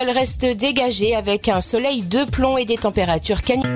[0.00, 3.68] Elle reste dégagée avec un soleil de plomb et des températures canicules.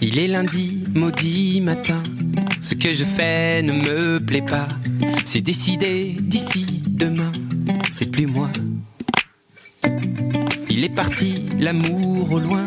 [0.00, 2.02] Il est lundi, maudit matin.
[2.62, 4.68] Ce que je fais ne me plaît pas.
[5.26, 7.32] C'est décidé d'ici demain.
[7.92, 8.48] C'est plus moi.
[10.70, 12.66] Il est parti, l'amour au loin.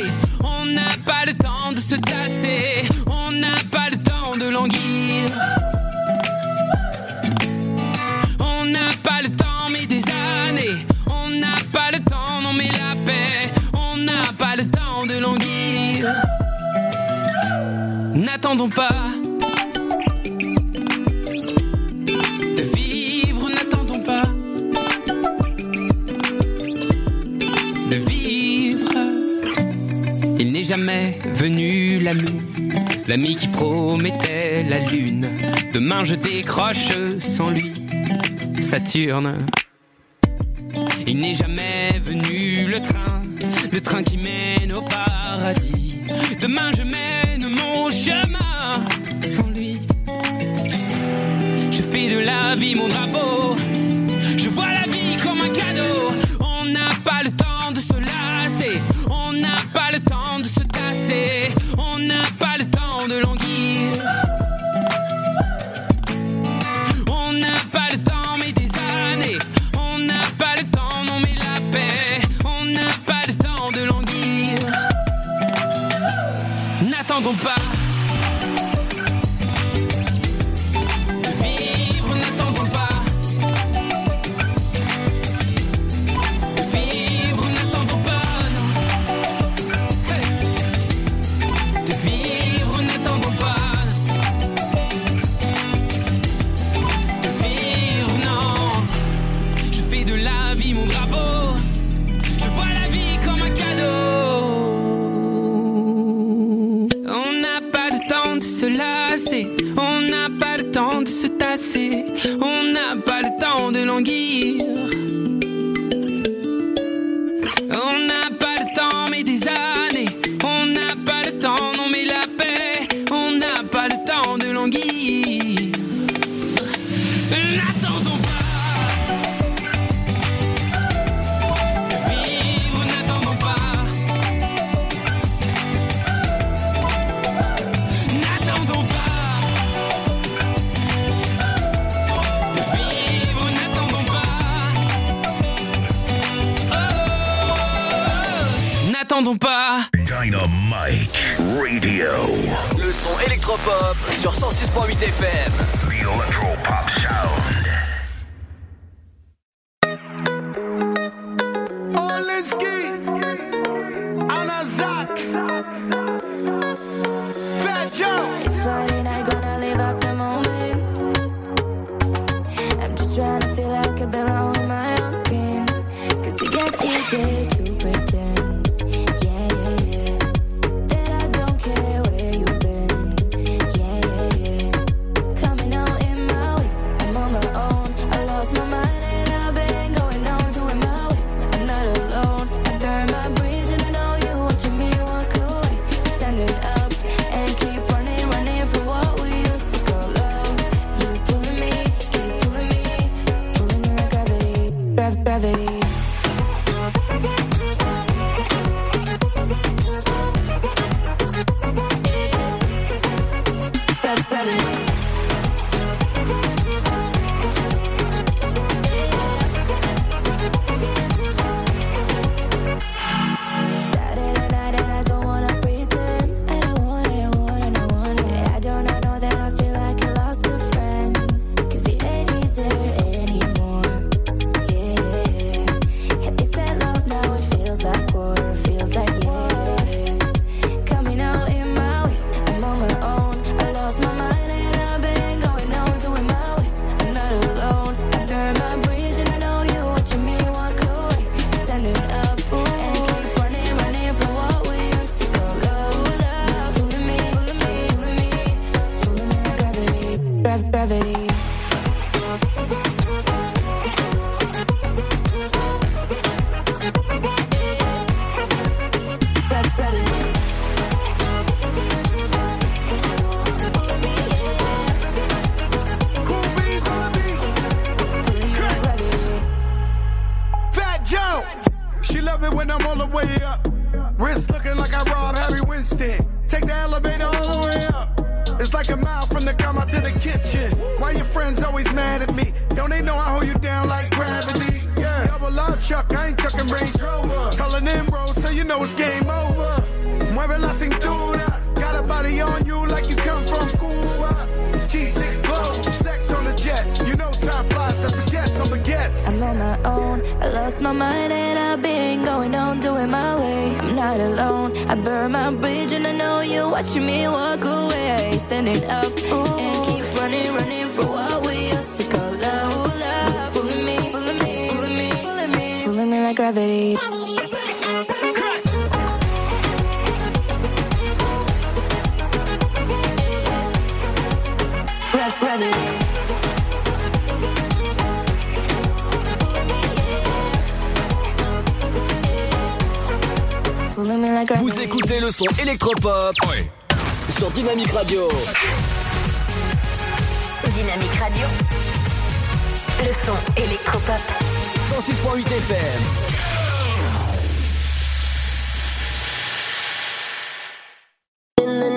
[30.71, 32.41] jamais venu l'ami,
[33.05, 35.27] l'ami qui promettait la lune.
[35.73, 37.73] Demain je décroche sans lui.
[38.61, 39.45] Saturne,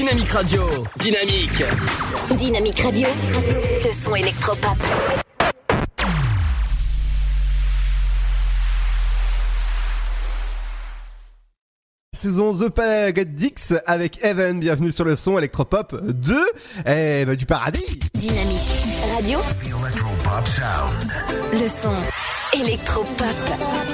[0.00, 0.66] Dynamique Radio.
[0.96, 1.62] Dynamique.
[2.30, 3.06] Dynamique Radio.
[3.84, 4.78] Le son électropop.
[12.14, 14.58] saison The Paradix avec Evan.
[14.58, 16.40] Bienvenue sur le son électropop 2 et
[16.86, 17.98] eh ben, du paradis.
[18.14, 18.58] Dynamique
[19.14, 19.40] radio.
[19.66, 21.12] Electropop sound.
[21.52, 23.26] Le son Electropop.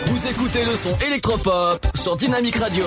[0.07, 2.85] Vous écoutez le son Electropop sur Dynamique Radio.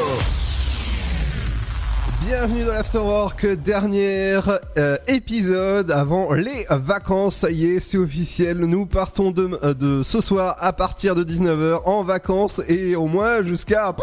[2.26, 4.40] Bienvenue dans l'Afterwork, dernier
[4.78, 7.38] euh, épisode avant les vacances.
[7.38, 8.58] Ça y est, c'est officiel.
[8.58, 13.08] Nous partons de, euh, de ce soir à partir de 19h en vacances et au
[13.08, 13.96] moins jusqu'à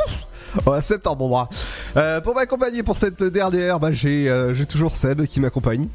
[0.67, 1.29] ouais, septembre.
[1.29, 1.47] Bon,
[1.97, 5.89] euh, pour m'accompagner pour cette dernière, bah, j'ai euh, toujours Seb qui m'accompagne.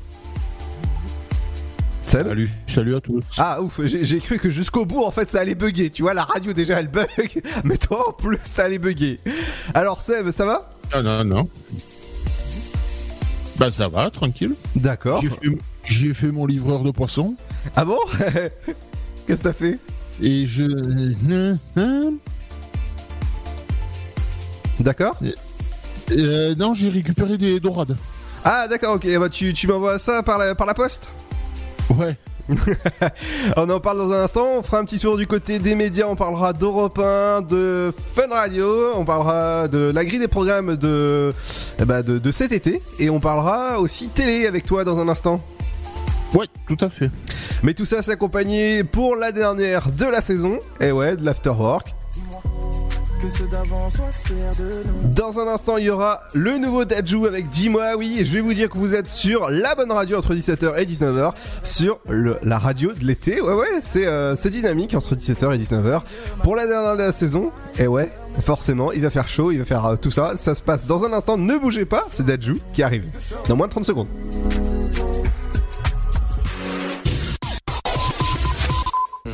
[2.04, 3.24] Seb Salut, salut à tous.
[3.40, 5.90] Ah ouf, j'ai cru que jusqu'au bout en fait ça allait bugger.
[5.90, 7.08] Tu vois, la radio déjà elle bug,
[7.63, 9.20] mais toi en plus ça allait bugger.
[9.74, 10.72] Alors Seb, ça va?
[10.94, 11.50] Ah non, non.
[13.62, 14.56] Bah ça va, tranquille.
[14.75, 15.24] D'accord.
[15.86, 17.36] J'ai fait, mon livreur de poisson
[17.75, 18.00] Ah bon
[19.27, 19.77] Qu'est-ce que t'as fait
[20.20, 20.63] et je...
[21.75, 22.13] Hein
[24.80, 25.15] D'accord
[26.12, 27.96] Euh, non, j'ai récupéré des dorades.
[28.44, 31.12] Ah d'accord, ok, bah, tu, tu m'envoies ça par la, par la poste?
[31.91, 32.18] Ouais.
[33.58, 36.06] On en parle dans un instant, on fera un petit tour du côté des médias,
[36.08, 41.34] on parlera d'Europe 1, de Fun Radio, on parlera de la grille des programmes de,
[41.80, 45.08] eh bah, de, de cet été, et on parlera aussi télé avec toi dans un
[45.08, 45.42] instant.
[46.34, 47.12] Ouais, tout à fait.
[47.64, 51.96] Mais tout ça s'accompagner pour la dernière de la saison, et ouais, de l'afterwork.
[53.22, 55.13] Que ceux d'avant soient fiers de nous.
[55.13, 58.18] Dans un instant, il y aura le nouveau Dajou avec Dis-moi oui.
[58.20, 60.86] Et je vais vous dire que vous êtes sur la bonne radio entre 17h et
[60.86, 61.34] 19h.
[61.63, 63.40] Sur la radio de l'été.
[63.40, 66.01] Ouais, ouais, c'est euh, dynamique entre 17h et 19h.
[66.42, 67.51] Pour la dernière de la saison.
[67.78, 70.36] Et ouais, forcément, il va faire chaud, il va faire euh, tout ça.
[70.36, 71.38] Ça se passe dans un instant.
[71.38, 73.06] Ne bougez pas, c'est Dajou qui arrive.
[73.48, 74.08] Dans moins de 30 secondes.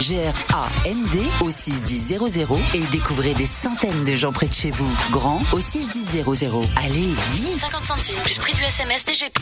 [0.00, 2.18] G-R-A-N-D au 61000
[2.74, 4.88] et découvrez des centaines de gens près de chez vous.
[5.10, 6.24] Grand au 61000.
[6.76, 9.38] Allez, vite 50 centimes plus prix du SMS DGP.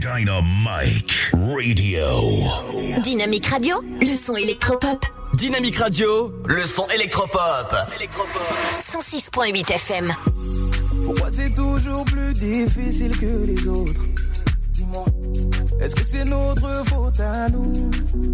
[0.00, 3.02] Dynamite Radio.
[3.02, 5.04] Dynamique Radio, le son électropop.
[5.36, 7.74] Dynamique Radio, le son électropop.
[8.82, 10.12] 106.8 FM.
[11.04, 14.00] Pourquoi c'est toujours plus difficile que les autres.
[14.70, 15.04] Dis-moi,
[15.80, 17.90] est-ce que c'est notre faute à nous?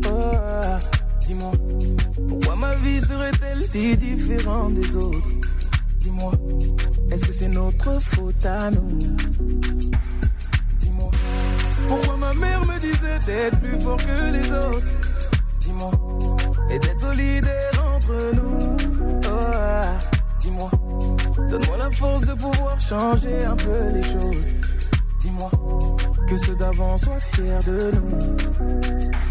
[0.06, 0.78] Oh,
[1.26, 1.52] Dis-moi,
[2.28, 5.28] pourquoi ma vie serait-elle si différente des autres?
[6.00, 6.32] Dis-moi,
[7.10, 9.16] est-ce que c'est notre faute à nous?
[10.78, 11.10] Dis-moi,
[11.88, 14.88] pourquoi ma mère me disait d'être plus fort que les autres?
[15.60, 15.90] Dis-moi,
[16.70, 18.76] et d'être solidaire entre nous
[19.28, 19.98] Oh,
[20.40, 20.70] Dis-moi,
[21.50, 24.54] donne-moi la force de pouvoir changer un peu les choses.
[25.20, 25.50] Dis-moi,
[26.26, 28.36] que ceux d'avant soient fiers de nous.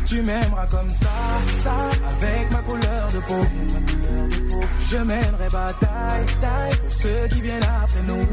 [0.05, 1.09] Tu m'aimeras comme ça,
[1.63, 1.73] ça,
[2.11, 3.45] avec ma couleur de peau.
[4.91, 8.27] Je mènerai bataille, taille, pour ceux qui viennent après nous.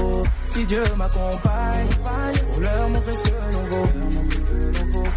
[0.00, 1.88] Oh, si Dieu m'accompagne,
[2.52, 4.41] pour leur montrer ce que l'on vaut.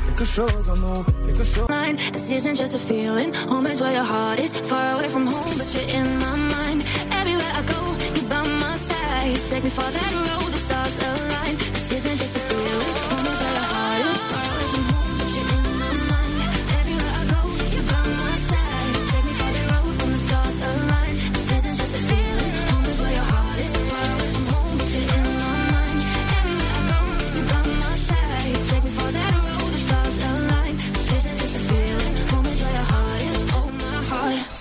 [0.05, 1.67] Quelque chose en nous, quelque chose.
[1.69, 3.33] Mine, this isn't just a feeling.
[3.49, 4.53] Home is where your heart is.
[4.53, 6.83] Far away from home, but you're in my mind.
[7.11, 7.81] Everywhere I go,
[8.15, 9.35] you're by my side.
[9.49, 11.55] Take me for that road, the stars align.
[11.57, 12.17] This isn't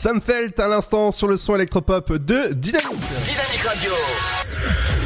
[0.05, 3.01] Sam Felt à l'instant sur le son électropop de Dynamique.
[3.25, 3.91] Dynamique Radio.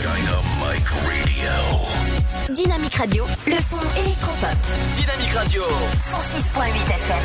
[0.02, 2.52] Dynamite Radio.
[2.52, 4.58] Dynamique Radio, le son électropop.
[4.96, 5.62] Dynamique Radio.
[5.62, 6.64] 106.8
[6.96, 7.16] FM.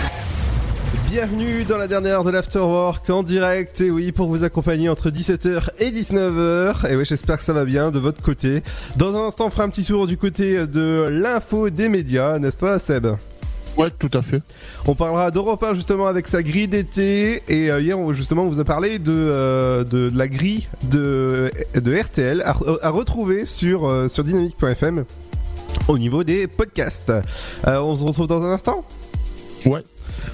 [1.09, 5.69] Bienvenue dans la dernière de l'Afterwork en direct, et oui, pour vous accompagner entre 17h
[5.79, 6.91] et 19h.
[6.91, 8.61] Et oui, j'espère que ça va bien de votre côté.
[8.97, 12.57] Dans un instant, on fera un petit tour du côté de l'info des médias, n'est-ce
[12.57, 13.07] pas, Seb?
[13.77, 14.41] Ouais, tout à fait.
[14.85, 18.49] On parlera d'Europe 1 justement avec sa grille d'été et euh, hier on- justement on
[18.49, 22.53] vous a parlé de, euh, de, de la grille de, de RTL à,
[22.83, 25.05] à retrouver sur, euh, sur dynamique.fm.
[25.87, 27.09] au niveau des podcasts.
[27.09, 28.83] Euh, on se retrouve dans un instant?
[29.65, 29.83] Ouais.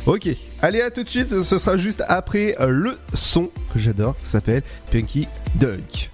[0.05, 0.27] Ok,
[0.61, 4.63] allez à tout de suite, ce sera juste après le son que j'adore, qui s'appelle
[4.91, 6.09] Punky Dunk.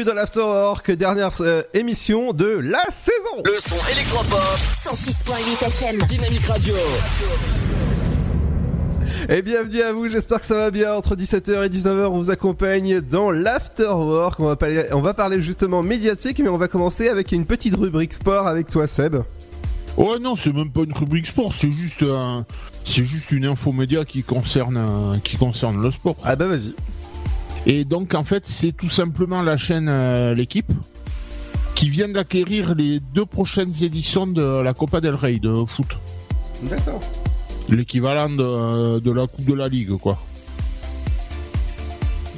[0.00, 3.42] Bienvenue dans l'Afterwork, dernière euh, émission de la saison.
[3.44, 4.40] Le son électropop.
[4.82, 5.98] 106.8 FM.
[6.08, 6.74] Dynamique Radio.
[9.28, 10.94] Et bienvenue à vous, j'espère que ça va bien.
[10.94, 14.40] Entre 17h et 19h, on vous accompagne dans l'Afterwork.
[14.40, 17.76] On va parler, on va parler justement médiatique, mais on va commencer avec une petite
[17.76, 19.16] rubrique sport avec toi, Seb.
[19.98, 22.46] Ouais, non, c'est même pas une rubrique sport, c'est juste un,
[22.84, 26.16] c'est juste une info média qui concerne, qui concerne le sport.
[26.24, 26.74] Ah bah vas-y.
[27.66, 30.72] Et donc en fait, c'est tout simplement la chaîne euh, l'équipe
[31.74, 35.98] qui vient d'acquérir les deux prochaines éditions de la Copa del Rey de foot,
[36.64, 37.00] D'accord.
[37.68, 40.18] l'équivalent de, de la Coupe de la Ligue, quoi.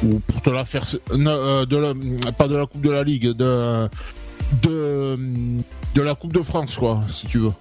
[0.05, 0.85] Ou pour te la faire,
[1.17, 3.89] non, euh, de la- pas de la Coupe de la Ligue, de
[4.63, 5.17] de
[5.95, 7.53] de la Coupe de France, quoi, si tu veux.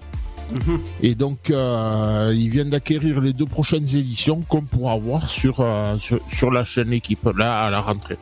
[1.02, 5.98] Et donc, euh, ils viennent d'acquérir les deux prochaines éditions qu'on pourra voir sur, euh,
[5.98, 8.18] sur, sur la chaîne équipe, là, à la rentrée.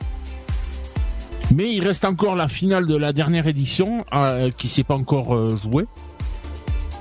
[1.55, 5.35] Mais il reste encore la finale de la dernière édition euh, qui s'est pas encore
[5.35, 5.87] euh, jouée.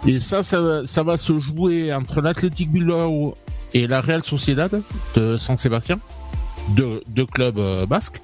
[0.07, 3.35] Et ça, ça, ça va se jouer entre l'Athletic Bilbao
[3.73, 4.81] et la Real Sociedad
[5.15, 5.99] de San Sébastien,
[6.69, 8.21] deux, clubs euh, basques.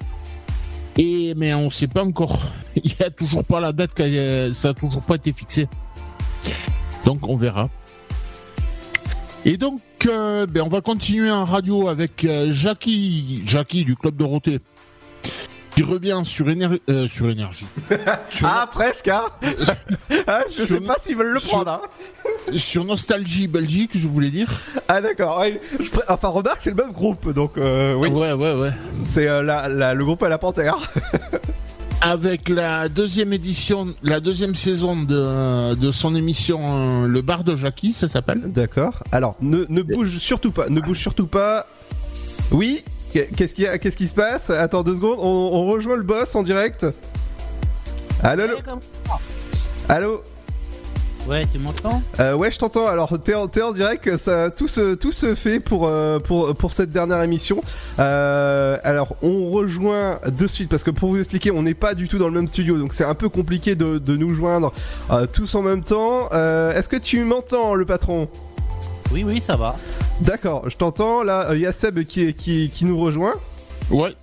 [0.98, 2.40] Et mais on sait pas encore.
[2.82, 3.92] Il y a toujours pas la date,
[4.52, 5.68] ça a toujours pas été fixé.
[7.06, 7.70] Donc on verra.
[9.44, 14.16] Et donc, euh, ben, on va continuer en radio avec euh, Jackie, Jackie du Club
[14.16, 14.58] Dorothée,
[15.76, 17.64] qui revient sur, éner- euh, sur énergie.
[18.28, 19.22] Sur- Ah, presque, hein
[20.26, 21.80] Ah, Je sais pas s'ils veulent le prendre, hein
[22.56, 24.50] sur Nostalgie Belgique, je voulais dire.
[24.88, 25.60] Ah d'accord, ouais,
[26.08, 28.70] enfin remarque c'est le même groupe, donc euh, oui, Ouais, ouais, ouais.
[29.04, 30.76] c'est la, la- le groupe à la panthère.
[32.00, 37.56] avec la deuxième édition, la deuxième saison de, de son émission euh, Le Bar de
[37.56, 38.40] Jackie, ça s'appelle.
[38.52, 39.02] D'accord.
[39.12, 40.68] Alors, ne, ne bouge surtout pas.
[40.68, 41.66] Ne bouge surtout pas.
[42.50, 44.50] Oui Qu'est-ce qui, qu'est-ce qui se passe?
[44.50, 45.18] Attends deux secondes.
[45.18, 46.86] On, on rejoint le boss en direct.
[48.22, 48.56] Allô Allô,
[49.88, 50.22] allô?
[51.28, 52.02] Ouais, tu m'entends?
[52.20, 52.86] Euh, ouais, je t'entends.
[52.86, 54.16] Alors, t'es en, en direct.
[54.16, 57.62] Ça, tout se, tout se fait pour, euh, pour, pour cette dernière émission.
[57.98, 62.06] Euh, alors, on rejoint de suite parce que pour vous expliquer, on n'est pas du
[62.06, 64.72] tout dans le même studio, donc c'est un peu compliqué de, de nous joindre
[65.10, 66.28] euh, tous en même temps.
[66.32, 68.28] Euh, Est-ce que tu m'entends, le patron?
[69.12, 69.74] Oui, oui, ça va.
[70.20, 71.22] D'accord, je t'entends.
[71.24, 73.34] Là, il y a Seb qui, qui, qui nous rejoint.
[73.90, 74.14] Ouais.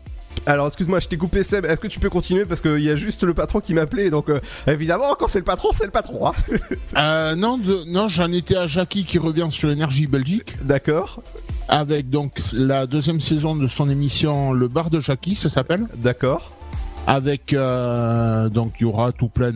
[0.46, 1.64] Alors, excuse-moi, je t'ai coupé Seb.
[1.66, 2.44] Est-ce que tu peux continuer?
[2.46, 5.46] Parce qu'il y a juste le patron qui m'appelait, donc euh, évidemment, quand c'est le
[5.46, 6.28] patron, c'est le patron.
[6.28, 6.34] Hein
[6.98, 10.56] Euh, non, de- non, j'en étais à Jackie qui revient sur l'énergie Belgique.
[10.64, 11.22] D'accord.
[11.70, 15.88] Avec donc la deuxième saison de son émission Le Bar de Jackie, ça s'appelle.
[15.96, 16.52] D'accord.
[17.08, 19.52] Avec euh, donc il y aura tout plein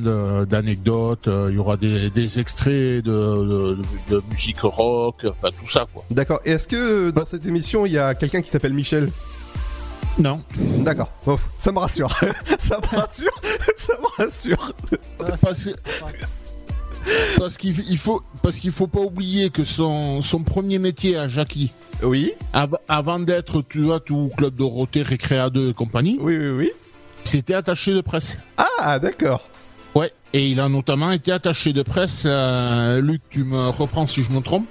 [0.46, 3.78] d'anecdotes, il y aura des, des extraits de, de-
[4.10, 6.04] de musique rock, enfin tout ça quoi.
[6.12, 6.40] D'accord.
[6.46, 9.10] Et est-ce que dans cette émission, il y a quelqu'un qui s'appelle Michel?
[10.20, 10.42] Non.
[10.58, 11.10] D'accord.
[11.26, 12.10] Bon, ça me rassure.
[12.60, 13.42] ça me rassure.
[13.78, 14.58] ça me rassure.
[15.42, 15.76] Parce que-
[17.38, 21.28] parce qu'il il faut parce qu'il faut pas oublier que son, son premier métier à
[21.28, 21.72] Jackie.
[22.04, 22.32] Oui.
[22.88, 26.18] avant d'être tu vois tout club Dorothée, Récréa 2 et compagnie.
[26.20, 26.72] Oui oui oui.
[27.24, 28.40] C'était attaché de presse.
[28.58, 29.48] Ah d'accord.
[29.96, 30.12] Ouais.
[30.34, 32.24] Et il a notamment été attaché de presse.
[32.26, 34.68] euh, Luc, tu me reprends si je me trompe.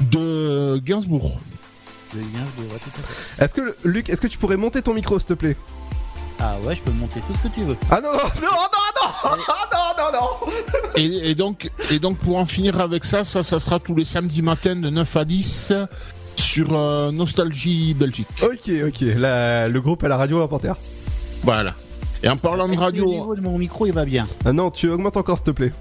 [0.00, 1.38] De Gainsbourg.
[3.38, 5.56] Est-ce que, Luc, est-ce que tu pourrais monter ton micro, s'il te plaît?
[6.40, 7.76] Ah ouais, je peux monter tout ce que tu veux.
[7.90, 10.52] Ah non, non, non, non, non, non, ah non, non
[10.96, 14.42] et, donc, et donc, pour en finir avec ça, ça, ça sera tous les samedis
[14.42, 15.72] matins de 9 à 10
[16.36, 18.28] sur euh, Nostalgie Belgique.
[18.42, 19.00] Ok, ok.
[19.00, 20.76] Le groupe à la radio reporter.
[21.42, 21.74] Voilà.
[22.22, 23.04] Et en parlant de radio.
[23.04, 24.26] Le niveau de mon micro, il va bien?
[24.44, 25.72] Ah non, tu augmentes encore, s'il te plaît.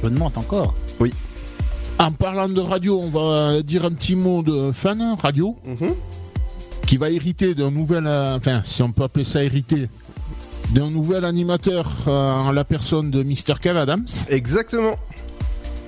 [0.00, 0.74] Je augmente encore?
[1.00, 1.12] Oui
[1.98, 5.94] en parlant de radio, on va dire un petit mot de fan radio Mhm.
[6.86, 9.88] qui va hériter d'un nouvel, euh, enfin si on peut appeler ça hériter,
[10.70, 13.54] d'un nouvel animateur euh, en la personne de Mr.
[13.60, 14.06] Kev Adams.
[14.28, 14.96] Exactement.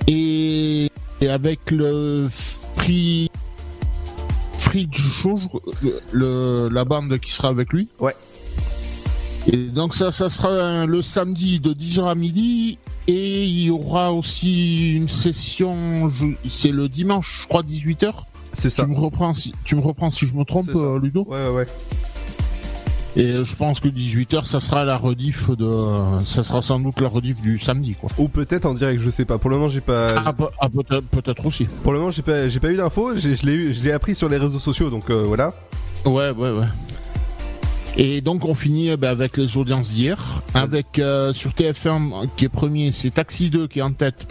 [0.07, 0.89] Et,
[1.21, 2.29] et avec le
[2.75, 3.29] prix
[4.57, 5.39] Fridge Show,
[6.11, 7.87] le- la bande qui sera avec lui.
[7.99, 8.15] Ouais.
[9.51, 12.77] Et donc ça, ça sera le samedi de 10h à midi.
[13.07, 16.11] Et il y aura aussi une session,
[16.47, 18.11] c'est le dimanche, je crois, 18h.
[18.53, 18.83] C'est ça.
[18.83, 21.53] Tu me reprends si, tu me reprends si je me trompe, euh, Ludo Ouais ouais
[21.53, 21.67] ouais.
[23.17, 25.65] Et je pense que 18h, ça sera la rediff de...
[26.25, 28.09] Ça sera sans doute la rediff du samedi, quoi.
[28.17, 29.37] Ou peut-être en direct, je sais pas.
[29.37, 30.15] Pour le moment, j'ai pas.
[30.17, 31.63] Ah, ah, peut-être peut-être aussi.
[31.83, 33.15] Pour le moment, j'ai pas, j'ai pas eu d'infos.
[33.15, 35.53] Je l'ai eu, je l'ai appris sur les réseaux sociaux, donc euh, voilà.
[36.05, 36.65] Ouais, ouais, ouais.
[37.97, 42.45] Et donc on finit eh ben, avec les audiences d'hier, avec euh, sur TF1 qui
[42.45, 44.27] est premier, c'est Taxi 2 qui est en tête,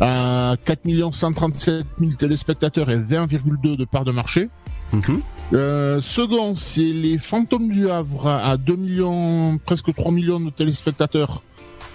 [0.00, 0.80] à 4
[1.12, 4.48] 137 000 téléspectateurs et 20,2 de part de marché.
[4.92, 5.22] Mhm.
[5.54, 11.42] Euh, second, c'est les Fantômes du Havre à 2 millions, presque 3 millions de téléspectateurs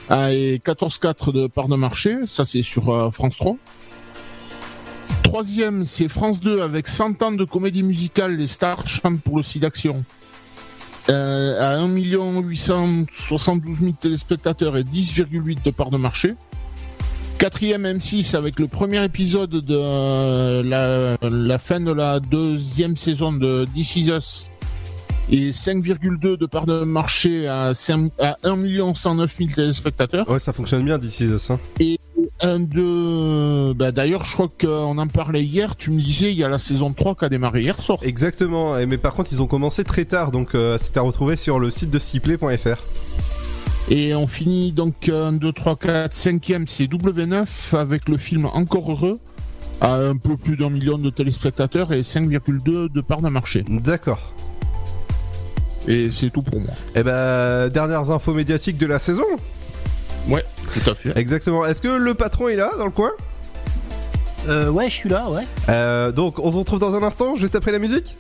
[0.10, 2.18] ah, et 14,4 de part de marché.
[2.26, 3.56] Ça, c'est sur euh, France 3.
[5.22, 8.36] Troisième, c'est France 2 avec 100 ans de comédie musicale.
[8.36, 10.04] Les stars chantent pour le site d'action.
[11.10, 16.36] Euh, à 1 872 000 téléspectateurs et 10,8 de part de marché.
[17.38, 23.34] Quatrième M6 avec le premier épisode de euh, la, la fin de la deuxième saison
[23.34, 24.52] de This Is Us
[25.30, 30.30] et 5,2 de part de marché à, 5 à 1 109 000 téléspectateurs.
[30.30, 31.60] Ouais, ça fonctionne bien d'ici ça.
[31.80, 32.13] Et un
[32.44, 33.74] de...
[33.74, 36.58] Bah, D'ailleurs, je crois qu'on en parlait hier, tu me disais, il y a la
[36.58, 38.00] saison 3 qui a démarré hier soir.
[38.02, 38.76] Exactement.
[38.86, 41.72] Mais par contre, ils ont commencé très tard, donc euh, c'est à retrouver sur le
[41.72, 42.84] site de Ciplay.fr.
[43.90, 48.92] Et on finit donc 1, 2, 3, 4, 5e, c'est W9 avec le film Encore
[48.92, 49.20] Heureux
[49.82, 53.66] à un peu plus d'un million de téléspectateurs et 5,2 de part de marché.
[53.68, 54.34] D'accord.
[55.88, 56.74] Et c'est tout pour moi.
[56.96, 59.26] Et ben, dernières infos médiatiques de la saison.
[60.28, 61.18] Ouais, tout à fait.
[61.18, 61.66] Exactement.
[61.66, 63.12] Est-ce que le patron est là dans le coin?
[64.48, 65.48] Euh, ouais, je suis là, ouais.
[65.70, 68.18] Euh, Donc, on se retrouve dans un instant, juste après la musique?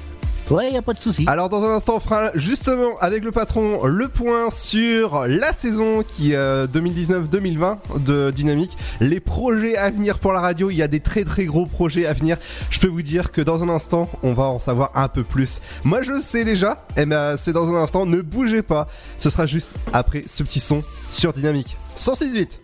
[0.50, 1.24] Ouais, y a pas de souci.
[1.28, 6.04] Alors dans un instant, on fera justement avec le patron le point sur la saison
[6.04, 10.70] qui euh, 2019-2020 de Dynamique, les projets à venir pour la radio.
[10.70, 12.38] Il y a des très très gros projets à venir.
[12.70, 15.62] Je peux vous dire que dans un instant, on va en savoir un peu plus.
[15.86, 16.86] Moi, je sais déjà.
[16.98, 18.06] Et ben, c'est dans un instant.
[18.06, 18.90] Ne bougez pas.
[19.18, 22.60] Ce sera juste après ce petit son sur Dynamique 168.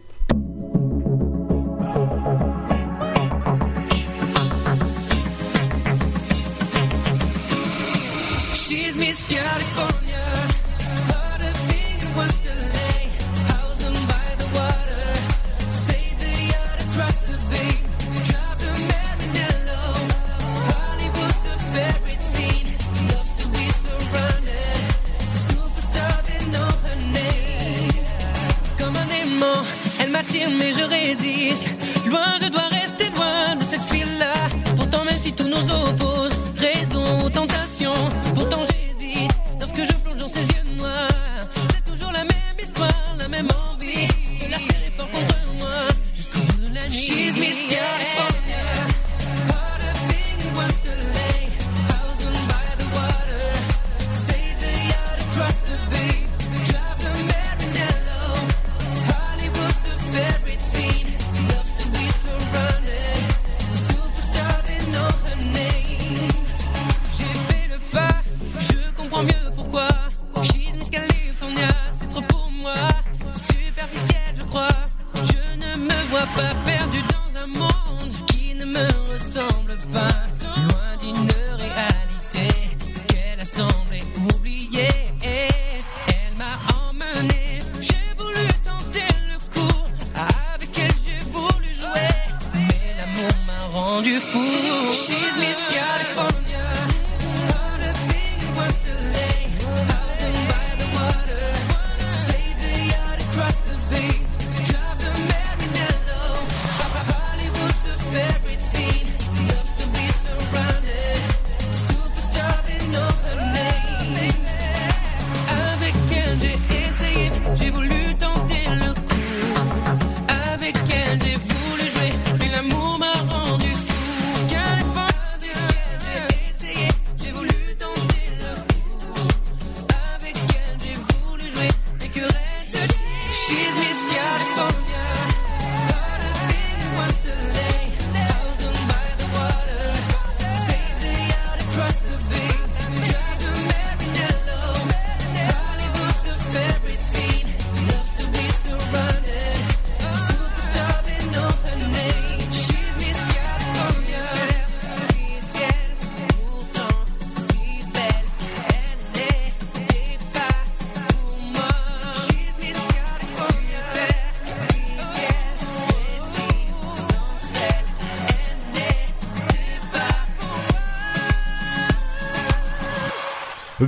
[30.00, 31.70] Elle m'attire, mais je résiste.
[32.06, 34.34] Loin, je dois rester loin de cette fille-là.
[34.76, 37.94] Pourtant, même si tout nous oppose, raison ou tentation,
[38.36, 39.32] pourtant j'hésite.
[39.60, 44.08] Lorsque je plonge dans ses yeux noirs, c'est toujours la même histoire, la même envie
[44.42, 48.29] de la serrer fort contre moi jusqu'au bout de la nuit.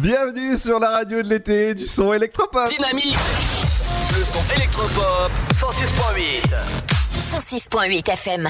[0.01, 2.67] Bienvenue sur la radio de l'été du son électropop.
[2.67, 3.17] Dynamique
[4.17, 6.41] Le son électropop 106.8
[7.31, 8.47] 106.8 FM.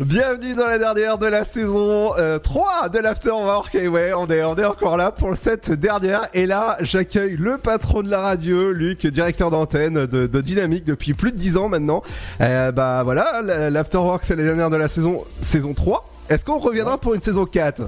[0.00, 3.74] Bienvenue dans la dernière de la saison euh, 3 de l'Afterwork.
[3.74, 6.28] Et ouais, on est, on est encore là pour cette dernière.
[6.34, 11.14] Et là, j'accueille le patron de la radio, Luc, directeur d'antenne de, de Dynamique depuis
[11.14, 12.02] plus de 10 ans maintenant.
[12.42, 16.06] Euh, bah voilà, la- l'Afterwork, c'est la dernière de la saison, saison 3.
[16.28, 17.82] Est-ce qu'on reviendra pour une saison 4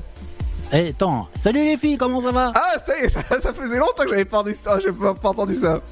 [0.74, 3.78] Eh, attends, salut les filles, comment ça va Ah, ça y est, ça, ça faisait
[3.78, 5.82] longtemps que j'avais pas, entendu ça, j'ai pas, pas entendu ça.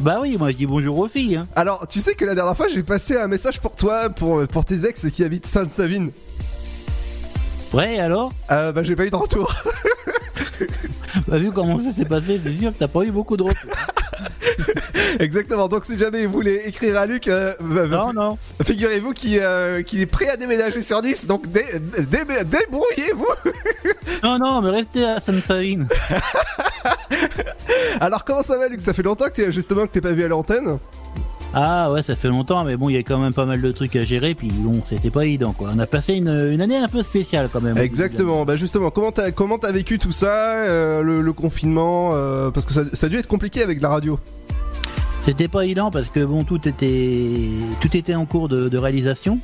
[0.00, 1.36] Bah oui, moi je dis bonjour aux filles.
[1.36, 1.46] Hein.
[1.54, 4.64] Alors, tu sais que la dernière fois, j'ai passé un message pour toi, pour, pour
[4.64, 6.10] tes ex qui habitent Sainte-Savine.
[7.72, 8.32] Ouais, alors?
[8.50, 9.54] Euh, bah, j'ai pas eu de retour.
[11.26, 13.70] Bah vu comment ça s'est passé, c'est sûr que t'as pas eu beaucoup de retours.
[15.20, 15.68] Exactement.
[15.68, 18.38] Donc, si jamais vous voulez écrire à Luc, euh, Non, non.
[18.62, 21.26] figurez-vous qu'il euh, qu'il est prêt à déménager sur 10.
[21.26, 21.64] Donc, dé-
[21.98, 23.28] dé- débrouillez-vous.
[24.22, 25.88] Non, non, mais restez à Sainte-Savine.
[28.00, 28.80] Alors, comment ça va, Luc?
[28.80, 30.78] Ça fait longtemps que justement que t'es pas vu à l'antenne?
[31.56, 33.70] Ah ouais, ça fait longtemps, mais bon, il y a quand même pas mal de
[33.70, 35.70] trucs à gérer, puis bon, c'était pas évident quoi.
[35.74, 37.78] On a passé une, une année un peu spéciale quand même.
[37.78, 38.44] Exactement.
[38.44, 42.66] Bah, justement, comment t'as comment t'as vécu tout ça, euh, le, le confinement, euh, parce
[42.66, 44.18] que ça, ça a dû être compliqué avec la radio.
[45.24, 47.48] C'était pas évident parce que bon, tout était
[47.80, 49.38] tout était en cours de, de réalisation.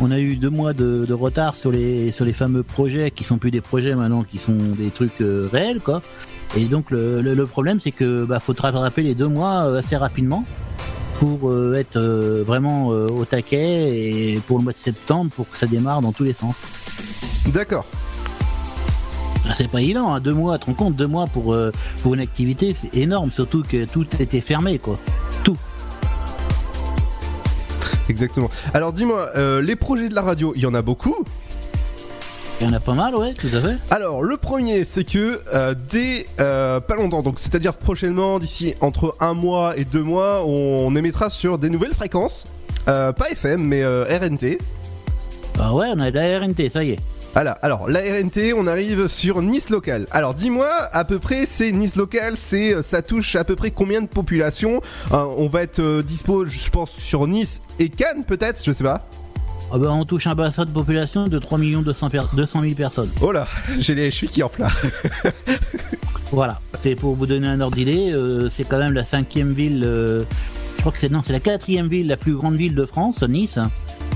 [0.00, 3.24] On a eu deux mois de, de retard sur les sur les fameux projets qui
[3.24, 6.02] sont plus des projets maintenant, qui sont des trucs euh, réels quoi.
[6.56, 9.62] Et donc le, le, le problème c'est que bah faut te rattraper les deux mois
[9.78, 10.44] assez rapidement
[11.18, 15.48] pour euh, être euh, vraiment euh, au taquet et pour le mois de septembre pour
[15.48, 16.54] que ça démarre dans tous les sens.
[17.46, 17.86] D'accord.
[19.46, 21.54] Ah, c'est pas évident, hein, deux mois, tu te rends compte, deux mois pour,
[22.02, 24.98] pour une activité, c'est énorme, surtout que tout était fermé, quoi.
[25.42, 25.58] Tout.
[28.08, 28.50] Exactement.
[28.72, 29.28] Alors, dis-moi,
[29.60, 31.26] les projets de la radio, il y en a beaucoup.
[32.60, 33.76] Il y en a pas mal, ouais, tout à fait.
[33.90, 39.16] Alors, le premier, c'est que euh, dès euh, pas longtemps, donc c'est-à-dire prochainement, d'ici entre
[39.18, 42.46] un mois et deux mois, on, on émettra sur des nouvelles fréquences.
[42.86, 44.58] Euh, pas FM, mais RNT.
[45.58, 46.98] Ah ouais, on a de la RNT, ça y est.
[47.32, 50.06] Voilà, alors la RNT, on arrive sur Nice local.
[50.12, 54.00] Alors dis-moi, à peu près, c'est Nice local, c'est ça touche à peu près combien
[54.00, 58.84] de population On va être dispo, je pense, sur Nice et Cannes peut-être, je sais
[58.84, 59.04] pas.
[59.76, 63.10] Ah bah, on touche un bassin de population de 3 200, per- 200 000 personnes.
[63.20, 64.70] Oh là, j'ai les chevilles qui enflent là.
[66.30, 69.82] Voilà, c'est pour vous donner un ordre d'idée, euh, c'est quand même la cinquième ville,
[69.84, 70.22] euh,
[70.76, 73.22] je crois que c'est non, c'est la quatrième ville, la plus grande ville de France,
[73.24, 73.58] Nice.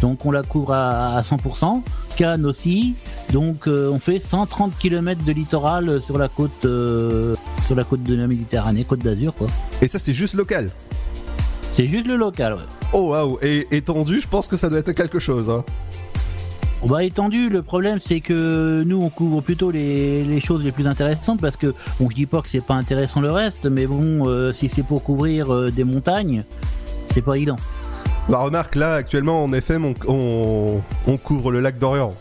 [0.01, 1.83] Donc on la couvre à, à 100%.
[2.16, 2.94] Cannes aussi.
[3.33, 8.14] Donc euh, on fait 130 km de littoral sur la côte, sur la côte de
[8.14, 9.49] la Méditerranée, côte d'Azur quoi.
[9.83, 10.71] Et ça, c'est juste local?
[11.73, 12.55] C'est juste le local.
[12.55, 12.61] Ouais.
[12.92, 15.51] Oh waouh, et étendu, je pense que ça doit être quelque chose.
[15.51, 15.64] Hein.
[16.81, 20.70] On va étendu, le problème c'est que nous on couvre plutôt les, les choses les
[20.70, 23.88] plus intéressantes parce que bon je dis pas que c'est pas intéressant le reste mais
[23.88, 26.44] bon euh, si c'est pour couvrir euh, des montagnes
[27.11, 27.57] c'est pas évident.
[28.29, 32.12] Bah remarque, là, actuellement, en FM, on, on, on couvre le lac d'Orient.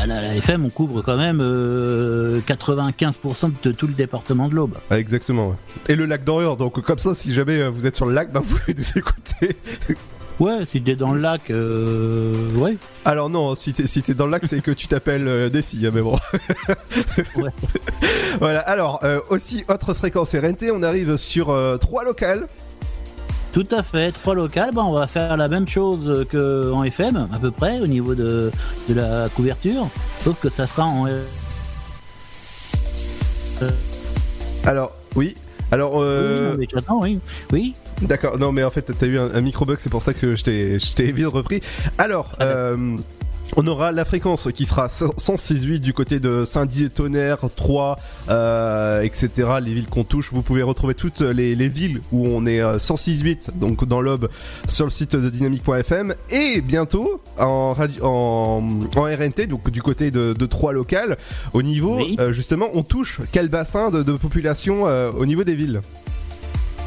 [0.00, 4.74] À la, FM on couvre quand même euh, 95% de tout le département de l'Aube.
[4.90, 5.56] Ah, exactement, ouais.
[5.88, 8.30] Et le lac d'Orient, donc comme ça, si jamais euh, vous êtes sur le lac,
[8.30, 9.56] bah vous pouvez nous écouter.
[10.38, 12.76] Ouais, si t'es dans le lac, euh, ouais.
[13.04, 15.84] Alors non, si t'es si t'es dans le lac, c'est que tu t'appelles euh, Dessy,
[15.84, 16.16] hein, mais bon.
[17.34, 17.50] Ouais.
[18.38, 22.46] voilà, alors, euh, aussi, autre fréquence RNT, on arrive sur euh, trois locales.
[23.58, 27.40] Tout à fait, trois locales, bah, on va faire la même chose qu'en FM, à
[27.40, 28.52] peu près, au niveau de,
[28.88, 29.88] de la couverture,
[30.22, 31.08] sauf que ça sera en...
[34.64, 35.34] Alors, oui.
[35.72, 37.18] Alors, euh, Oui, non, mais j'attends, oui.
[37.50, 40.36] Oui, D'accord, non mais en fait t'as eu un, un micro-bug, c'est pour ça que
[40.36, 41.60] je t'ai je t'ai vite repris.
[41.98, 42.96] Alors, euh,
[43.56, 49.30] on aura la fréquence qui sera 106.8 du côté de Saint-Dié, Tonnerre, Troyes, euh, etc.
[49.62, 52.78] Les villes qu'on touche, vous pouvez retrouver toutes les, les villes où on est euh,
[52.78, 54.28] 106.8, donc dans l'Aube,
[54.68, 56.14] sur le site de dynamique.fm.
[56.30, 58.62] Et bientôt, en, radio, en,
[58.94, 61.16] en RNT, donc du côté de, de Troyes locales,
[61.52, 62.16] au niveau, Oui.
[62.20, 65.80] euh, justement, on touche quel bassin de, de population euh, au niveau des villes?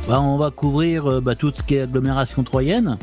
[0.07, 2.97] Bah, on va couvrir euh, bah, tout ce qui est agglomération troyenne,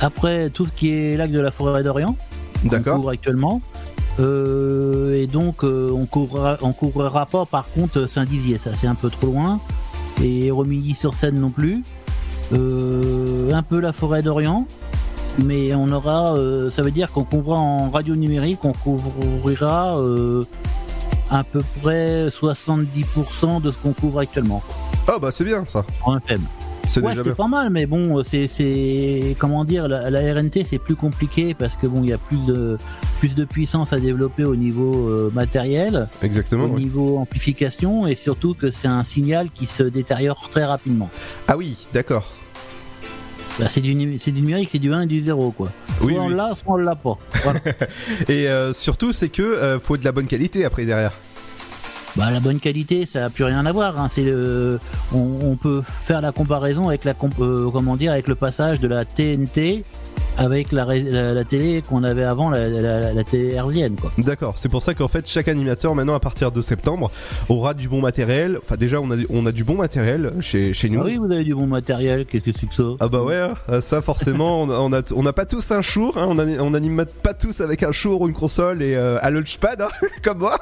[0.00, 2.16] après tout ce qui est lac de la forêt d'Orient,
[2.64, 3.08] D'accord.
[3.10, 3.60] actuellement,
[4.20, 8.94] Euh, et donc euh, on couvrira, on couvrira pas par contre Saint-Dizier, ça c'est un
[8.94, 9.58] peu trop loin,
[10.22, 11.82] et Romilly-sur-Seine non plus,
[12.52, 14.66] Euh, un peu la forêt d'Orient,
[15.38, 16.36] mais on aura,
[16.70, 19.96] ça veut dire qu'on couvrira en radio numérique, on couvrira
[21.30, 24.62] à peu près 70% de ce qu'on couvre actuellement.
[25.08, 26.42] Oh bah c'est bien ça, en FM.
[26.88, 30.78] C'est Ouais, c'est pas mal, mais bon, c'est, c'est, comment dire, la, la RNT c'est
[30.78, 32.76] plus compliqué parce que bon, il y a plus de,
[33.18, 36.64] plus de puissance à développer au niveau euh, matériel, Exactement.
[36.64, 41.08] au niveau amplification, et surtout que c'est un signal qui se détériore très rapidement.
[41.48, 42.34] Ah oui, d'accord.
[43.58, 45.70] Là, c'est du, numérique, c'est du 1 et du 0, quoi.
[45.98, 46.34] Soit Oui, on oui.
[46.34, 47.18] l'a, soit on l'a pas.
[47.44, 47.60] Voilà.
[48.28, 51.12] Et euh, surtout, c'est que euh, faut de la bonne qualité après derrière.
[52.16, 53.98] Bah, la bonne qualité, ça a plus rien à voir.
[54.00, 54.08] Hein.
[54.08, 54.78] C'est le,
[55.14, 58.80] on, on peut faire la comparaison avec la, comp- euh, comment dire, avec le passage
[58.80, 59.84] de la TNT
[60.38, 64.10] avec la, la, la télé qu'on avait avant, la, la, télé hertzienne, quoi.
[64.16, 64.54] D'accord.
[64.56, 67.10] C'est pour ça qu'en fait, chaque animateur maintenant, à partir de septembre,
[67.50, 68.58] aura du bon matériel.
[68.62, 71.00] Enfin, déjà, on a on a du bon matériel chez chez nous.
[71.02, 72.82] Ah oui, vous avez du bon matériel, qu'est-ce que c'est que ça?
[73.00, 73.80] Ah bah ouais, hein.
[73.82, 76.26] ça forcément, on a- on a n'a pas tous un chour, hein.
[76.30, 79.28] on a- on anime pas tous avec un chour ou une console et euh, un
[79.28, 79.88] launchpad, hein,
[80.22, 80.58] comme moi.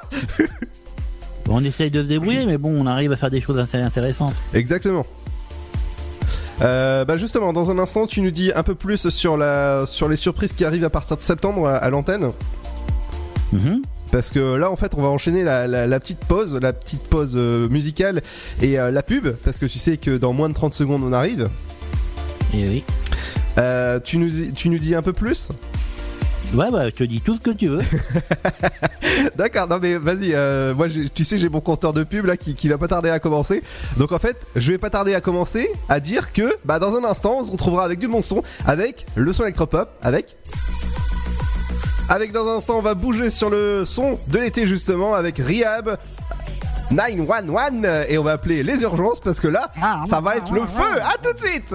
[1.48, 4.34] On essaye de se débrouiller, mais bon, on arrive à faire des choses assez intéressantes.
[4.54, 5.06] Exactement.
[6.62, 10.08] Euh, bah justement, dans un instant, tu nous dis un peu plus sur la sur
[10.08, 12.30] les surprises qui arrivent à partir de septembre à, à l'antenne.
[13.52, 13.82] Mhm.
[14.12, 17.02] Parce que là, en fait, on va enchaîner la, la- la petite pause, la petite
[17.02, 18.22] pause euh, musicale
[18.60, 21.12] et euh, la pub, parce que tu sais que dans moins de 30 secondes, on
[21.12, 21.48] arrive.
[22.52, 22.84] Et oui.
[23.58, 25.50] Euh, tu, nous, tu nous dis un peu plus?
[26.52, 27.82] Ouais, bah, je te dis tout ce que tu veux.
[29.36, 32.36] D'accord, non mais vas-y, euh, moi j'ai- tu sais j'ai mon compteur de pub là
[32.36, 33.62] qui, qui va pas tarder à commencer.
[33.96, 37.04] Donc en fait, je vais pas tarder à commencer à dire que bah dans un
[37.04, 40.36] instant on se retrouvera avec du bon son, avec le son électropop, avec...
[42.08, 45.96] Avec dans un instant on va bouger sur le son de l'été justement avec Rihab
[46.90, 49.70] 911 et on va appeler les urgences parce que là
[50.06, 51.00] ça va être le feu.
[51.00, 51.74] À tout de suite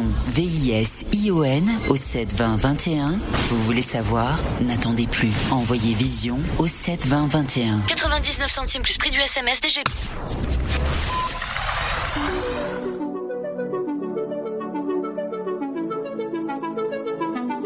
[0.27, 3.19] V-I-S-I-O-N au 72021.
[3.49, 4.37] Vous voulez savoir?
[4.61, 5.31] N'attendez plus.
[5.51, 7.81] Envoyez Vision au 72021.
[7.87, 9.89] 99 centimes plus prix du SMS DGP.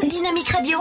[0.08, 0.78] Dynamique Radio.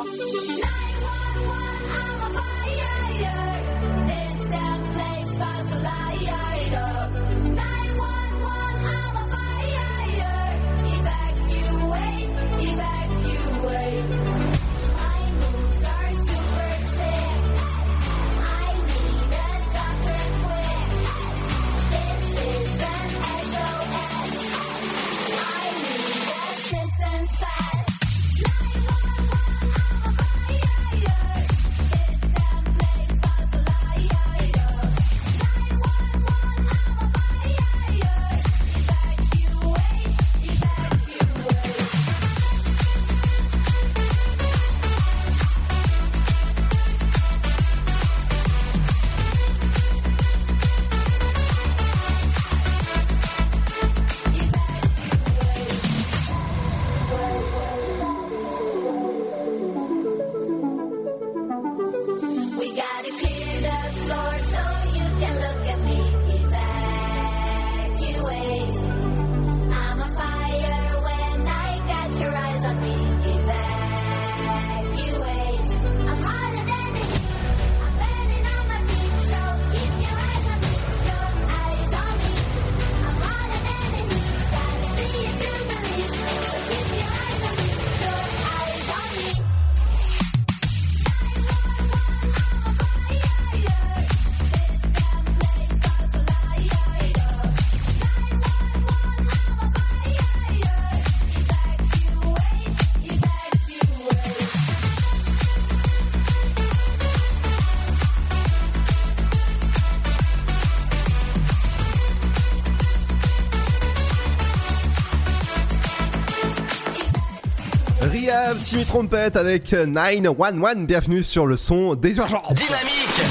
[118.63, 120.85] Timmy Trompette avec 911.
[120.85, 122.53] Bienvenue sur le son des urgences.
[122.53, 123.21] Dynamique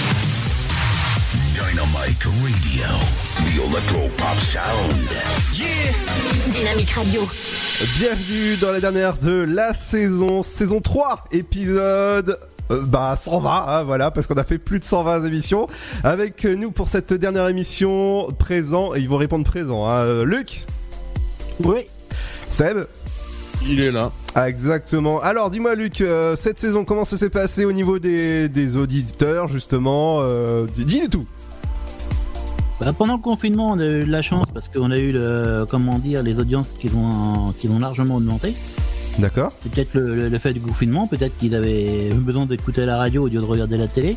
[1.54, 2.84] Dynamic Radio.
[3.36, 5.08] The Electro Pop Sound.
[6.52, 7.22] Dynamique Radio.
[7.98, 12.38] Bienvenue dans la dernière de la saison, saison 3, épisode
[12.70, 15.66] euh, bah 120 hein, voilà parce qu'on a fait plus de 120 émissions
[16.02, 19.98] avec nous pour cette dernière émission présent et ils vont répondre présent hein.
[19.98, 20.64] Euh, Luc
[21.62, 21.86] Oui.
[22.48, 22.86] Seb
[23.66, 24.12] Il est là.
[24.34, 25.20] Ah, exactement.
[25.20, 29.48] Alors, dis-moi, Luc, euh, cette saison, comment ça s'est passé au niveau des, des auditeurs,
[29.48, 31.26] justement euh, Dis-nous tout.
[32.80, 35.64] Bah, pendant le confinement, on a eu de la chance parce qu'on a eu, le,
[35.70, 38.54] comment dire, les audiences qui ont, qui ont largement augmenté.
[39.18, 39.52] D'accord.
[39.62, 43.22] C'est peut-être le, le- le fait du confinement, peut-être qu'ils avaient besoin d'écouter la radio
[43.22, 44.16] au lieu de regarder la télé.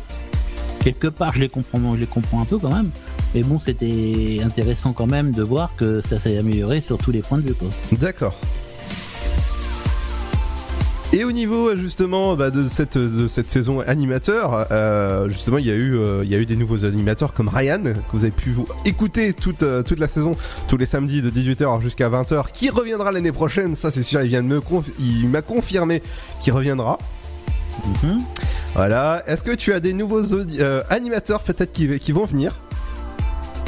[0.80, 2.90] Quelque part, je les comprends, je les comprends un peu quand même.
[3.34, 7.20] Mais bon, c'était intéressant quand même de voir que ça s'est amélioré sur tous les
[7.20, 7.54] points de vue.
[7.54, 7.68] Quoi.
[7.98, 8.34] D'accord.
[11.14, 15.70] Et au niveau justement bah, de cette de cette saison animateur, euh, justement il y
[15.70, 18.30] a eu euh, il y a eu des nouveaux animateurs comme Ryan que vous avez
[18.30, 20.36] pu vous écouter toute euh, toute la saison
[20.68, 24.28] tous les samedis de 18h jusqu'à 20h qui reviendra l'année prochaine ça c'est sûr il
[24.28, 26.02] vient de me conf- il m'a confirmé
[26.42, 26.98] qu'il reviendra.
[28.02, 28.20] Mhm.
[28.74, 32.60] Voilà est-ce que tu as des nouveaux euh, animateurs peut-être qui qui vont venir?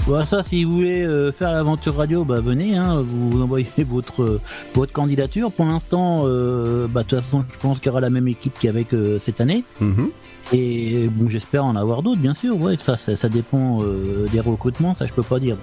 [0.07, 4.41] Bon, ça, si vous voulez euh, faire l'aventure radio, bah venez, hein, vous envoyez votre
[4.75, 5.53] votre candidature.
[5.53, 8.55] Pour l'instant, euh, bah de toute façon, je pense qu'il y aura la même équipe
[8.61, 9.63] qu'avec euh, cette année.
[9.81, 10.11] Mhm.
[10.53, 12.61] Et bon, j'espère en avoir d'autres, bien sûr.
[12.61, 15.57] Ouais, ça, ça, dépend euh, des recrutements, ça je peux pas dire.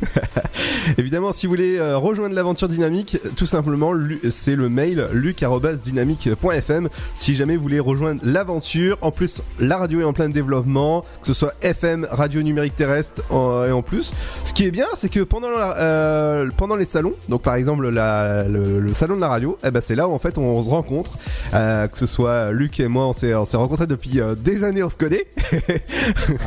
[0.98, 3.92] Évidemment, si vous voulez euh, rejoindre l'aventure dynamique, tout simplement,
[4.30, 6.88] c'est le mail luc@dynamique.fm.
[7.14, 11.26] Si jamais vous voulez rejoindre l'aventure, en plus, la radio est en plein développement, que
[11.26, 14.14] ce soit FM, radio numérique terrestre, et en plus.
[14.44, 16.48] Ce qui est bien, c'est que pendant euh,
[16.78, 20.12] les salons, donc par exemple le, salon de la radio, eh ben c'est là où
[20.12, 21.12] en fait on, se rencontre.
[21.52, 24.96] Que ce soit Luc et moi, on s'est rencontrés depuis euh, des années, on se
[24.96, 25.26] connaît.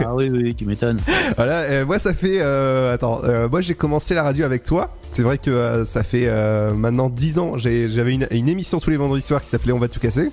[0.04, 1.00] ah oui, oui, tu m'étonnes.
[1.36, 2.40] Voilà, moi ça fait.
[2.42, 4.96] euh, attends, euh, moi j'ai commencé la radio avec toi.
[5.12, 6.30] C'est vrai que ça fait
[6.74, 7.58] maintenant 10 ans.
[7.58, 10.30] J'avais une, une émission tous les vendredis soirs qui s'appelait On va tout casser.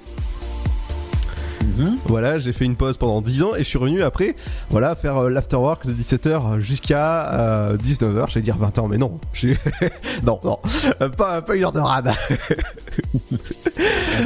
[1.78, 1.96] Mhm.
[2.06, 4.36] Voilà, j'ai fait une pause pendant 10 ans et je suis revenu après,
[4.70, 8.26] voilà, faire euh, l'afterwork de 17h jusqu'à euh, 19h.
[8.28, 9.18] J'allais dire 20h, mais non.
[10.24, 10.58] non, non,
[11.02, 12.10] Euh, pas, pas une heure de rab.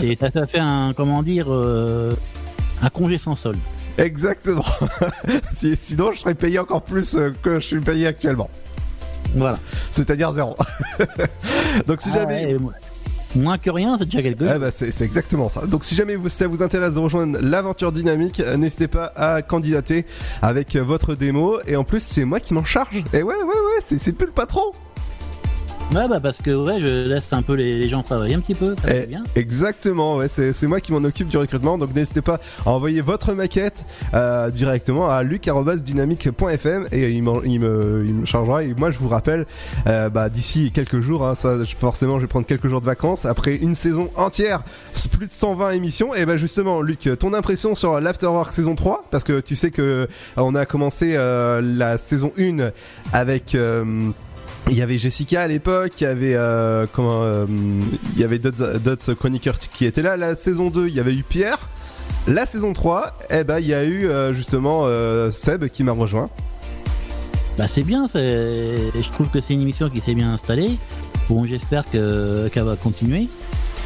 [0.03, 1.47] Et ça, ça fait un, comment dire,
[2.83, 3.59] un congé sans solde.
[3.99, 4.65] Exactement.
[5.57, 8.49] Si- Sinon, je serais payé encore plus euh, que je suis payé actuellement.
[9.35, 9.59] Voilà.
[9.91, 10.57] C'est-à-dire zéro.
[11.87, 12.55] Donc si Ah jamais.
[12.55, 12.61] ouais,
[13.37, 14.49] moins que rien, c'est déjà quelque chose.
[14.53, 15.67] Ah bah c'est exactement ça.
[15.67, 19.43] Donc si jamais vous, ça vous intéresse de rejoindre l'aventure dynamique, euh, n'hésitez pas à
[19.43, 20.05] candidater
[20.43, 21.59] avec euh, votre démo.
[21.67, 23.05] Et en plus c'est moi qui m'en charge.
[23.13, 24.63] Et ouais ouais ouais, c'est plus le patron.
[25.93, 28.55] Ouais, bah parce que ouais, je laisse un peu les, les gens travailler un petit
[28.55, 29.25] peu, ça Eh, bien.
[29.35, 33.33] Exactement, ouais, c'est moi qui m'en occupe du recrutement, donc n'hésitez pas à envoyer votre
[33.35, 33.85] maquette
[34.15, 38.63] euh, directement à luc@dynamique.fm et il, il me, il me chargera.
[38.63, 39.47] Et moi, je vous rappelle,
[39.89, 43.25] euh, bah, d'ici quelques jours, hein, ça, forcément, je vais prendre quelques jours de vacances
[43.25, 44.63] après une saison entière,
[45.11, 46.15] plus de 120 émissions.
[46.15, 49.83] Et bah justement, Luc, ton impression sur l'Afterwork saison 3, parce que tu sais que
[49.83, 52.71] euh, on a commencé euh, la saison 1
[53.13, 53.57] avec
[54.69, 57.47] il y avait Jessica à l'époque, il y avait euh, comment, euh,
[58.15, 60.17] il y avait d'autres chroniqueurs qui étaient là.
[60.17, 61.59] La saison 2, il y avait eu Pierre.
[62.27, 64.85] La saison 3, eh ben il y a eu euh, justement
[65.31, 66.29] Seb qui m'a rejoint.
[67.59, 70.79] Bah c'est bien, je trouve que c'est une émission qui s'est bien installée.
[71.29, 73.29] Bon, j'espère que qu'elle va continuer.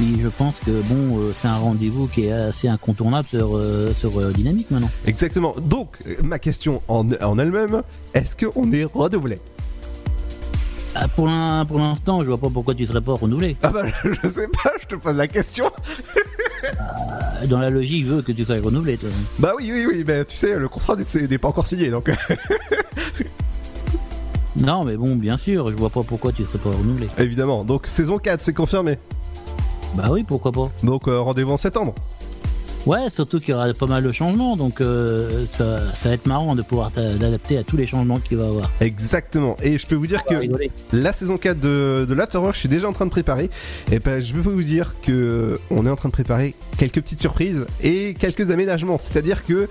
[0.03, 3.93] Et je pense que bon, euh, c'est un rendez-vous qui est assez incontournable sur, euh,
[3.95, 4.91] sur euh, Dynamique maintenant.
[5.07, 5.55] Exactement.
[5.61, 9.39] Donc ma question en, en elle-même, est-ce qu'on est renouvelé?
[10.97, 13.57] Ah, pour l'in- pour l'instant, je vois pas pourquoi tu serais pas renouvelé.
[13.63, 13.83] Ah bah
[14.23, 15.67] je sais pas, je te pose la question.
[16.65, 18.97] Euh, Dans la logique, veut que tu sois renouvelé.
[18.97, 19.09] Toi.
[19.39, 22.11] Bah oui oui oui, mais tu sais le contrat n'est n'est pas encore signé donc.
[24.57, 27.09] Non, mais bon, bien sûr, je vois pas pourquoi tu serais pas renouvelé.
[27.19, 27.65] Évidemment.
[27.65, 28.99] Donc saison 4, c'est confirmé.
[29.97, 30.71] Bah oui, pourquoi pas.
[30.85, 31.93] Donc euh, rendez-vous en septembre.
[32.87, 36.27] Ouais, surtout qu'il y aura pas mal de changements, donc euh, ça, ça va être
[36.27, 38.71] marrant de pouvoir t'adapter à tous les changements qu'il va y avoir.
[38.81, 39.57] Exactement.
[39.63, 40.35] Et je peux vous dire que
[40.93, 43.49] la saison 4 de, de l'Afterwork, je suis déjà en train de préparer.
[43.91, 47.21] Et ben, je peux vous dire que on est en train de préparer quelques petites
[47.21, 48.99] surprises et quelques aménagements.
[48.99, 49.69] C'est-à-dire que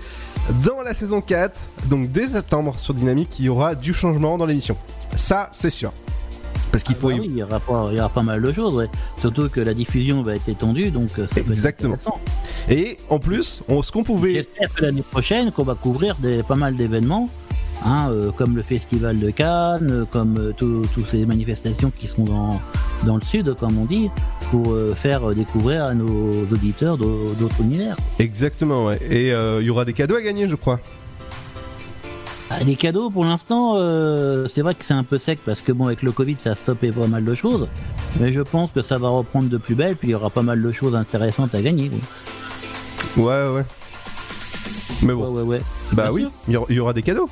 [0.64, 4.46] dans la saison 4, donc dès septembre sur Dynamique, il y aura du changement dans
[4.46, 4.76] l'émission.
[5.14, 5.92] Ça, c'est sûr.
[6.74, 7.10] Parce qu'il faut.
[7.10, 8.88] Ah oui, il y aura pas, il y aura pas mal de choses, ouais.
[9.16, 11.96] Surtout que la diffusion va être étendue, donc euh, ça Exactement.
[12.68, 14.34] Et en plus, on, ce qu'on pouvait.
[14.34, 17.28] J'espère que l'année prochaine, qu'on va couvrir des, pas mal d'événements,
[17.84, 22.06] hein, euh, comme le festival de Cannes, euh, comme euh, tout- toutes ces manifestations qui
[22.06, 22.60] seront dans,
[23.06, 24.10] dans le sud, comme on dit.
[24.50, 27.96] pour euh, faire découvrir à nos auditeurs d'au- d'autres univers.
[28.18, 28.98] Exactement, ouais.
[29.10, 29.28] Et
[29.60, 30.80] il y aura des cadeaux à gagner, je crois.
[32.56, 35.72] Ah, les cadeaux, pour l'instant, euh, c'est vrai que c'est un peu sec parce que
[35.72, 37.66] bon, avec le Covid, ça a stoppé pas mal de choses.
[38.20, 40.42] Mais je pense que ça va reprendre de plus belle, puis il y aura pas
[40.42, 41.90] mal de choses intéressantes à gagner.
[41.92, 43.24] oui.
[43.24, 43.64] Ouais, ouais.
[45.02, 45.32] Mais bon.
[45.32, 45.62] Ouais, ouais, ouais.
[45.92, 46.28] Bah Bien oui,
[46.68, 47.28] il y aura des cadeaux.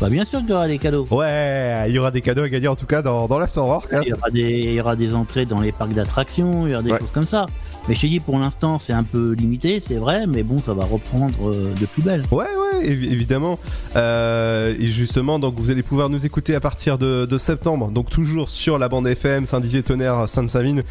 [0.00, 1.06] Bah bien sûr qu'il y aura des cadeaux.
[1.12, 3.92] Ouais, il y aura des cadeaux à gagner en tout cas dans, dans l'Afterwork.
[3.92, 4.00] hein.
[4.04, 6.74] Il y, aura des, il y aura des entrées dans les parcs d'attractions, il y
[6.74, 6.98] aura des Ouais.
[6.98, 7.46] choses comme ça.
[7.88, 10.72] Mais je te dis, pour l'instant, c'est un peu limité, c'est vrai, mais bon, ça
[10.74, 12.24] va reprendre euh, de plus belle.
[12.30, 13.58] Ouais, ouais, évi- évidemment.
[13.96, 17.90] Euh, et justement, donc vous allez pouvoir nous écouter à partir de, de septembre.
[17.90, 20.82] Donc toujours sur la bande FM, Saint-Dizier, Tonnerre, Sainte-Savine.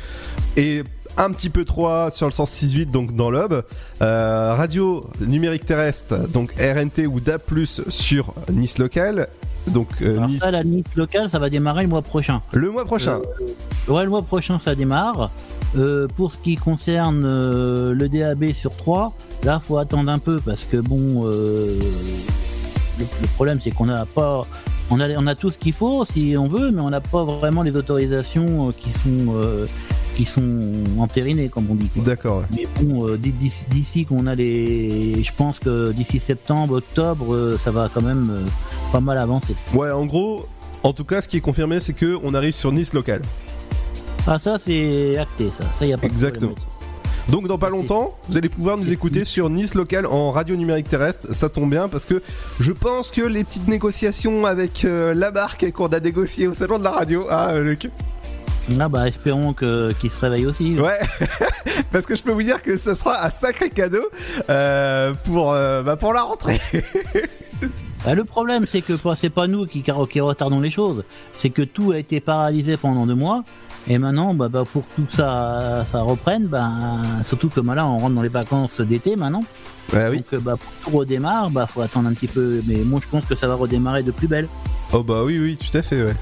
[0.58, 0.84] Et
[1.18, 3.64] un petit peu 3 sur le 106.8, donc dans l'Aube.
[4.02, 7.42] Euh, radio numérique terrestre, donc RNT ou DAB+,
[7.90, 9.28] sur Nice Local.
[9.68, 10.40] Donc euh, Alors Nice.
[10.40, 12.42] ça, la Nice locale, ça va démarrer le mois prochain.
[12.52, 13.20] Le mois prochain.
[13.90, 15.30] Euh, ouais, le mois prochain, ça démarre.
[16.18, 20.78] Pour ce qui concerne le DAB sur 3, là, faut attendre un peu parce que
[20.78, 21.78] bon, le,
[23.00, 24.46] le problème, c'est qu'on n'a pas,
[24.90, 27.24] on a, on a tout ce qu'il faut si on veut, mais on n'a pas
[27.24, 29.34] vraiment les autorisations qui sont,
[30.22, 31.90] qui sont entérinées, comme on dit.
[31.96, 32.44] D'accord.
[32.56, 37.58] Mais bon, euh, d'ici d'ici qu'on a les, je pense que d'ici septembre, octobre, euh,
[37.58, 38.46] ça va quand même euh,
[38.92, 39.56] pas mal avancer.
[39.74, 40.46] Ouais, en gros,
[40.84, 43.24] en tout cas, ce qui est confirmé, c'est que on arrive sur Nice Local.
[44.28, 45.64] Ah ça, c'est acté, ça.
[45.72, 46.54] Ça, y a pas Exactement.
[47.30, 50.88] Donc dans pas longtemps, vous allez pouvoir nous écouter sur Nice Local en radio numérique
[50.88, 51.34] terrestre.
[51.34, 52.22] Ça tombe bien parce que
[52.60, 56.78] je pense que les petites négociations avec euh, la marque qu'on a négocié au salon
[56.78, 57.90] de la radio, ah Luc.
[58.80, 60.80] Ah bah espérons que qu'il se réveille aussi.
[60.80, 61.00] Ouais,
[61.92, 64.04] parce que je peux vous dire que ça sera un sacré cadeau
[64.50, 66.60] euh, pour euh, bah, pour la rentrée.
[68.04, 71.04] Bah, le problème c'est que bah, c'est pas nous qui, qui retardons les choses,
[71.38, 73.44] c'est que tout a été paralysé pendant deux mois
[73.88, 76.72] et maintenant bah, bah, pour que tout ça ça reprenne, bah,
[77.22, 79.44] surtout que bah, là on rentre dans les vacances d'été maintenant.
[79.94, 80.24] Ouais, oui.
[80.32, 82.62] Donc bah, pour que tout redémarre, bah faut attendre un petit peu.
[82.66, 84.48] Mais moi je pense que ça va redémarrer de plus belle.
[84.94, 86.16] Oh bah oui oui, tout à fait ouais.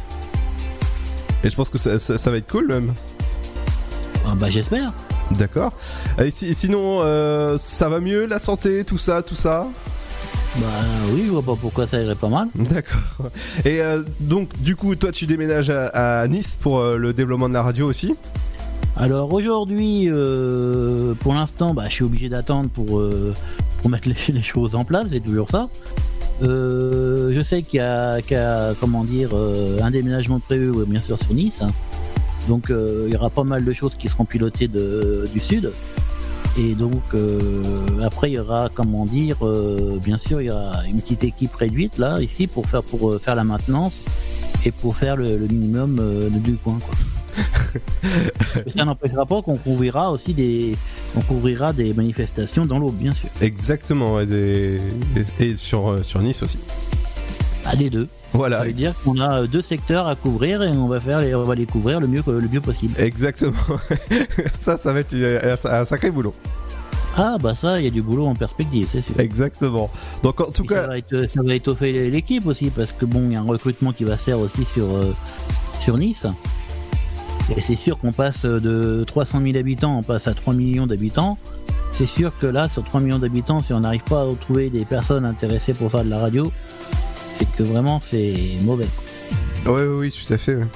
[1.43, 2.93] Et je pense que ça, ça- ça va être cool même.
[4.25, 4.91] Ah, bah j'espère.
[5.31, 5.73] D'accord.
[6.23, 9.67] Et si- sinon, euh, ça va mieux la santé, tout ça, tout ça?
[10.57, 10.65] Bah
[11.13, 12.47] oui, je vois pas pourquoi ça irait pas mal.
[12.55, 13.29] D'accord.
[13.63, 15.87] Et euh, donc, du coup, toi, tu déménages à,
[16.21, 18.15] à Nice pour euh, le développement de la radio aussi?
[18.97, 20.09] Alors aujourd'hui,
[21.19, 23.01] pour l'instant, bah, je suis obligé d'attendre pour,
[23.81, 25.69] pour mettre les, les choses en place, c'est toujours ça.
[26.41, 31.01] Euh, je sais qu'il y a, y a, comment dire, euh, un déménagement prévu, bien
[31.01, 31.61] sûr, sur Nice.
[32.47, 35.71] Donc euh, il y aura pas mal de choses qui seront pilotées de, du sud.
[36.57, 37.03] Et donc
[38.03, 39.37] après il y aura, comment dire,
[40.03, 43.35] bien sûr, il y aura une petite équipe réduite là, ici, pour faire, pour faire
[43.35, 43.97] la maintenance
[44.65, 46.01] et pour faire le, le minimum
[46.43, 46.79] du coin.
[46.79, 46.95] Quoi.
[48.67, 50.75] Ça n'empêchera pas qu'on couvrira aussi des,
[51.15, 53.29] on couvrira des manifestations dans l'eau, bien sûr.
[53.41, 54.79] Exactement, des-
[55.39, 56.57] et, sur, euh, sur Nice aussi.
[57.65, 58.07] À des deux.
[58.33, 58.59] Voilà.
[58.59, 61.33] Ça veut dire qu'on a euh, deux secteurs à couvrir et on va faire les,
[61.35, 62.93] on va les couvrir le mieux, le mieux possible.
[62.99, 63.53] Exactement.
[64.59, 66.33] ça, ça va être un, un sacré boulot.
[67.17, 69.19] Ah bah ça, il y a du boulot en perspective, c'est sûr.
[69.19, 69.89] Exactement.
[70.23, 73.05] Donc en tout Et cas, ça va, être- ça va étoffer l'équipe aussi parce que
[73.05, 75.13] bon, il y a un recrutement qui va se faire aussi sur euh,
[75.79, 76.25] sur Nice.
[77.57, 81.37] Et c'est sûr qu'on passe de 300 000 habitants, on passe à 3 millions d'habitants.
[81.91, 84.85] C'est sûr que là, sur 3 millions d'habitants, si on n'arrive pas à trouver des
[84.85, 86.51] personnes intéressées pour faire de la radio,
[87.33, 88.87] c'est que vraiment c'est mauvais.
[89.65, 90.55] oui, oui, oui, tout à fait.
[90.55, 90.67] ouais.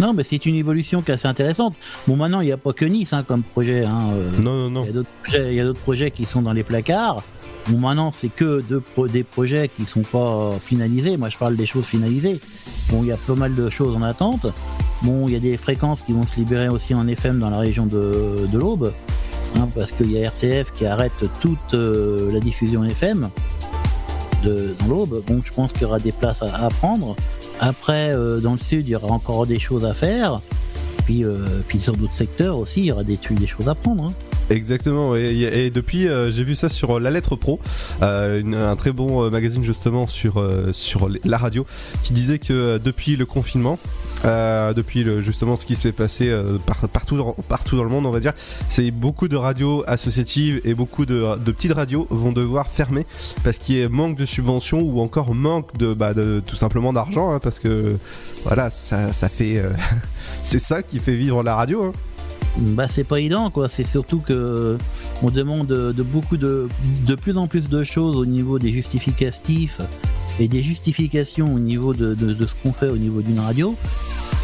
[0.00, 1.74] Non, mais c'est une évolution qui est assez intéressante.
[2.08, 3.84] Bon, maintenant, il n'y a pas que Nice hein, comme projet.
[3.84, 4.82] hein, euh, Non, non, non.
[4.84, 7.22] Il y a d'autres projets- il y a d'autres projets qui sont dans les placards.
[7.68, 8.62] Bon, maintenant, c'est que
[9.08, 11.16] des projets qui sont pas finalisés.
[11.16, 12.38] Moi, je parle des choses finalisées.
[12.90, 14.46] Bon, il y a pas mal de choses en attente.
[15.02, 17.58] Bon, il y a des fréquences qui vont se libérer aussi en FM dans la
[17.58, 18.92] région de, l'Aube.
[19.56, 23.30] hein, parce qu'il y a RCF qui arrête toute euh, la diffusion FM
[24.42, 25.22] de, dans l'Aube.
[25.26, 27.16] Bon, je pense qu'il y aura des places à, à prendre.
[27.60, 30.40] Après, euh, dans le sud, il y aura encore des choses à faire.
[31.06, 34.04] Puis, euh, puis sur d'autres secteurs aussi, il y aura des, des choses à prendre.
[34.04, 34.12] hein.
[34.50, 37.60] Exactement, et, depuis euh, j'ai vu ça sur euh, La Lettre Pro,
[38.02, 40.34] euh, un très bon magazine justement sur,
[40.72, 41.64] sur la radio,
[42.02, 43.78] qui disait que depuis le confinement,
[44.22, 46.30] depuis le, justement ce qui se fait passer
[46.66, 48.32] par- partout, dans- partout dans le monde on va dire,
[48.68, 53.06] c'est beaucoup de radios associatives et beaucoup de, de petites radios vont devoir fermer
[53.44, 56.92] parce qu'il y a manque de subventions ou encore manque de, bah, de tout simplement
[56.92, 57.96] d'argent, hein, parce que
[58.44, 59.62] voilà, ça, ça fait...
[60.44, 61.84] c'est ça qui fait vivre la radio.
[61.84, 61.92] hein.
[62.56, 64.78] Bah c'est pas évident quoi, c'est surtout que
[65.22, 66.68] on demande de, beaucoup de
[67.06, 69.80] de plus en plus de choses au niveau des justificatifs
[70.38, 73.74] et des justifications au niveau de, de, ce qu'on fait au niveau d'une radio.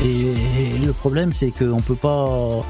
[0.04, 0.32] Et,
[0.84, 2.64] le problème c'est qu'on peut pas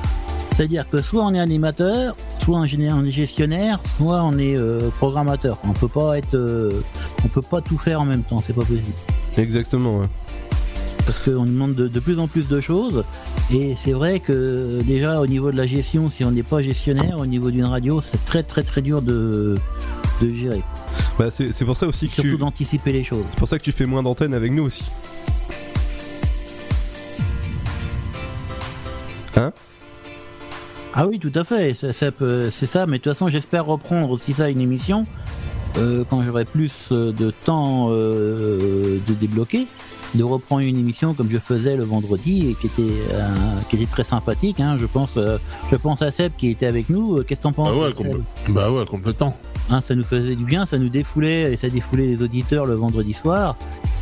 [0.57, 5.59] C'est-à-dire que soit on est animateur, soit on est gestionnaire, soit on est euh, programmateur.
[5.65, 6.83] On peut pas être, euh,
[7.25, 8.97] on peut pas tout faire en même temps, c'est pas possible.
[9.39, 10.09] Exactement, ouais.
[11.11, 13.03] Parce qu'on nous demande de, de plus en plus de choses.
[13.53, 17.19] Et c'est vrai que déjà au niveau de la gestion, si on n'est pas gestionnaire,
[17.19, 19.59] au niveau d'une radio, c'est très très très dur de,
[20.23, 20.63] de gérer.
[21.19, 22.37] Bah, c'est c'est pour ça aussi que Surtout tu.
[22.39, 23.25] d'anticiper les choses.
[23.31, 24.85] C'est pour ça que tu fais moins d'antennes avec nous aussi.
[29.37, 29.53] Hein?
[30.95, 31.75] Ah oui, tout à fait.
[31.75, 31.93] C'est
[32.67, 32.87] ça.
[32.87, 35.07] Mais de toute façon, j'espère reprendre aussi ça une émission
[35.77, 39.67] euh, quand j'aurai plus euh, de temps euh, de débloquer,
[40.15, 43.29] de reprendre une émission comme je faisais le vendredi et qui était euh,
[43.69, 44.61] qui était très sympathique.
[44.61, 44.77] Hein.
[44.79, 45.39] Je pense, euh,
[45.71, 47.19] je pense à Seb qui était avec nous.
[47.19, 49.37] Euh, Qu'est-ce que t'en penses Bah ouais, Seb bah ouais, complètement.
[49.69, 52.75] Hein, ça nous faisait du bien, ça nous défoulait et ça défoulait les auditeurs le
[52.75, 53.57] vendredi soir.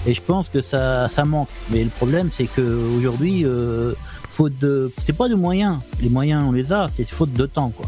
[0.06, 1.48] Et je pense que ça, ça manque.
[1.70, 3.92] Mais le problème, c'est que aujourd'hui, euh,
[4.30, 5.78] faute de, c'est pas de moyens.
[6.00, 7.86] Les moyens, on les a, c'est faute de temps, quoi.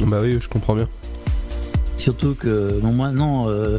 [0.00, 0.88] Bah oui, je comprends bien.
[1.96, 3.78] Surtout que bon, maintenant, euh,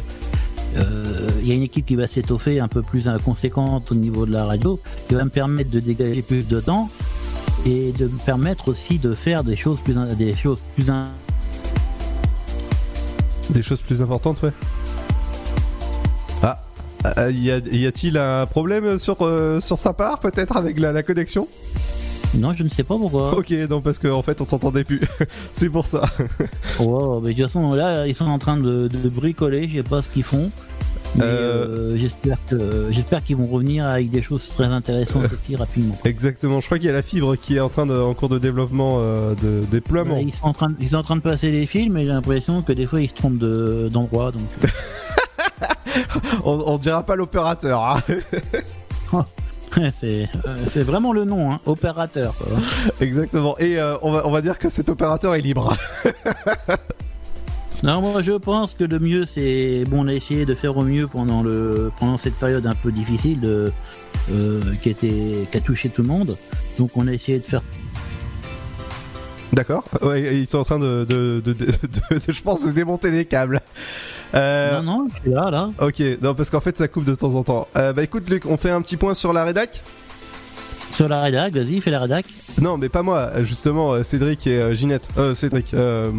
[0.76, 4.26] il y a une équipe qui va s'étoffer un peu plus euh, conséquente au niveau
[4.26, 6.90] de la radio, qui va me permettre de dégager plus de temps
[7.66, 10.92] et de me permettre aussi de faire des choses plus, des choses plus
[13.50, 14.52] Des choses plus importantes, ouais.
[16.44, 16.62] Ah,
[17.04, 21.02] ah, y a- y a-t-il un problème sur, euh, sur sa part, peut-être, avec la
[21.04, 21.48] connexion?
[22.36, 23.38] Non, je ne sais pas pourquoi.
[23.38, 25.02] Ok, non, parce qu'en fait, on t'entendait plus.
[25.54, 26.02] C'est pour ça.
[26.80, 29.84] Oh, mais de toute façon, là, ils sont en train de, de bricoler, je sais
[29.84, 30.50] pas ce qu'ils font.
[31.16, 35.98] Mais euh, j'espère qu'ils vont revenir avec des choses très intéressantes aussi rapidement.
[36.06, 38.30] Exactement, je crois qu'il y a la fibre qui est en train de, en cours
[38.30, 40.18] de développement, euh, de déploiement.
[40.22, 42.62] Ils sont en train, ils sont en train de passer les films et j'ai l'impression
[42.62, 44.32] que des fois ils se trompent de- d'endroit.
[44.32, 44.44] donc.
[46.46, 47.84] on, on dira pas l'opérateur.
[47.84, 49.26] hein.
[50.00, 52.36] C'est euh, c'est vraiment le nom, hein, opérateur.
[52.36, 52.48] quoi.
[53.02, 53.58] Exactement.
[53.60, 55.76] Et euh, on, va, on va dire que cet opérateur est libre.
[57.82, 60.84] Non, moi je pense que le mieux c'est bon, on a essayé de faire au
[60.84, 63.72] mieux pendant le pendant cette période un peu difficile de
[64.34, 66.36] euh, qui était qui a touché tout le monde.
[66.78, 67.62] Donc on a essayé de faire
[69.54, 69.86] D'accord.
[70.02, 73.12] Ouais, ils sont en train de, de, de, de- de- de- je pense, de démonter
[73.12, 73.62] les câbles.
[74.36, 75.72] Euh, Non, non, je suis là, là.
[75.82, 77.68] Ok, non, parce qu'en fait, ça coupe de temps en temps.
[77.78, 79.84] Euh, bah écoute, Luc, on fait un petit point sur la rédac?
[80.92, 82.26] Sur la rédac, vas-y, fais la rédac.
[82.62, 85.08] Non, mais pas moi, justement, euh, Cédric et Ginette.
[85.18, 85.74] Euh, Cédric.
[85.74, 86.12] Euh,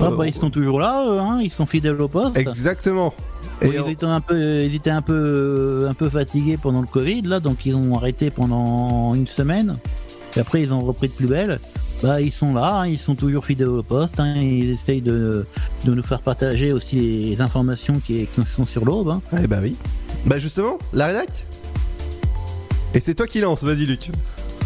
[0.00, 2.36] Ah, bah, ils sont toujours là, eux, hein, ils sont fidèles au poste.
[2.36, 3.14] Exactement.
[3.62, 7.22] Oui, ils, étaient un peu, ils étaient un peu, un peu fatigués pendant le Covid,
[7.22, 9.76] là, donc ils ont arrêté pendant une semaine.
[10.36, 11.60] Et après, ils ont repris de plus belle.
[12.04, 14.20] Bah, ils sont là, hein, ils sont toujours fidèles au poste.
[14.20, 15.46] hein, ils essayent de,
[15.86, 16.96] de nous faire partager aussi
[17.30, 19.08] les informations qui, qui sont sur l'aube.
[19.08, 19.22] hein.
[19.42, 19.74] Eh bah oui.
[20.26, 21.46] Bah justement, la rédac?
[22.92, 24.10] Et c'est toi qui lance, vas-y, Luc.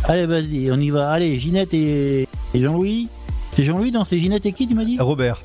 [0.02, 1.10] Allez, vas-y, on y va.
[1.12, 2.22] Allez, Ginette et,
[2.54, 3.08] et Jean-Louis.
[3.52, 4.98] C'est Jean-Louis dans ces Ginette et qui, tu m'as dit?
[4.98, 5.40] Robert.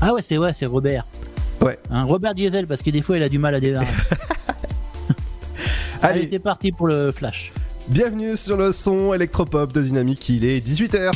[0.00, 1.04] Ah ouais, c'est ouais, c'est Robert.
[1.60, 1.80] Ouais.
[1.90, 3.86] Robert Diesel, parce que des fois, il a du mal à démarrer.
[6.00, 6.28] Allez, Allez.
[6.30, 7.52] c'est parti pour le flash.
[7.88, 11.10] Bienvenue sur le son électropop de Dynamique, il est 18h.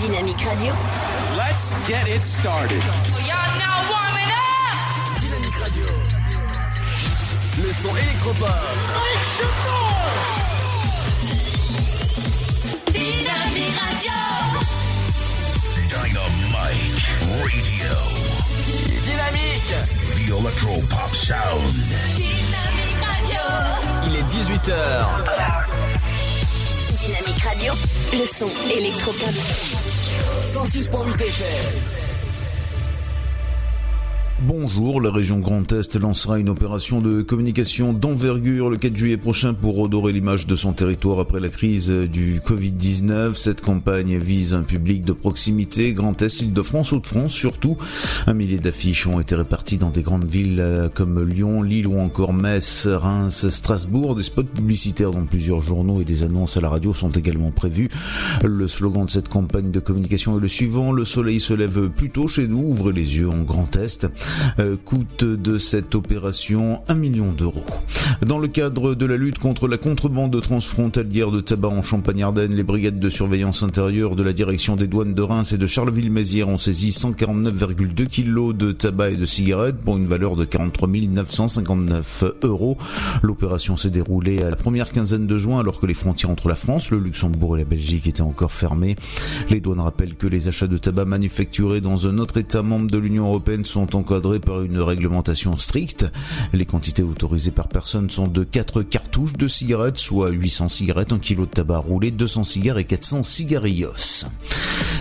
[0.00, 0.72] Dynamique Radio.
[1.36, 2.80] Let's get it started.
[5.20, 5.84] Dynamique Radio.
[7.64, 8.48] Le son électropop.
[12.92, 14.12] Dynamique Radio.
[15.88, 17.02] Dynamite
[17.42, 17.94] Radio.
[19.02, 20.04] Dynamique.
[20.26, 22.43] The Electro Pop Sound.
[24.06, 24.74] Il est 18h.
[27.00, 27.72] Dynamique Radio.
[28.12, 29.30] Le son électropop.
[30.54, 32.03] 106.8 FM.
[34.46, 39.54] Bonjour, la région Grand Est lancera une opération de communication d'envergure le 4 juillet prochain
[39.54, 43.36] pour redorer l'image de son territoire après la crise du Covid-19.
[43.36, 47.78] Cette campagne vise un public de proximité, Grand Est, Île-de-France, Hauts-de-France surtout.
[48.26, 51.98] Un millier d'affiches ont été réparties dans des grandes villes euh, comme Lyon, Lille ou
[51.98, 54.14] encore Metz, Reims, Strasbourg.
[54.14, 57.88] Des spots publicitaires dans plusieurs journaux et des annonces à la radio sont également prévus.
[58.44, 62.10] Le slogan de cette campagne de communication est le suivant, le soleil se lève plus
[62.10, 64.06] tôt chez nous, ouvrez les yeux en Grand Est.
[64.58, 67.64] Euh, coût de cette opération 1 million d'euros.
[68.26, 72.62] Dans le cadre de la lutte contre la contrebande transfrontalière de tabac en Champagne-Ardenne, les
[72.62, 76.58] brigades de surveillance intérieure de la direction des douanes de Reims et de Charleville-Mézières ont
[76.58, 82.78] saisi 149,2 kilos de tabac et de cigarettes pour une valeur de 43 959 euros.
[83.22, 86.54] L'opération s'est déroulée à la première quinzaine de juin alors que les frontières entre la
[86.54, 88.96] France, le Luxembourg et la Belgique étaient encore fermées.
[89.50, 92.98] Les douanes rappellent que les achats de tabac manufacturé dans un autre État membre de
[92.98, 96.06] l'Union européenne sont encore encadrés par une réglementation stricte.
[96.52, 101.18] Les quantités autorisées par personne sont de 4 cartouches de cigarettes, soit 800 cigarettes, 1
[101.18, 104.26] kg de tabac roulé, 200 cigares et 400 cigarillos.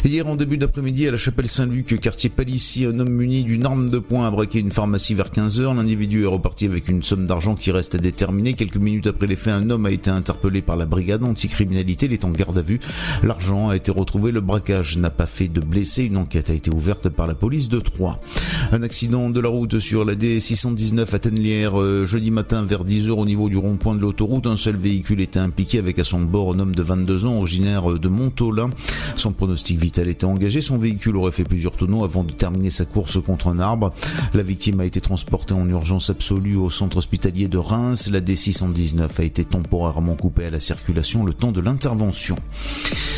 [0.03, 3.89] Hier, en début d'après-midi, à la chapelle Saint-Luc, quartier Palissy, un homme muni d'une arme
[3.89, 5.75] de poing a braqué une pharmacie vers 15h.
[5.75, 8.53] L'individu est reparti avec une somme d'argent qui reste à déterminer.
[8.53, 12.07] Quelques minutes après les faits, un homme a été interpellé par la brigade anticriminalité.
[12.07, 12.79] Il est en garde à vue.
[13.21, 14.31] L'argent a été retrouvé.
[14.31, 16.03] Le braquage n'a pas fait de blessés.
[16.03, 18.19] Une enquête a été ouverte par la police de Troyes.
[18.71, 23.09] Un accident de la route sur la D619 à Tenlière euh, jeudi matin vers 10h
[23.09, 24.47] au niveau du rond-point de l'autoroute.
[24.47, 27.99] Un seul véhicule était impliqué avec à son bord un homme de 22 ans originaire
[27.99, 28.69] de Montolin.
[29.17, 30.61] Son pronostic vital était engagé.
[30.61, 33.91] Son véhicule aurait fait plusieurs tonneaux avant de terminer sa course contre un arbre.
[34.33, 38.09] La victime a été transportée en urgence absolue au centre hospitalier de Reims.
[38.09, 42.37] La D619 a été temporairement coupée à la circulation le temps de l'intervention.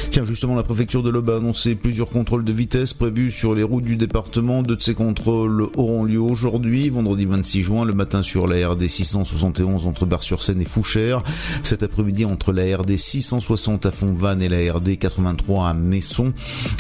[0.09, 3.63] Tiens, justement, la préfecture de l'Aube a annoncé plusieurs contrôles de vitesse prévus sur les
[3.63, 4.63] routes du département.
[4.63, 8.87] Deux de ces contrôles auront lieu aujourd'hui, vendredi 26 juin, le matin sur la RD
[8.87, 11.23] 671 entre Bar-sur-Seine et Fouchères.
[11.63, 16.33] Cet après-midi entre la RD 660 à Fontvannes et la RD 83 à Messon.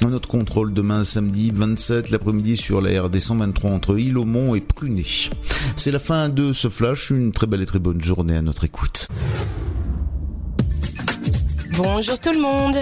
[0.03, 5.03] Un autre contrôle demain samedi 27 l'après-midi sur la RD 123 entre Île-au-Mont et Prunet.
[5.75, 7.11] C'est la fin de ce flash.
[7.11, 9.07] Une très belle et très bonne journée à notre écoute.
[11.77, 12.77] Bonjour tout le monde.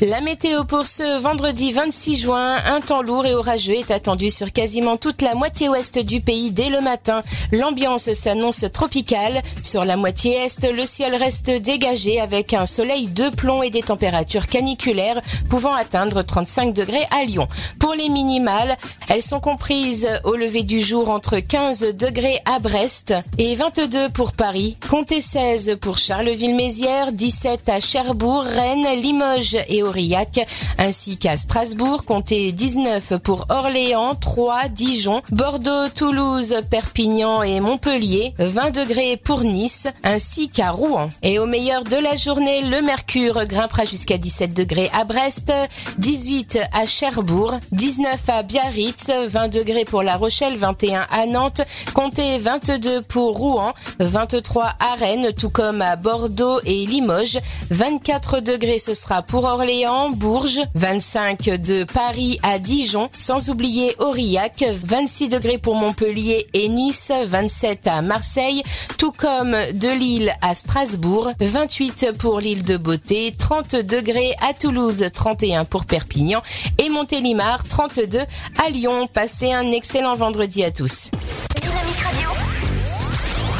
[0.00, 4.52] La météo pour ce vendredi 26 juin, un temps lourd et orageux est attendu sur
[4.52, 7.22] quasiment toute la moitié ouest du pays dès le matin.
[7.52, 9.42] L'ambiance s'annonce tropicale.
[9.62, 13.82] Sur la moitié est, le ciel reste dégagé avec un soleil de plomb et des
[13.82, 15.20] températures caniculaires
[15.50, 17.48] pouvant atteindre 35 degrés à Lyon.
[17.80, 18.76] Pour les minimales,
[19.08, 24.32] elles sont comprises au lever du jour entre 15 degrés à Brest et 22 pour
[24.32, 24.76] Paris.
[24.88, 30.46] Comptez 16 pour Charleville-Mézières, 17 à Cherbourg, Rennes, Limoges et Aurillac,
[30.78, 38.70] ainsi qu'à Strasbourg, comptez 19 pour Orléans, 3, Dijon, Bordeaux, Toulouse, Perpignan et Montpellier, 20
[38.70, 41.10] degrés pour Nice, ainsi qu'à Rouen.
[41.22, 45.52] Et au meilleur de la journée, le mercure grimpera jusqu'à 17 degrés à Brest,
[45.98, 51.62] 18 à Cherbourg, 19 à Biarritz, 20 degrés pour La Rochelle, 21 à Nantes,
[51.94, 57.38] comptez 22 pour Rouen, 23 à Rennes, tout comme à Bordeaux et Limoges,
[57.70, 64.64] 24 degrés ce sera pour Orléans, Bourges, 25 de Paris à Dijon, sans oublier Aurillac,
[64.84, 68.62] 26 degrés pour Montpellier et Nice, 27 à Marseille,
[68.98, 75.04] tout comme de Lille à Strasbourg, 28 pour l'île de Beauté, 30 degrés à Toulouse,
[75.12, 76.42] 31 pour Perpignan
[76.76, 78.20] et Montélimar, 32
[78.64, 79.08] à Lyon.
[79.12, 81.10] Passez un excellent vendredi à tous.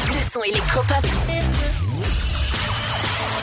[0.07, 1.38] Le son électropop.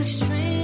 [0.00, 0.59] extreme.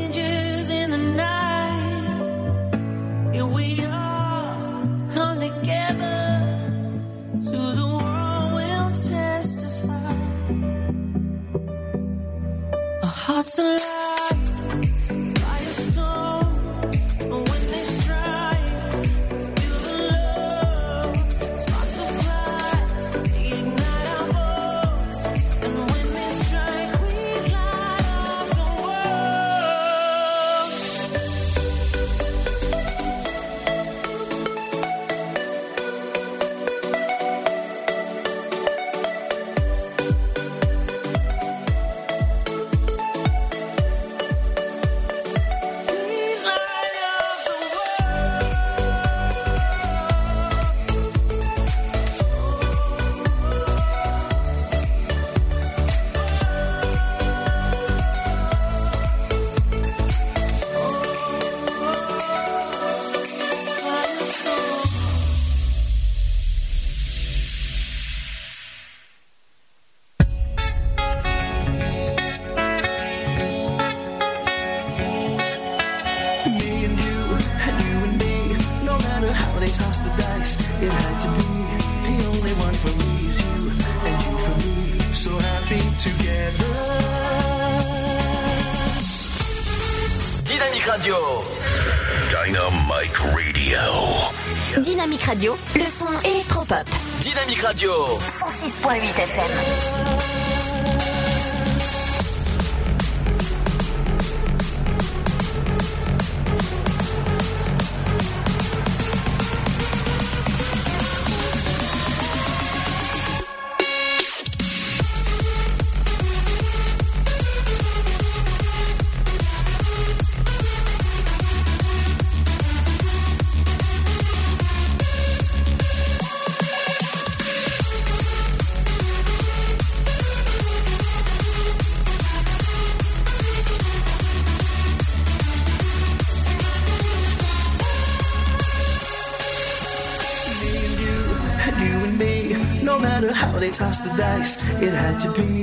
[143.81, 145.56] Matter how they toss the dice, it had to be.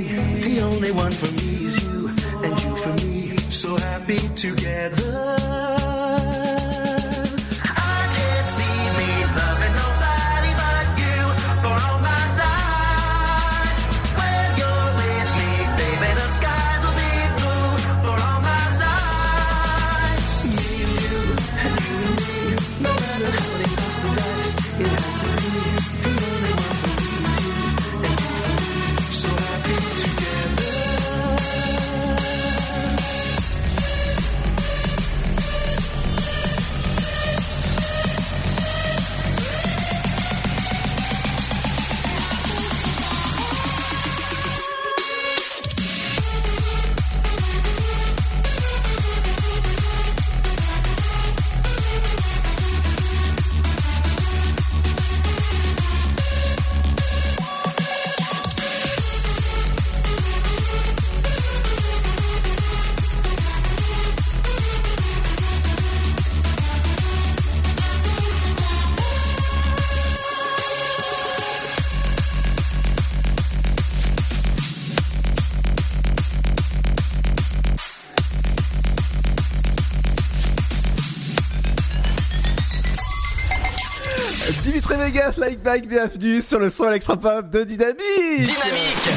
[85.64, 87.96] Mike, bienvenue sur le son électropop de Dynamique
[88.36, 89.08] Dynamique.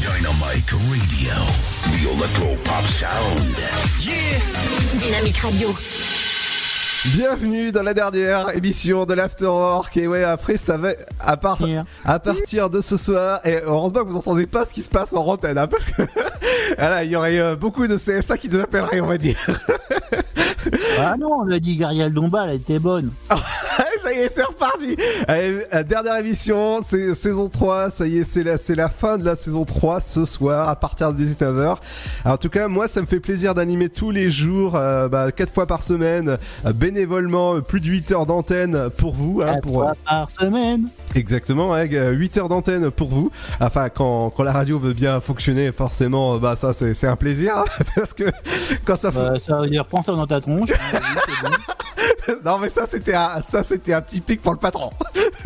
[0.00, 1.32] Dynamite Radio.
[1.84, 3.56] The Electro Pop Sound.
[5.00, 5.68] Dynamique Radio.
[7.16, 11.58] Bienvenue dans la dernière émission de l'Afterwork et ouais après ça va à, part,
[12.04, 15.14] à partir de ce soir et heureusement que vous entendez pas ce qui se passe
[15.14, 16.02] en antenne hein, parce que
[16.78, 19.38] voilà, il y aurait euh, beaucoup de CSA qui nous appelleraient on va dire
[21.00, 23.10] Ah non, on a dit Gariel Dombal, elle était bonne.
[24.02, 24.96] ça y est, c'est reparti.
[25.28, 29.18] Allez, euh, dernière émission, c'est saison 3, ça y est, c'est la, c'est la fin
[29.18, 31.60] de la saison 3 ce soir à partir de 19h.
[31.60, 31.78] Alors,
[32.24, 35.52] en tout cas, moi, ça me fait plaisir d'animer tous les jours, euh, bah, 4
[35.52, 39.42] fois par semaine, euh, bénévolement, euh, plus de 8 heures d'antenne pour vous.
[39.42, 40.88] Hein, pour, fois par semaine.
[41.14, 43.30] Exactement, ouais, 8 heures d'antenne pour vous.
[43.60, 47.56] Enfin, quand, quand la radio veut bien fonctionner, forcément, bah ça c'est c'est un plaisir,
[47.56, 47.64] hein,
[47.96, 48.24] parce que
[48.84, 50.70] quand ça Bah, ça veut dire, prends ça dans ta tronche.
[52.44, 54.90] non mais ça c'était un, ça c'était un petit pic pour le patron.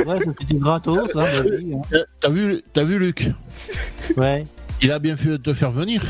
[0.07, 1.81] Ouais, ça, c'était gratos, hein, vas-y, hein.
[1.93, 3.29] Euh, T'as vu, t'as vu Luc
[4.17, 4.45] Ouais.
[4.83, 6.03] Il a bien fait de te faire venir.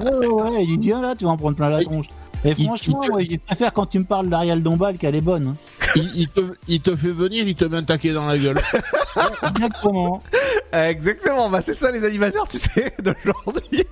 [0.00, 2.06] Ouais, ouais, ouais, il dit viens là, tu vas en prendre plein la tronche.
[2.44, 5.14] Et Il- franchement, il te- moi, je préfère quand tu me parles d'Ariel Dombal qu'elle
[5.14, 5.48] est bonne.
[5.48, 5.56] hein.
[5.94, 8.60] Il, il te, il te fait venir, il te met un taquet dans la gueule.
[9.42, 10.22] Exactement.
[10.72, 13.84] Exactement, bah c'est ça les animateurs, tu sais, d'aujourd'hui.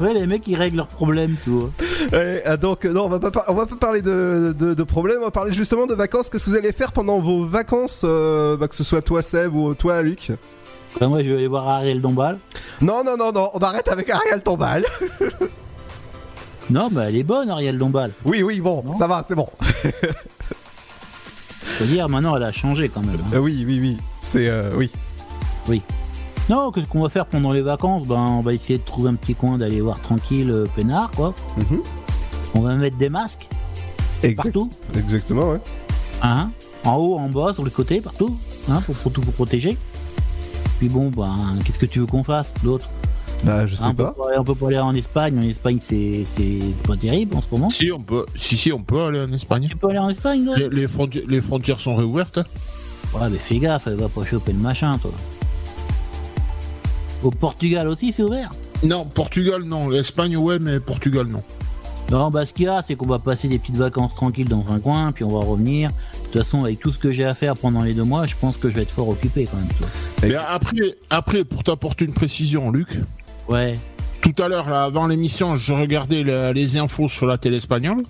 [0.00, 1.70] Ouais, les mecs, ils règlent leurs problèmes, tu vois.
[2.12, 5.18] Ouais, euh, donc non, on va pas on va pas parler de, de, de problèmes,
[5.20, 6.30] on va parler justement de vacances.
[6.30, 9.54] Qu'est-ce que vous allez faire pendant vos vacances, euh, bah, que ce soit toi Seb
[9.54, 10.30] ou toi Luc?
[11.00, 12.38] Bah, moi, je vais aller voir Ariel Dombal.
[12.80, 14.84] Non non non non, on arrête avec Ariel Tombal.
[16.70, 18.12] Non, bah, elle est bonne, Ariel Dombal.
[18.26, 19.48] Oui oui bon, ça va, c'est bon.
[21.62, 23.16] Faut dire, maintenant, elle a changé quand même.
[23.16, 23.30] hein.
[23.36, 24.90] Euh, oui oui oui, c'est euh, oui.
[25.66, 25.82] Oui.
[26.48, 28.06] Non, qu'est-ce qu'on va faire pendant les vacances?
[28.06, 31.34] Ben, on va essayer de trouver un petit coin d'aller voir tranquille euh, peinard, quoi.
[31.56, 31.80] Mhm.
[32.54, 33.46] On va mettre des masques
[34.22, 35.60] Exact- partout, Exactement ouais.
[36.22, 36.50] hein?
[36.84, 38.36] En haut, en bas, sur les côtés, partout,
[38.70, 39.76] hein, pour, pour tout pour protéger.
[40.78, 42.88] Puis bon, ben, qu'est-ce que tu veux qu'on fasse, l'autre?
[43.44, 44.28] Bah je sais Hein, on, peut pas.
[44.30, 45.38] aller- on peut pas aller en Espagne.
[45.38, 47.68] En Espagne, c'est c'est- c'est pas terrible en ce moment.
[47.68, 49.68] si, on peut, si, si, on peut aller en Espagne.
[49.70, 50.56] Tu peux aller en Espagne, toi?
[50.56, 52.38] Les, les fronti- les frontières sont réouvertes.
[52.38, 52.44] hein.
[53.14, 55.12] Ouais, mais fais gaffe, elle va pas choper le machin, toi.
[57.22, 58.50] Au Portugal aussi, c'est ouvert
[58.84, 59.88] Non, Portugal, non.
[59.88, 61.42] L'Espagne, ouais, mais Portugal, non.
[62.10, 64.64] Non, bah ce qu'il y a, c'est qu'on va passer des petites vacances tranquilles dans
[64.70, 65.90] un coin, puis on va revenir.
[65.90, 68.34] De toute façon, avec tout ce que j'ai à faire pendant les deux mois, je
[68.40, 69.68] pense que je vais être fort occupé quand même.
[70.22, 72.98] Mais après, après, pour t'apporter une précision, Luc,
[73.46, 73.78] Ouais.
[74.22, 78.02] tout à l'heure, là, avant l'émission, je regardais la- les infos sur la télé espagnole.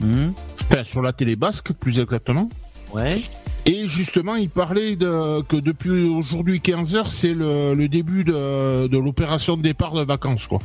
[0.00, 0.32] Mhm.
[0.68, 2.48] Enfin, sur la télé basque, plus exactement.
[2.92, 3.22] Ouais.
[3.68, 8.98] Et justement, il parlait de, que depuis aujourd'hui 15h, c'est le, le début de, de
[8.98, 10.60] l'opération de départ de vacances, quoi.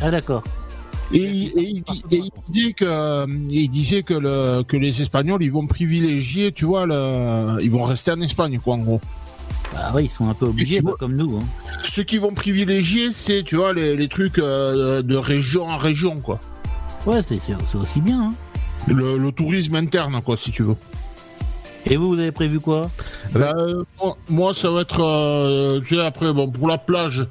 [0.00, 0.42] Ah d'accord.
[1.12, 5.02] Et, il- et il, dit- et il disait que, il disait que, le, que les
[5.02, 9.00] Espagnols, ils vont privilégier, tu vois, le, ils vont rester en Espagne, quoi, en gros.
[9.74, 11.36] Bah oui, ils sont un peu obligés, comme nous.
[11.36, 11.44] Hein.
[11.84, 16.20] Ce qu'ils vont privilégier, c'est, tu vois, les, les trucs euh, de région en région,
[16.20, 16.38] quoi.
[17.06, 17.38] Ouais, c'est
[17.78, 18.30] aussi bien.
[18.30, 18.34] Hein.
[18.86, 20.76] Le, le tourisme interne, quoi, si tu veux.
[21.90, 22.90] Et vous, vous avez prévu quoi?
[23.32, 23.82] Bah, euh,
[24.28, 27.26] moi, ça va être, euh, tu sais, après, bon, pour la plage,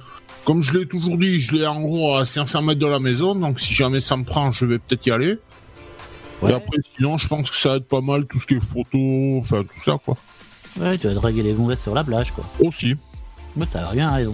[0.45, 3.35] comme je l'ai toujours dit, je l'ai en gros à 500 mètres de la maison,
[3.35, 5.37] donc si jamais ça me prend, je vais peut-être y aller.
[6.41, 6.51] Ouais.
[6.51, 8.63] Et après, sinon, je pense que ça va être pas mal tout ce qui est
[8.63, 10.17] photo, enfin, tout ça, quoi.
[10.79, 12.43] Ouais, tu vas draguer les gonzesses sur la plage, quoi.
[12.59, 12.95] Aussi.
[13.55, 14.33] Mais t'as rien raison.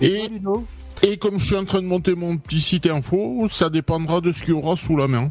[0.00, 0.66] Et, Ludo?
[1.02, 4.32] et comme je suis en train de monter mon petit site info, ça dépendra de
[4.32, 5.28] ce qu'il y aura sous la main.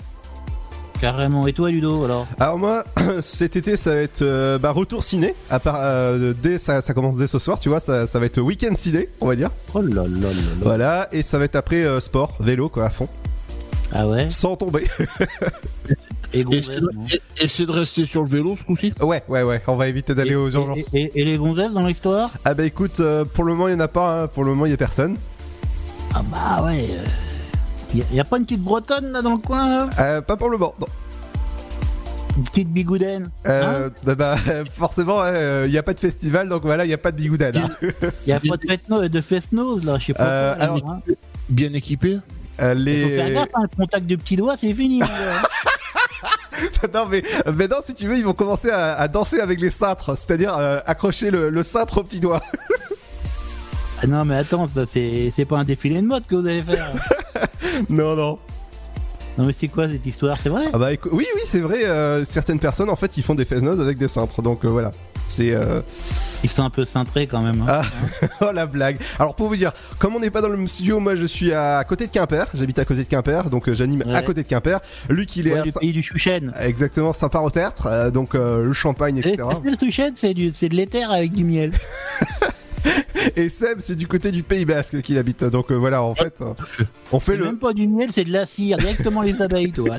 [1.01, 1.47] Carrément.
[1.47, 2.83] Et toi, Ludo, alors Alors moi,
[3.21, 5.33] cet été, ça va être euh, bah, retour ciné.
[5.49, 8.25] À part, euh, dès ça, ça commence dès ce soir, tu vois, ça, ça va
[8.25, 9.49] être week-end ciné, on va dire.
[9.73, 10.33] Oh là là là là.
[10.61, 13.07] Voilà, et ça va être après euh, sport, vélo quoi, à fond,
[13.93, 14.87] Ah ouais sans tomber.
[16.31, 16.59] Et et-
[17.43, 18.93] essaie de rester sur le vélo ce coup-ci.
[19.01, 19.63] ouais, ouais, ouais.
[19.65, 20.93] On va éviter d'aller aux urgences.
[20.93, 22.29] Et, et- et les gonzesses dans l'histoire?
[22.45, 24.21] Ah bah écoute, euh, pour le moment, il y en a pas.
[24.23, 24.27] hein.
[24.27, 25.15] Pour le moment, il y a personne.
[26.13, 26.87] Ah bah ouais.
[27.93, 29.87] Il y, a pas une petite bretonne là dans le coin là?
[29.99, 30.75] Euh, pas pour le moment.
[30.79, 30.87] non.
[32.37, 34.37] Une petite bigoudaine Euh, bah, bah,
[34.75, 35.25] forcément,
[35.65, 37.57] il n'y a pas de festival, donc voilà, il n'y a pas de bigoudade.
[37.57, 37.69] hein.
[38.25, 40.23] Il y a pas de fête de fest-nose là, je sais pas.
[40.23, 41.01] Euh, quoi, alors, hein.
[41.49, 42.19] Bien équipé?
[42.61, 43.33] Euh, Faut faire les...
[43.33, 44.99] gaffe, hein, le contact de petits doigts c'est fini.
[46.93, 50.15] non mais maintenant si tu veux ils vont commencer à, à danser avec les cintres,
[50.15, 52.41] c'est-à-dire euh, accrocher le, le cintre au petit doigt.
[54.01, 56.63] ah non mais attends, ça c'est c'est pas un défilé de mode que vous allez
[56.63, 56.91] faire.
[57.89, 58.39] non non.
[59.37, 60.65] non mais c'est quoi cette histoire, c'est vrai?
[60.73, 63.45] Ah bah écou- oui oui c'est vrai, euh, certaines personnes en fait ils font des
[63.45, 64.91] fesses avec des cintres, donc euh, voilà.
[65.25, 65.81] C'est euh...
[66.43, 67.61] Ils sont un peu cintrés quand même.
[67.61, 67.65] hein.
[67.67, 67.83] ah
[68.41, 68.97] oh la blague.
[69.19, 71.53] Alors pour vous dire, comme on n'est pas dans le même studio, moi je suis
[71.53, 74.15] à côté de Quimper, j'habite à côté de Quimper, donc euh, j'anime Ouais.
[74.15, 74.79] à côté de Quimper.
[75.07, 76.51] Luc il est Ouais, à du pays du Chouchen.
[76.59, 79.43] exactement sympa au tertre, euh, donc euh, le champagne Et etc.
[79.51, 81.73] est-ce que le Chouchen c'est du c'est de l'éther avec du miel?
[83.35, 86.35] Et Seb c'est du côté du Pays Basque qu'il habite, donc euh, voilà en fait
[86.41, 86.53] euh,
[87.11, 89.71] on fait C'est le même pas du miel, c'est de la cire, directement les abeilles
[89.71, 89.97] toi.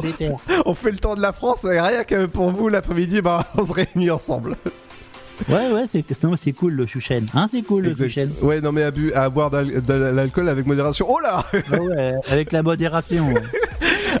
[0.66, 3.66] On fait le tour de la France et rien que pour vous l'après-midi bah on
[3.66, 4.56] se réunit ensemble.
[5.48, 6.04] Ouais ouais, c'est
[6.36, 7.26] c'est cool le Chouchen.
[7.34, 7.96] Hein, c'est cool le.
[7.96, 8.30] Chouchen.
[8.42, 11.06] Ouais non mais à, bu- à boire de l'alcool avec modération.
[11.08, 13.26] Oh là Ouais, ouais, avec la modération.
[13.26, 13.34] ouais.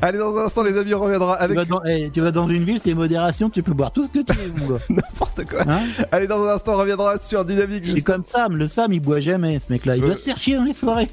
[0.02, 2.30] Allez dans un instant les amis on reviendra Tu avec vas, dans, eh, tu vas
[2.30, 4.80] dans une ville, c'est modération, tu peux boire tout ce que tu veux, mon gars.
[4.90, 5.62] n'importe quoi.
[5.68, 5.80] Hein
[6.12, 9.00] Allez dans un instant on reviendra sur Dynamique c'est juste comme Sam, le Sam il
[9.00, 9.96] boit jamais, ce mec-là.
[9.96, 10.08] Il Ouais.
[10.08, 11.08] doit se faire chier dans les soirées.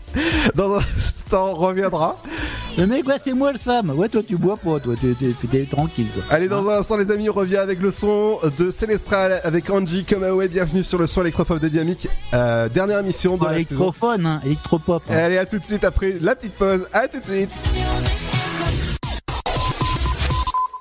[0.54, 2.16] dans un instant on reviendra.
[2.78, 3.90] Le mec, ouais, c'est moi le Sam.
[3.90, 6.22] Ouais, toi tu bois pas, toi, t'es- t'es t'es tranquille, quoi.
[6.30, 10.04] Allez dans un instant les amis on revient avec le son de Célestral avec Angie
[10.04, 12.08] comme ouais bienvenue sur le son électropop de Dynamique.
[12.34, 13.74] Euh, dernière émission de Ah, la saison.
[13.74, 15.02] électrophone, hein, électropop.
[15.10, 15.14] hein.
[15.16, 16.86] Allez à tout de suite après la petite pause.
[16.92, 17.60] À tout de suite.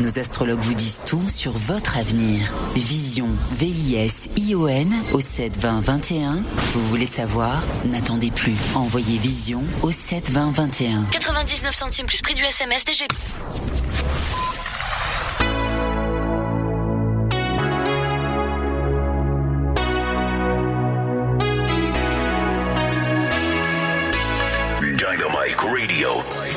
[0.00, 2.52] Nos astrologues vous disent tout sur votre avenir.
[2.74, 6.42] Vision, V-I-S-I-O-N au 72021.
[6.74, 7.62] Vous voulez savoir?
[7.86, 8.56] N'attendez plus.
[8.74, 11.04] Envoyez Vision au 72021.
[11.12, 13.12] 99 centimes plus prix du SMS DGP.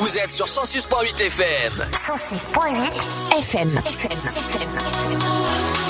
[0.00, 1.90] Vous êtes sur 106.8 FM.
[1.92, 3.82] 106.8 FM.
[3.84, 5.89] Such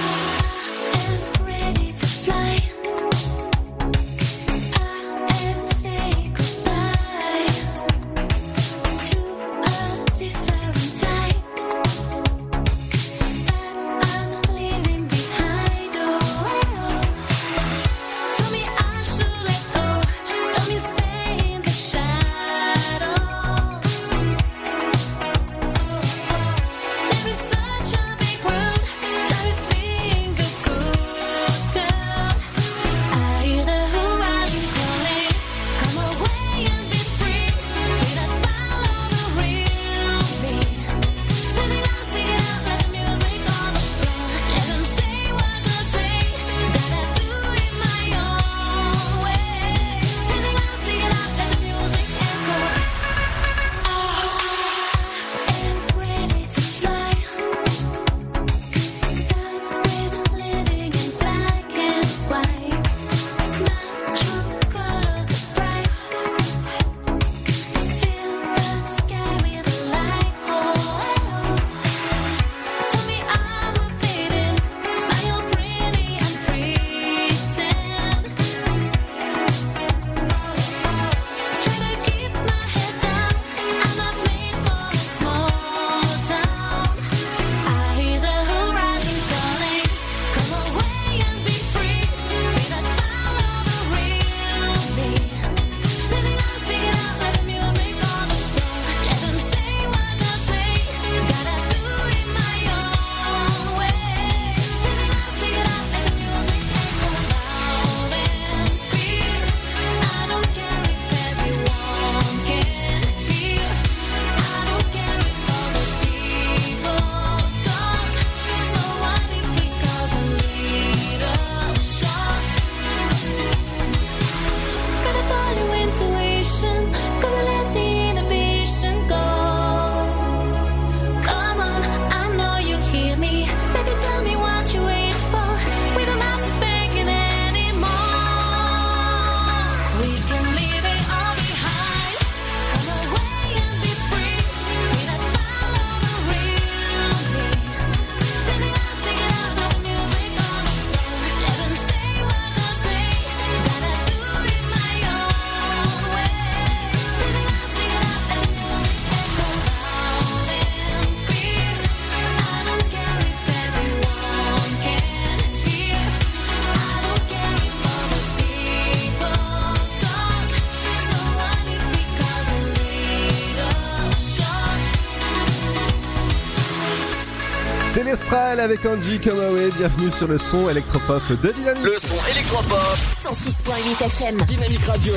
[178.32, 181.84] Avec Angie Come Away, bienvenue sur le son électropop de Dynamique.
[181.84, 182.78] Le son électropop.
[183.24, 184.36] 106.8 FM.
[184.46, 185.14] Dynamique Radio.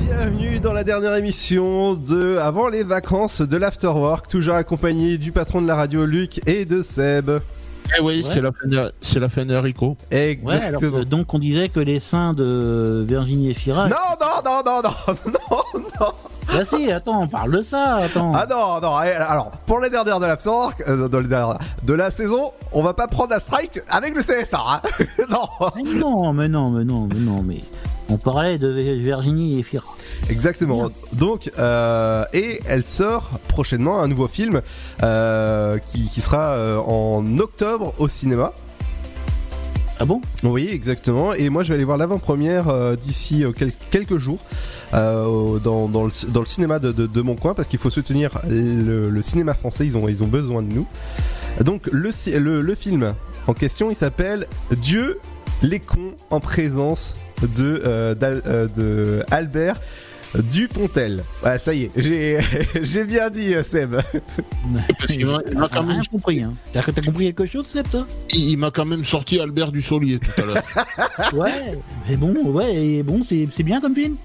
[0.00, 5.60] Bienvenue dans la dernière émission de Avant les vacances de l'Afterwork, toujours accompagné du patron
[5.60, 7.28] de la radio Luc et de Seb.
[7.96, 9.96] Eh oui, c'est la fin de- c'est la fin d'Enrico.
[10.10, 13.88] Ouais, alors que- donc on disait que les seins de Virginie Efira.
[13.88, 15.14] Non, non, non, non, non,
[15.50, 16.06] non, non.
[16.48, 18.32] Bah si, attends, on parle de ça, attends.
[18.34, 22.82] Ah non, non, eh, alors, pour les dernières de l'Afterwork, euh, de la saison, on
[22.82, 24.80] va pas prendre un strike avec le CSA, hein.
[25.30, 25.46] non.
[25.76, 27.60] Mais non, mais non, mais non, mais non, mais
[28.08, 29.94] on parlait de Virginie Efira.
[30.30, 30.90] Exactement.
[31.12, 34.62] Donc, euh, et elle sort prochainement un nouveau film
[35.02, 38.52] euh, qui, qui sera euh, en octobre au cinéma.
[40.00, 40.20] Ah bon?
[40.44, 41.32] Oui, exactement.
[41.34, 44.38] Et moi, je vais aller voir l'avant-première euh, d'ici euh, quel- quelques jours
[44.94, 47.90] euh, dans, dans, le, dans le cinéma de, de- de mon coin parce qu'il faut
[47.90, 49.84] soutenir le, le cinéma français.
[49.86, 50.86] Ils ont, ils ont besoin de nous.
[51.64, 53.14] Donc, le, le film
[53.48, 55.18] en question, il s'appelle Dieu
[55.62, 59.80] les cons en présence de, euh, euh, de Albert
[60.52, 61.22] Dupontel.
[61.42, 62.38] Ouais, ça y est, j'ai,
[62.82, 63.96] j'ai bien dit, euh, Seb.
[64.98, 66.42] Parce qu'il m'a- il m'a quand Ah, même- compris.
[66.42, 66.52] Hein.
[66.72, 70.18] T'as t'as compris quelque chose, Seb, toi Il, il m'a quand même sorti Albert Dussolier
[70.18, 70.62] tout à l'heure.
[71.32, 71.78] Ouais,
[72.08, 74.16] mais bon, ouais, et bon, c'est c'est bien comme film.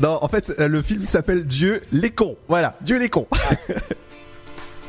[0.00, 2.36] Non, en fait, euh, le film s'appelle Dieu les cons.
[2.48, 3.26] Voilà, Dieu les cons.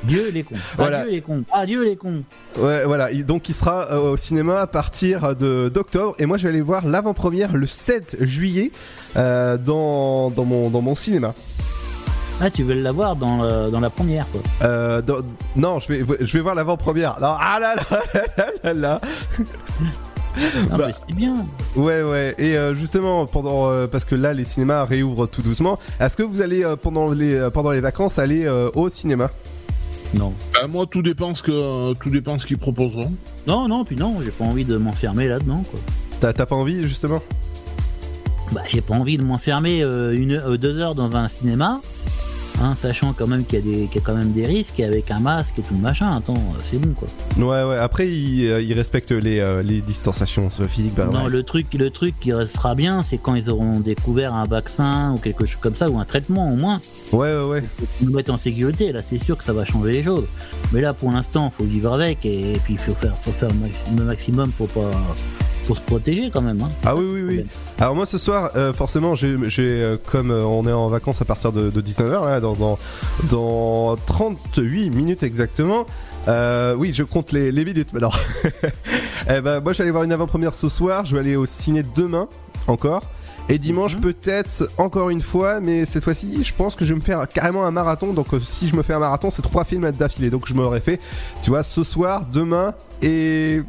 [0.04, 0.56] Dieu les cons.
[0.78, 1.00] Voilà.
[1.02, 1.44] Adieu les cons.
[1.52, 2.24] Adieu les cons.
[2.58, 3.12] Ouais, voilà.
[3.12, 6.16] Il- Donc, il sera euh, au cinéma à partir de d'octobre.
[6.20, 8.72] Et moi, je vais aller voir l'avant-première le 7 juillet
[9.18, 11.34] euh, dans, dans, mon, dans mon cinéma.
[12.42, 14.40] Ah, tu veux l'avoir dans, le- dans la première, quoi.
[14.62, 15.18] Euh, dans-
[15.58, 17.18] non, je vais, je vais voir l'avant-première.
[17.22, 17.84] Ah là là
[18.26, 19.02] là là là.
[20.72, 21.46] Ah, Bah, mais c'est bien.
[21.76, 22.36] Ouais, ouais.
[22.38, 25.78] Et euh, justement, pendant euh, parce que là, les cinémas réouvrent tout doucement.
[26.00, 29.30] Est-ce que vous allez euh, pendant les euh, pendant les vacances aller euh, au cinéma?
[30.16, 30.34] Non.
[30.54, 33.12] Bah, moi, tout dépend ce que tout dépend ce qu'ils proposeront.
[33.48, 35.80] Non, non, puis non, j'ai pas envie de m'enfermer là-dedans, quoi.
[36.20, 37.22] T'as t'as pas envie justement?
[38.52, 41.82] Bah, j'ai pas envie de m'enfermer euh, une, euh, deux heures dans un cinéma,
[42.60, 44.80] hein, sachant quand même qu'il y, a des- qu'il y a quand même des risques
[44.80, 46.10] et avec un masque et tout le machin.
[46.18, 47.08] Attends, euh, c'est bon, quoi.
[47.38, 47.78] Ouais, ouais.
[47.78, 50.96] Après, ils, euh, ils respectent les, euh, les distanciations physiques.
[50.96, 51.32] Bah, non, bref.
[51.32, 55.20] le truc, le truc qui restera bien, c'est quand ils auront découvert un vaccin ou
[55.20, 56.82] quelque chose comme ça, ou un traitement au moins.
[57.12, 57.64] Ouais, ouais, ouais.
[57.78, 60.26] Pour nous mettre en sécurité, là, c'est sûr que ça va changer les choses.
[60.72, 63.56] Mais là, pour l'instant, faut vivre avec et, puis il faut faire, faut faire le
[63.68, 64.92] maxi- le maximum pour pas,
[65.66, 66.62] pour se protéger quand même.
[66.62, 66.70] Hein.
[66.86, 67.46] Ah oui, oui, oui.
[67.80, 71.26] Alors moi ce soir, euh, forcément, j'ai, euh, comme euh, on est en vacances à
[71.26, 72.78] partir de, 19h, là, dans, dans,
[73.32, 75.86] dans 38 minutes exactement,
[76.78, 78.12] oui, je compte les, les minutes maintenant.
[79.30, 81.46] eh ben, moi je vais aller voir une avant-première ce soir, je vais aller au
[81.48, 82.28] ciné demain
[82.68, 83.02] encore.
[83.50, 87.04] Et dimanche peut-être encore une fois, mais cette fois-ci, je pense que je vais me
[87.04, 88.14] faire carrément un marathon.
[88.14, 90.30] Donc euh, si je me fais un marathon, c'est trois films d'affilée.
[90.30, 91.00] Donc je m'aurais fait,
[91.42, 93.62] tu vois, ce soir, demain et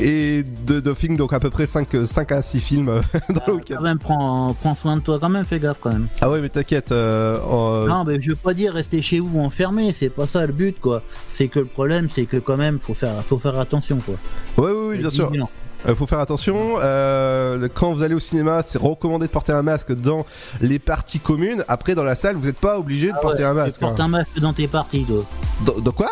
[0.00, 3.42] et de, de films, donc à peu près 5, 5 à 6 films euh, dans
[3.48, 3.74] le week-end.
[3.76, 6.06] Quand même, prends, prends soin de toi quand même, fais gaffe quand même.
[6.22, 6.90] Ah ouais, mais t'inquiète.
[6.90, 10.46] euh, euh, Non, mais je veux pas dire rester chez vous enfermé, c'est pas ça
[10.46, 11.02] le but, quoi.
[11.34, 14.14] C'est que le problème, c'est que quand même, faut faire, faut faire attention, quoi.
[14.56, 15.26] Ouais, oui, oui, bien sûr.
[15.26, 15.50] vigilant.
[15.86, 16.76] Euh, faut faire attention.
[16.78, 20.24] euh, quand vous allez au cinéma, c'est recommandé de porter un masque dans
[20.60, 21.64] les parties communes.
[21.68, 23.80] Après, dans la salle, vous n'êtes pas obligé de Ah porter ouais, un tu masque.
[23.80, 24.04] portes hein.
[24.04, 25.24] un masque dans tes parties, toi.
[25.66, 26.10] Dans, dans quoi?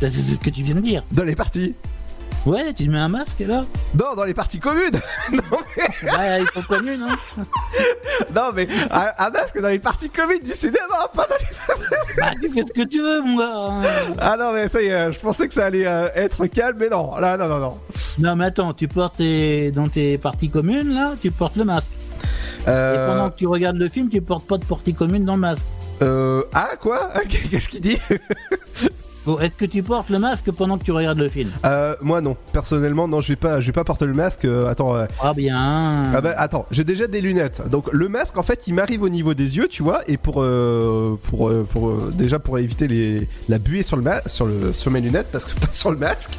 [0.00, 1.04] C'est ce que tu viens de dire.
[1.12, 1.74] Dans les parties
[2.44, 3.64] Ouais, tu mets un masque là
[3.98, 4.90] Non, dans les parties communes
[5.32, 6.10] Non, mais.
[6.10, 7.06] Ouais, ils sont connus, non
[8.34, 12.16] Non, mais un, un masque dans les parties communes du cinéma, pas dans les.
[12.16, 13.88] Bah, tu fais ce que tu veux, mon gars.
[14.20, 16.88] Ah non, mais ça y est, je pensais que ça allait euh, être calme, mais
[16.88, 17.14] non.
[17.16, 17.78] Là, non, non, non.
[18.18, 19.70] Non, mais attends, tu portes tes...
[19.70, 21.90] dans tes parties communes, là, tu portes le masque.
[22.68, 25.34] Euh, Et pendant que tu regardes le film, tu portes pas de partie commune dans
[25.34, 25.64] le masque.
[26.02, 26.42] Euh.
[26.52, 27.08] Ah, quoi?
[27.28, 27.98] Qu'est-ce qu'il dit?
[29.24, 32.20] Bon, est-ce que tu portes le masque pendant que tu regardes le film Euh, moi
[32.20, 34.44] non, personnellement non, je vais pas, je vais pas porter le masque.
[34.44, 36.02] euh, attends, euh, Ah bien.
[36.12, 37.62] ah bah, attends, j'ai déjà des lunettes.
[37.70, 40.42] Donc le masque en fait, il m'arrive au niveau des yeux, tu vois, et pour
[40.42, 44.90] euh, pour euh, pour déjà pour éviter les la buée sur le sur le sur
[44.90, 46.38] mes lunettes parce que pas sur le masque.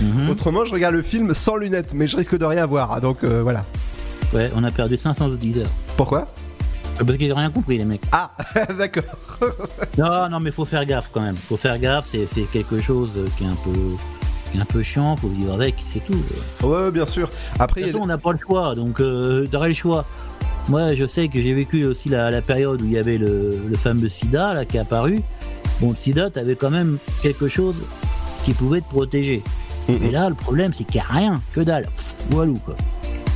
[0.00, 0.30] Mhm.
[0.30, 3.00] Autrement, je regarde le film sans lunettes, mais je risque de rien voir.
[3.02, 3.64] Donc euh, voilà.
[4.32, 5.68] Ouais, on a perdu 500 auditeurs.
[5.96, 6.28] Pourquoi?
[7.04, 8.02] Parce qu'ils ont rien compris, les mecs.
[8.12, 8.30] Ah,
[8.78, 9.02] d'accord.
[9.96, 11.36] Non, non, mais faut faire gaffe quand même.
[11.36, 13.70] Faut faire gaffe, c'est c'est quelque chose euh, qui est un peu,
[14.50, 16.20] qui est un peu chiant, faut vivre avec, c'est tout.
[16.62, 17.30] Ouais, ouais, bien sûr.
[17.58, 20.04] Après, De toute a façon, on n'a pas le choix, donc euh, le choix.
[20.68, 23.58] Moi, je sais que j'ai vécu aussi la, la période où il y avait le,
[23.66, 25.22] le fameux sida là, qui est apparu.
[25.80, 27.76] Bon, le sida, t'avais quand même quelque chose
[28.44, 29.42] qui pouvait te protéger.
[29.88, 31.86] Mais là, le problème, c'est qu'il n'y a rien, que dalle.
[31.96, 32.76] Pff, Walou, quoi.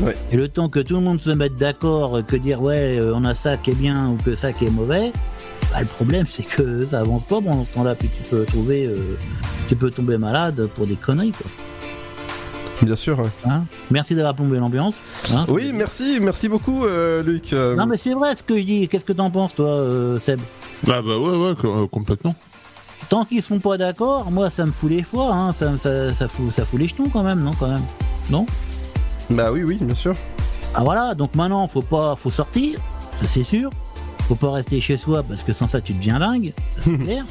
[0.01, 0.17] Ouais.
[0.33, 3.25] Et le temps que tout le monde se mette d'accord, que dire ouais, euh, on
[3.25, 5.13] a ça qui est bien ou que ça qui est mauvais,
[5.71, 7.95] bah, le problème, c'est que ça avance pas pendant ce temps-là.
[7.95, 9.17] Puis tu peux trouver, euh,
[9.69, 11.51] tu peux tomber malade pour des conneries, quoi.
[12.83, 13.17] Bien sûr.
[13.21, 13.27] ouais.
[13.45, 13.65] Hein?
[13.93, 14.95] Merci d'avoir plombé l'ambiance.
[15.33, 15.45] hein?
[15.49, 17.53] Oui, merci, merci beaucoup, euh, Luc.
[17.53, 18.89] Euh, Non mais c'est vrai ce que je dis.
[18.89, 20.41] Qu'est-ce que t'en penses toi, euh, Seb?
[20.89, 22.35] Ah bah ouais, ouais, co- complètement.
[23.09, 25.33] Tant qu'ils sont pas d'accord, moi ça me fout les foies.
[25.33, 25.53] Hein.
[25.53, 27.83] Ça, ça, ça fout, ça fout les jetons quand même, non quand même?
[28.31, 28.47] Non?
[29.33, 30.15] Bah oui, oui, bien sûr.
[30.75, 31.15] Ah voilà.
[31.15, 32.79] Donc maintenant faut pas, faut sortir.
[33.21, 33.71] Ça c'est sûr.
[34.29, 36.53] Faut pas rester chez soi parce que sans ça tu deviens dingue.
[36.81, 37.25] C'est clair.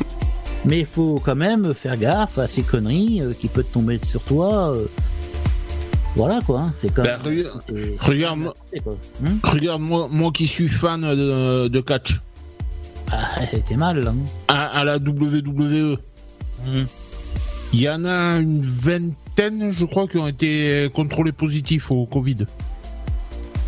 [0.66, 4.22] Mais il faut quand même faire gaffe à ces conneries euh, qui peuvent tomber sur
[4.22, 4.72] toi.
[4.76, 4.86] euh.
[6.16, 6.60] Voilà quoi.
[6.62, 6.74] hein.
[6.78, 7.06] C'est comme.
[7.06, 7.62] Bah, regarde,
[8.00, 8.56] regarde, moi-.
[9.26, 12.20] Hum regarde moi, moi qui suis fan de, de catch
[13.12, 14.12] ah, t'es mal là.
[14.12, 15.98] non à, à la WWE.
[16.68, 16.86] Hum.
[17.74, 22.38] Il y en a une vingtaine je crois, qui ont été contrôlés positifs au Covid.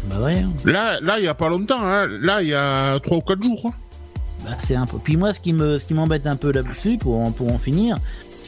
[0.09, 0.39] Bah ouais.
[0.39, 0.51] hein.
[0.65, 1.81] Là, là, il y a pas longtemps.
[1.81, 2.07] hein.
[2.07, 3.61] Là, il y a trois ou quatre jours.
[3.65, 3.73] hein.
[4.43, 4.97] Bah, c'est un peu.
[5.01, 7.57] Puis moi, ce qui me, ce qui m'embête un peu là-dessus, pour, en- pour en
[7.57, 7.97] finir,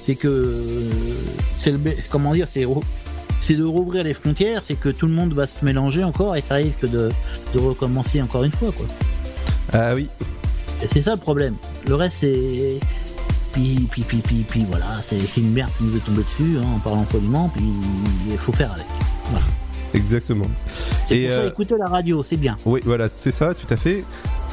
[0.01, 0.89] c'est que euh,
[1.57, 1.79] c'est le,
[2.09, 2.67] comment dire, c'est
[3.41, 6.41] c'est de rouvrir les frontières, c'est que tout le monde va se mélanger encore et
[6.41, 7.11] ça risque de,
[7.53, 8.85] de recommencer encore une fois, quoi.
[9.71, 10.09] Ah oui.
[10.83, 11.55] Et c'est ça le problème.
[11.87, 12.79] Le reste, c'est
[13.55, 16.65] puis, puis, puis, puis, puis voilà, c'est une merde qui nous est tombée dessus, hein,
[16.75, 17.63] en parlant poliment, puis
[18.29, 18.85] il faut faire avec.
[19.29, 19.45] Voilà.
[19.93, 20.45] Exactement.
[21.07, 22.57] C'est Et pour ça, euh, écoutez la radio, c'est bien.
[22.65, 24.03] oui, voilà, c'est ça, tout à fait.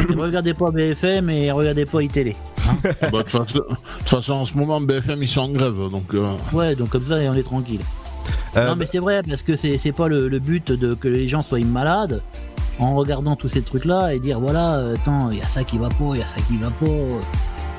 [0.09, 1.99] Et regardez pas BFM et regardez pas.
[2.01, 3.61] Bah, De toute façon, de
[3.99, 5.89] toute façon, en ce moment, BFM, ils sont en grève.
[5.91, 7.81] Donc, euh, Ouais, donc comme ça, on est tranquille.
[8.57, 11.27] Euh, non, mais c'est vrai, parce que c'est pas le, le but de que les
[11.27, 12.23] gens soient malades
[12.79, 15.77] en regardant tous ces trucs-là et dire voilà, euh, attends, il y a ça qui
[15.77, 16.87] va pas, il y a ça qui va pas.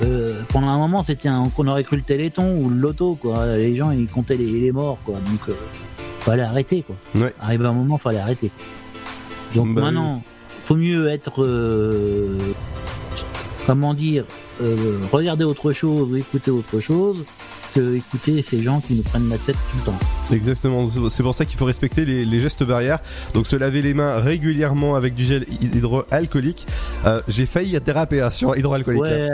[0.03, 3.57] Euh, pendant un moment, c'était un qu'on aurait cru le Téléthon ou le Loto, quoi.
[3.57, 5.15] Les gens, ils comptaient les, les morts, quoi.
[5.15, 5.53] Donc, euh,
[6.19, 6.95] fallait arrêter, quoi.
[7.15, 7.33] Ouais.
[7.41, 8.51] Arrivé un moment, fallait arrêter.
[9.55, 10.21] Donc Bah maintenant,
[10.65, 12.37] faut mieux être, euh,
[13.67, 14.25] comment dire,
[14.61, 17.23] euh, regarder autre chose ou écouter autre chose
[17.73, 19.97] que écouter ces gens qui nous prennent la tête tout le temps.
[20.31, 22.99] Exactement, C'est- pour ça qu'il faut respecter les, les gestes barrières.
[23.33, 26.67] Donc se laver les mains régulièrement avec du gel hydroalcoolique.
[27.05, 29.01] Euh, J'ai failli déraper hein, sur hydroalcoolique.
[29.01, 29.29] Ouais,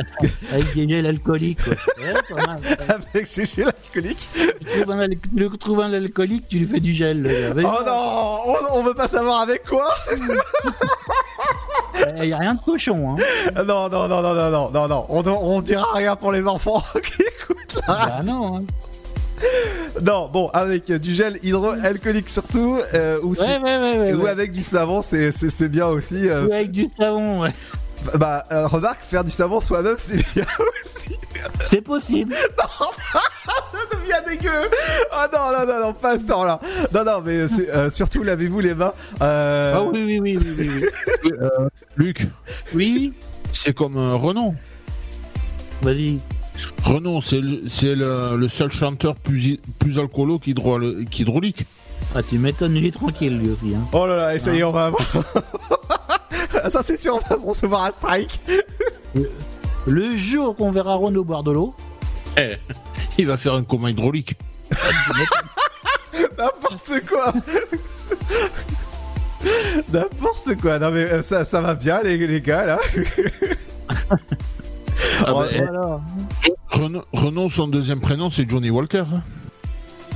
[1.06, 1.64] avec.
[1.64, 1.74] Quoi.
[2.00, 2.60] Ouais, pas mal.
[2.88, 4.30] avec des gels alcooliques.
[4.34, 5.50] Tu trouves un, al- tu le
[5.96, 7.30] alcoolique, tu lui fais du gel.
[7.58, 9.90] Oh non, on, on veut pas savoir avec quoi
[12.18, 13.16] Il n'y a rien de cochon.
[13.18, 13.64] Hein.
[13.68, 15.06] Non, non, non, non, non, non, non, non.
[15.10, 16.84] On, on dira rien pour les enfants
[17.88, 18.58] la Bah non.
[18.58, 18.64] Hein.
[20.02, 24.14] Non, bon, avec euh, du gel hydroalcoolique surtout, euh, ou, si- Ouais, ouais, ouais, ouais,
[24.14, 26.28] ou avec du savon, c'est c'est- c'est bien aussi.
[26.30, 26.48] euh.
[26.48, 27.54] Ou avec du savon, ouais.
[28.18, 30.46] Bah, euh, remarque, faire du savon soi-même, c'est bien
[30.84, 31.18] aussi.
[31.70, 32.34] C'est possible.
[32.58, 34.70] ça devient dégueu.
[35.14, 36.60] Oh non, non, non, non, pas à ce temps-là.
[36.94, 38.94] Non, non, mais c'est, euh, surtout lavez-vous les mains.
[39.22, 39.74] Euh...
[39.78, 40.86] Ah oui, oui, oui, oui, oui.
[41.26, 41.32] oui.
[41.42, 42.28] euh, Luc,
[42.74, 43.14] Oui,
[43.52, 44.54] c'est comme euh, Renaud.
[45.82, 46.20] vas-y.
[46.84, 51.66] Renaud, c'est le, c'est le, le seul chanteur plus, plus alcoolo qu'hydraulique.
[52.16, 53.76] Ah, tu m'étonnes, il est tranquille lui aussi.
[53.76, 53.82] Hein.
[53.92, 55.06] Oh là là, et ça y est, on va avoir.
[56.70, 58.40] ça, c'est sûr, on va se recevoir un strike.
[59.86, 61.74] Le jour qu'on verra Renaud boire de l'eau,
[62.38, 62.56] Eh,
[63.18, 64.36] il va faire un coma hydraulique.
[66.38, 67.34] N'importe quoi.
[69.92, 70.80] N'importe quoi.
[70.80, 72.80] Non, mais euh, ça, ça va bien, les, les gars, là.
[75.26, 76.02] Ah bah, eh, voilà.
[76.72, 79.04] Renaud, Renaud, son deuxième prénom, c'est Johnny Walker.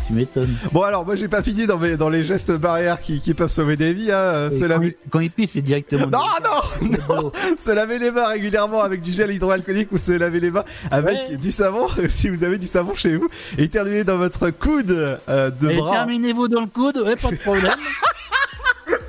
[0.07, 0.53] Tu m'étonnes.
[0.73, 3.51] Bon, alors, moi, j'ai pas fini dans, mes- dans les gestes barrières qui, qui peuvent
[3.51, 4.11] sauver des vies.
[4.11, 4.49] Hein.
[4.51, 4.97] Se quand, laver...
[5.05, 6.07] il, quand il pisse, c'est directement.
[6.07, 6.89] Non, non,
[7.23, 10.65] non Se laver les mains régulièrement avec du gel hydroalcoolique ou se laver les mains
[10.91, 11.37] avec Ouais.
[11.37, 13.29] du savon, si vous avez du savon chez vous.
[13.57, 14.91] Éternuer dans votre coude
[15.29, 15.91] euh, de Et bras.
[15.91, 17.71] terminez-vous dans le coude, ouais, pas de problème.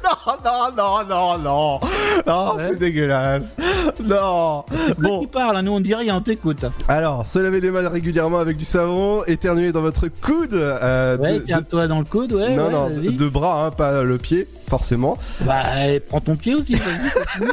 [0.05, 1.81] Non, non, non, non, non.
[2.27, 2.67] Non, Ouais.
[2.69, 3.57] c'est dégueulasse.
[4.03, 4.65] Non.
[4.99, 5.21] Bon.
[5.21, 6.65] Qui parle, hein, nous on dit rien, on t'écoute.
[6.89, 10.55] alors, se laver les mains régulièrement avec du savon, éternuer dans votre coude.
[10.55, 12.51] euh, Ouais, de- tiens-toi dans le coude, ouais.
[12.51, 15.17] non, ouais, non, de bras, hein, pas le pied, forcément.
[15.41, 17.49] Bah, eh, prends ton pied aussi, vas-y.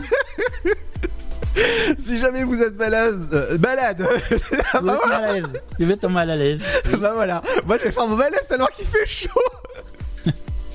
[1.98, 5.46] Si jamais vous êtes malade, euh, malade, Tu veux être mal à l'aise.
[5.78, 6.62] Tu veux être mal à l'aise.
[7.00, 7.42] bah voilà.
[7.68, 9.30] Moi, je vais faire mon malaise alors qu'il fait chaud.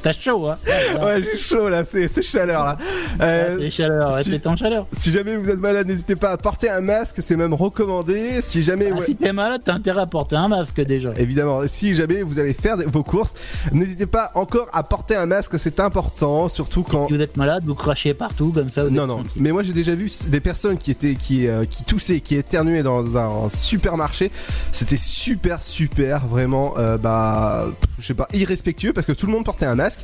[0.07, 0.57] T'as chaud, hein.
[1.03, 2.77] Ouais, j'ai chaud là, c'est chaleur là.
[3.21, 4.87] Euh, C'est chaleur, ouais, si- en chaleur.
[4.93, 8.41] Si jamais vous êtes malade, n'hésitez pas à porter un masque, c'est même recommandé.
[8.41, 11.11] Si jamais, Ah, ouais, Si t'es malade, t'as intérêt à porter un masque déjà.
[11.19, 13.35] évidemment, si jamais vous allez faire vos courses,
[13.73, 17.09] n'hésitez pas encore à porter un masque, c'est important, surtout quand.
[17.09, 18.85] Si vous êtes malade, vous crachez partout comme ça.
[18.85, 19.33] vous Non non, tranquille.
[19.43, 22.85] mais moi j'ai déjà vu des personnes qui étaient qui euh, qui toussaient, qui éternuaient
[22.85, 24.31] dans un supermarché.
[24.71, 27.67] C'était super super vraiment euh, bah
[27.99, 29.96] je sais pas irrespectueux parce que tout le monde portait un masque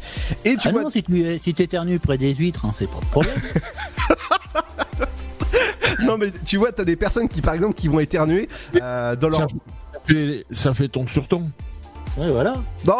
[0.45, 3.01] et tu Ah vois non, si tu si t'éternues près des huîtres, hein, c'est pas
[3.01, 3.35] de problème.
[6.01, 8.49] non mais tu vois t'as des personnes qui par exemple qui vont éternuer
[8.81, 9.47] euh, dans leur Ça,
[10.07, 11.51] fait, ça fait ton sur ton.
[12.19, 12.55] Ouais, voilà.
[12.87, 12.95] Non,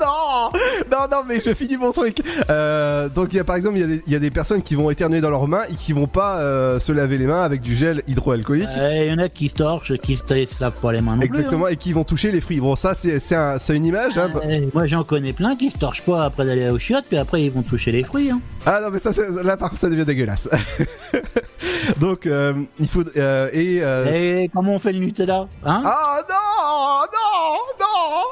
[0.00, 0.50] non,
[0.90, 2.18] non, non, mais je finis mon truc.
[2.50, 4.30] Euh, donc il y a par exemple, il y, a des- il y a des
[4.30, 7.26] personnes qui vont éternuer dans leurs mains et qui vont pas euh, se laver les
[7.26, 8.68] mains avec du gel hydroalcoolique.
[8.76, 10.22] Il y en a qui se torchent, qui se
[10.60, 12.60] lavent pas les mains non plus, Exactement, et qui vont toucher les fruits.
[12.60, 14.16] Bon, ça, c'est c'est un- une image.
[14.18, 14.28] hein.
[14.42, 14.60] hein.
[14.74, 17.50] Moi j'en connais plein qui se torchent pas après d'aller au chiottes, puis après ils
[17.50, 18.30] vont toucher les fruits.
[18.30, 18.40] Hein.
[18.66, 20.48] Ah non, mais ça, c'est- là, par contre, ça devient dégueulasse.
[22.00, 23.02] donc, euh, il faut.
[23.16, 23.80] euh, et.
[23.82, 25.82] euh, Et comment on fait le Nutella hein?
[25.84, 28.24] Ah non, non non,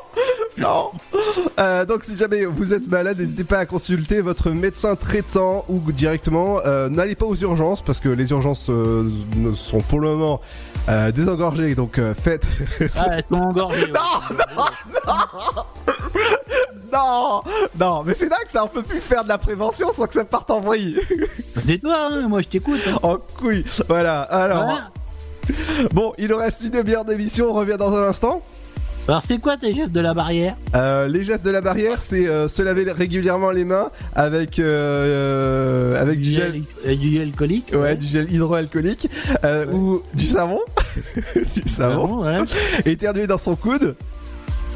[0.58, 0.90] non.
[1.58, 5.80] Euh, donc si jamais vous êtes malade, n'hésitez pas à consulter votre médecin traitant ou
[5.92, 6.60] directement.
[6.90, 8.70] N'allez pas aux urgences parce que les urgences
[9.54, 10.40] sont pour le moment
[11.14, 11.74] désengorgées.
[11.74, 12.46] Donc faites.
[12.96, 13.82] Ah, elles sont engorgées.
[13.84, 13.92] ouais.
[13.92, 15.12] non,
[15.56, 15.64] non,
[18.06, 20.24] mais c'est là que ça on peut plus faire de la prévention sans que ça
[20.24, 20.98] parte en vrille.
[21.66, 22.80] C'est toi, hein, moi je t'écoute.
[22.88, 22.98] hein.
[23.02, 23.64] En couille.
[23.88, 24.22] Voilà.
[24.22, 24.64] Alors.
[24.64, 24.90] Voilà.
[25.92, 27.50] Bon, il nous reste une demi-heure d'émission.
[27.50, 28.42] On revient dans un instant.
[29.08, 30.56] Alors c'est quoi tes gestes de la barrière?
[30.74, 36.00] Euh, les gestes de la barrière, c'est euh, se laver régulièrement les mains avec euh,
[36.02, 39.08] avec du gel, du gel alcoolique ouais, du gel hydroalcoolique
[39.72, 40.58] ou du savon,
[41.36, 42.38] du savon, ouais.
[42.84, 43.94] éternuer dans son coude.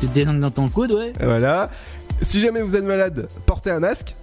[0.01, 1.13] Tu te dans ton coude, ouais.
[1.21, 1.69] Voilà.
[2.23, 4.15] Si jamais vous êtes malade, portez un masque.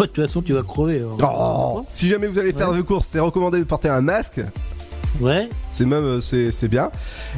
[0.00, 1.00] Ouais, De toute façon, tu vas crever.
[1.02, 1.16] hein.
[1.22, 2.78] Oh si jamais vous allez faire Ouais.
[2.78, 4.40] vos courses, c'est recommandé de porter un masque.
[5.20, 5.48] Ouais.
[5.70, 6.90] C'est même euh, c'est c'est bien.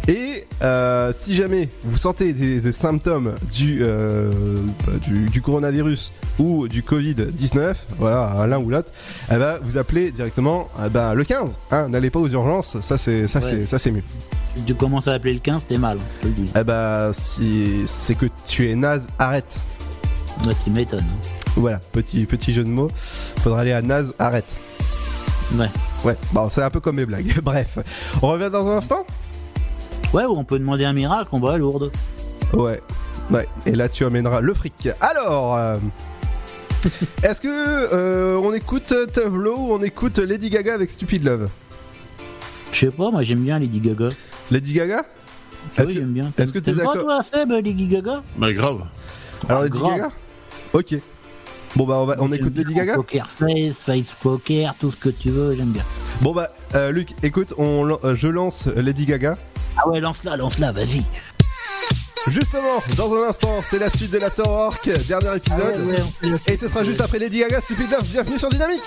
[0.09, 4.31] Et euh, si jamais vous sentez des, des symptômes du, euh,
[4.87, 8.93] bah, du du coronavirus ou du Covid 19, voilà l'un ou l'autre,
[9.31, 11.59] eh ben, vous appelez directement eh ben, le 15.
[11.71, 13.47] Hein, N'allez pas aux urgences, ça c'est ça Ouais.
[13.51, 14.03] c'est ça c'est mieux.
[14.67, 16.51] Tu commences à appeler le 15, t'es mal, je te le dis.
[16.59, 19.61] Eh ben si c'est que tu es naze, arrête.
[20.47, 21.05] Ouais, tu m'étonnes.
[21.57, 22.91] Voilà, petit petit jeu de mots.
[23.43, 24.57] Faudra aller à naze, arrête.
[25.55, 25.69] Ouais.
[26.05, 27.35] Ouais, bon, c'est un peu comme mes blagues.
[27.43, 27.79] Bref,
[28.23, 29.07] on revient dans un instant?
[30.13, 31.91] Ouais, ou on peut demander un miracle, on va à Lourdes.
[32.53, 32.81] Ouais,
[33.31, 33.49] ouais.
[33.65, 34.89] Et là, tu amèneras le fric.
[35.01, 35.77] Alors, euh,
[37.23, 41.49] est-ce que euh, on écoute Tove Lo ou on écoute Lady Gaga avec Stupid Love?
[42.73, 44.11] Je sais pas, moi j'aime bien Lady Gaga.
[44.51, 45.05] Lady Gaga?
[45.77, 46.33] Est-ce Oui, que- j'aime bien.
[46.39, 46.95] est-ce que t'es d'accord?
[47.01, 48.23] toi, Seb, Lady Gaga?
[48.37, 48.83] Bah grave.
[49.49, 49.97] Alors Lady grave.
[49.97, 50.11] Gaga?
[50.73, 50.95] Ok.
[51.77, 55.11] Bon bah on, va, on écoute Lady Gaga Poker face, face poker, tout ce que
[55.11, 55.83] tu veux, j'aime bien.
[56.23, 59.37] Bon bah euh, Luc, écoute, on, euh, je lance Lady Gaga.
[59.77, 61.05] Ah ouais, lance-la, lance-la, vas-y.
[62.29, 65.61] Justement, dans un instant, c'est la suite de l'Afterwork, dernier épisode.
[65.61, 68.05] Ah ouais, ouais, Et ce sera juste après Lady Gaga, Stupid Love.
[68.11, 68.83] Bienvenue sur Dynamique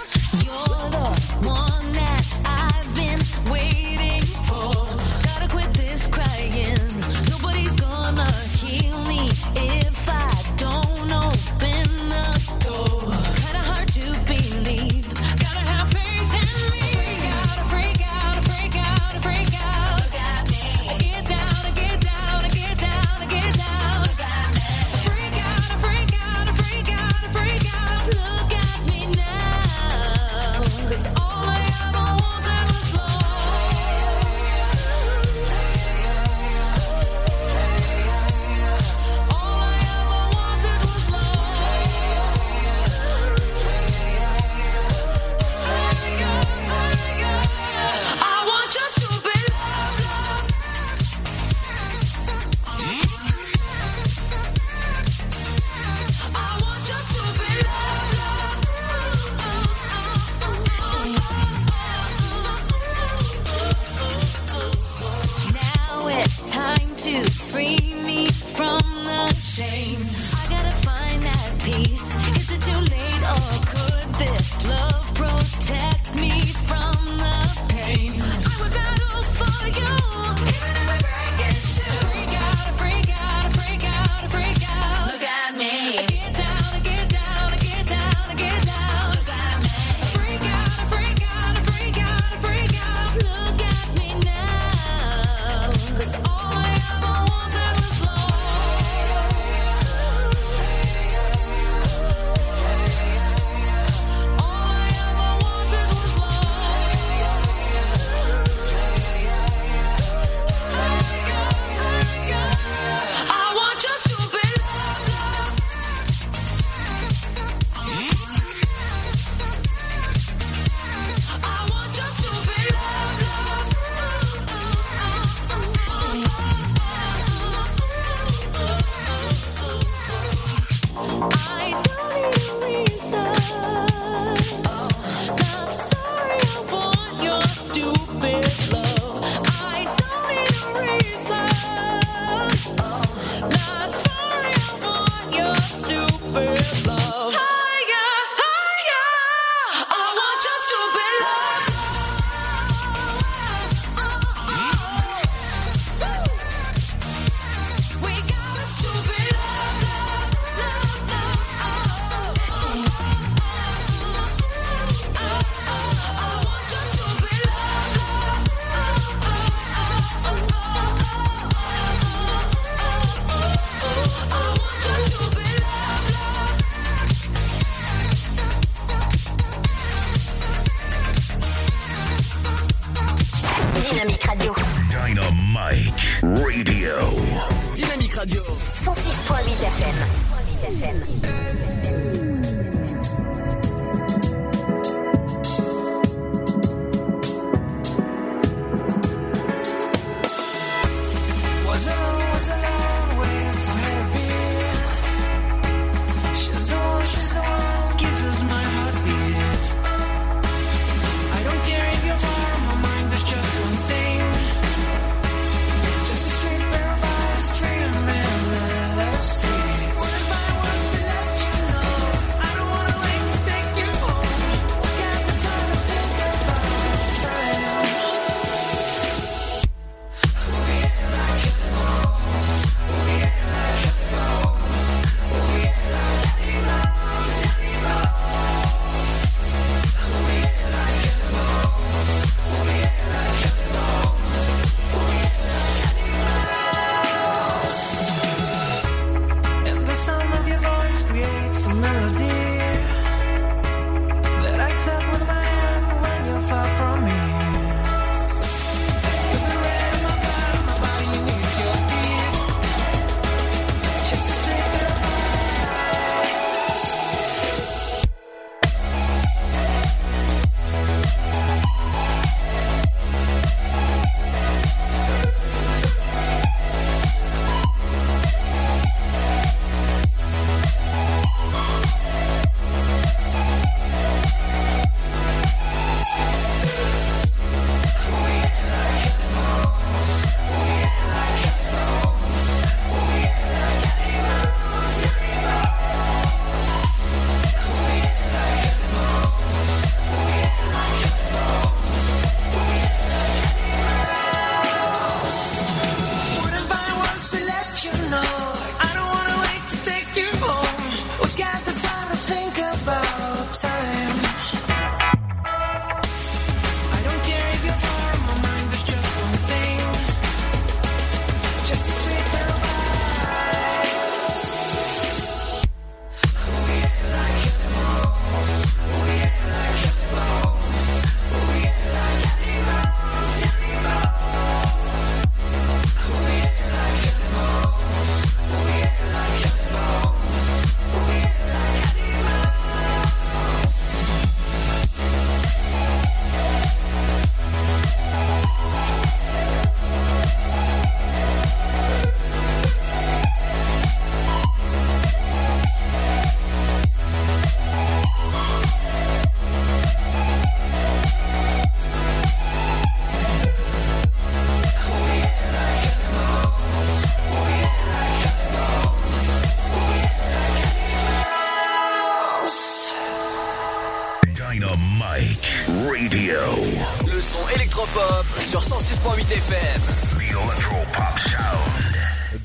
[378.45, 379.98] sur 106.8 FM.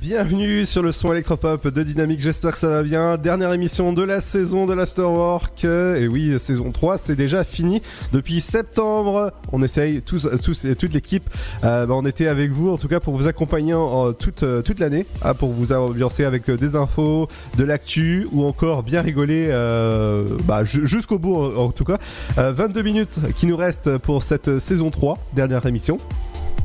[0.05, 3.17] Bienvenue sur le son électropop de Dynamique, j'espère que ça va bien.
[3.17, 5.65] Dernière émission de la saison de l'Afterwork.
[5.65, 7.81] Et oui, saison 3, c'est déjà fini.
[8.13, 11.31] Depuis septembre, on essaye, tous, tous toute l'équipe,
[11.65, 14.61] euh, bah, on était avec vous en tout cas pour vous accompagner en, toute, euh,
[14.61, 17.27] toute l'année, hein, pour vous ambiancer avec euh, des infos,
[17.57, 21.97] de l'actu ou encore bien rigoler euh, bah, ju- jusqu'au bout en, tout cas.
[22.37, 25.97] Euh, 22 minutes qui nous restent pour cette saison 3, dernière émission.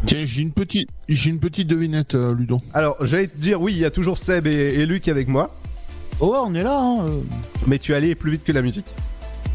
[0.05, 2.61] Tiens, j'ai une petite, j'ai une petite devinette, euh, Ludo.
[2.73, 5.55] Alors, j'allais te dire, oui, il y a toujours Seb et, et Luc avec moi.
[6.21, 7.05] Oh, on est là, hein.
[7.07, 7.21] euh.
[7.67, 8.87] Mais tu allais plus vite que la musique.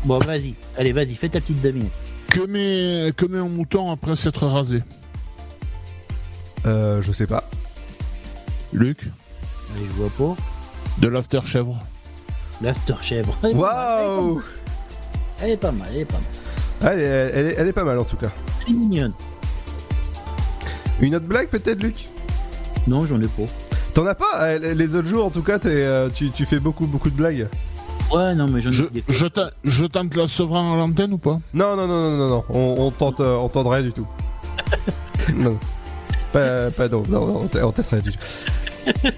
[0.05, 0.55] Bon, vas-y.
[0.77, 1.91] Allez, vas-y, fais ta petite devinette.
[2.29, 4.83] Que met, que met un mouton après s'être rasé?
[6.67, 7.49] Euh, je sais pas.
[8.73, 9.09] Luc?
[9.77, 10.41] Allez, je vois pas.
[11.01, 11.81] De l'after chèvre.
[12.63, 13.37] L'after chèvre.
[13.43, 13.61] Elle est pas
[13.99, 14.43] mal, Waouh
[15.43, 16.15] Elle est pas mal, elle est pas
[16.83, 16.93] mal.
[16.93, 17.03] elle, est-
[17.35, 18.31] elle est- elle est pas mal en tout cas.
[18.67, 19.13] Elle est mignonne.
[21.01, 22.07] Une autre blague peut-être, Luc?
[22.87, 23.43] Non, j'en ai pas.
[23.95, 24.43] T'en as pas?
[24.43, 27.49] Euh, Les autres jours, en tout cas, euh, tu, tu fais beaucoup, beaucoup de blagues.
[28.13, 31.19] Ouais, non, mais j'en ai Je, je, tente- je tente la Sevran à l'antenne ou
[31.19, 31.41] pas?
[31.55, 32.45] Non, non, non, non, non, non.
[32.51, 34.07] On, on tente, euh, on tente rien du tout.
[35.37, 35.59] non.
[36.33, 38.19] Pas, pas non, non, non, on te- on teste rien du tout.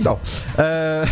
[0.00, 0.18] Non.
[0.58, 1.04] Euh...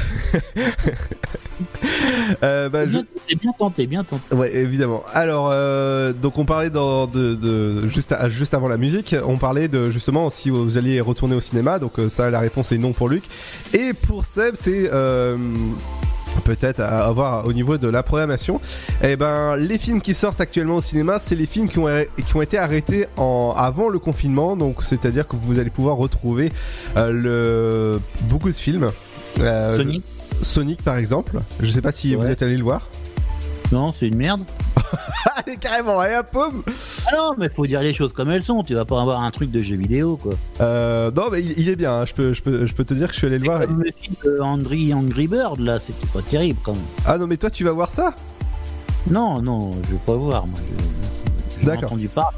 [2.42, 2.98] euh, bah, je...
[3.28, 4.34] C'est bien tenté, bien tenté.
[4.34, 5.04] Ouais, évidemment.
[5.12, 9.38] Alors, euh, donc on parlait dans, de, de juste, à- juste avant la musique, on
[9.38, 11.78] parlait de justement si vous alliez retourner au cinéma.
[11.78, 13.24] Donc euh, ça, la réponse est non pour Luc.
[13.72, 15.36] Et pour Seb, c'est euh,
[16.40, 18.60] peut-être à avoir au niveau de la programmation.
[19.02, 21.88] Et ben, les films qui sortent actuellement au cinéma, c'est les films qui ont,
[22.26, 24.56] qui ont été arrêtés en, avant le confinement.
[24.56, 26.52] Donc, c'est-à-dire que vous allez pouvoir retrouver
[26.96, 28.88] euh, le, beaucoup de films.
[29.40, 30.04] Euh, Sonic.
[30.42, 31.40] Sonic, par exemple.
[31.60, 32.88] Je sais pas si vous êtes allé le voir.
[33.70, 34.42] Non, c'est une merde.
[35.36, 36.62] Allez, carrément, allez, à pomme
[37.09, 38.62] Ah non, mais faut dire les choses comme elles sont.
[38.62, 40.35] Tu vas pas avoir un truc de jeu vidéo, quoi.
[40.60, 42.01] Euh, non, mais il, il est bien.
[42.01, 42.05] hein.
[42.06, 43.60] Je, peux, je, peux, je peux te dire que je suis allé le voir.
[43.60, 46.82] Comme le film de Angry, Angry Bird, là, c'était pas terrible, quand même.
[47.06, 48.14] Ah non, mais toi, tu vas voir ça?
[49.10, 50.59] Non, non, je vais pas voir, moi.
[50.69, 51.85] je- J'ai D'accord.
[51.93, 52.36] entendu parler.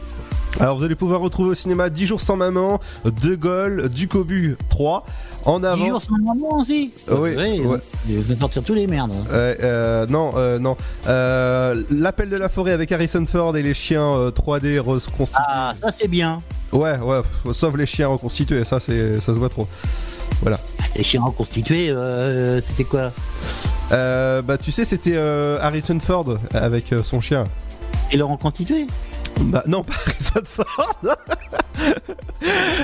[0.60, 4.56] Alors vous allez pouvoir retrouver au cinéma 10 jours sans maman, De Gaulle, Du Cobu
[4.68, 5.05] 3,
[5.47, 5.82] en avant.
[5.85, 6.93] 10 jours sans maman aussi.
[7.10, 7.78] Oui, Ouais, ouais.
[8.09, 9.10] Je vais sortir tous les merdes.
[9.32, 10.76] Euh, euh, non, euh, non.
[11.09, 15.43] Euh, L'appel de la forêt avec Harrison Ford et les chiens euh, 3D reconstitués.
[15.47, 16.40] Ah, ça c'est bien.
[16.72, 17.20] Ouais, ouais,
[17.52, 19.66] sauf les chiens reconstitués, ça, c'est, ça se voit trop.
[20.43, 20.59] Voilà.
[20.97, 23.10] Les chiens reconstitués, euh, c'était quoi?
[23.93, 27.44] Euh, bah, tu sais, c'était euh, Harrison Ford avec euh, son chien.
[28.12, 28.86] Et le reconstitué?
[29.40, 30.97] Bah, non, pas Harrison Ford.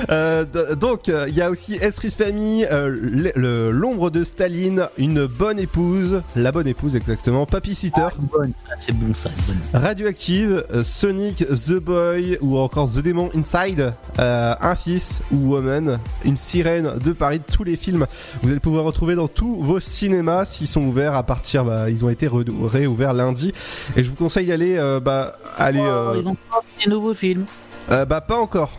[0.09, 0.45] Euh,
[0.75, 5.59] donc, euh, il y a aussi Esprit de famille, euh, l'ombre de Staline, une bonne
[5.59, 9.29] épouse, la bonne épouse exactement, Papy Sitter, Bonne, ça, c'est bon ça.
[9.47, 9.81] bonne.
[9.81, 15.99] Radioactive, euh, Sonic, The Boy ou encore The Demon Inside, euh, Un fils ou Woman,
[16.25, 18.07] une sirène de Paris, tous les films
[18.41, 22.03] vous allez pouvoir retrouver dans tous vos cinémas s'ils sont ouverts à partir, bah, ils
[22.03, 23.53] ont été réouverts lundi
[23.95, 27.13] et je vous conseille d'aller, euh, bah, aller, euh, Oh, ils ont pas des nouveaux
[27.13, 27.45] films.
[27.91, 28.71] euh, bah pas encore.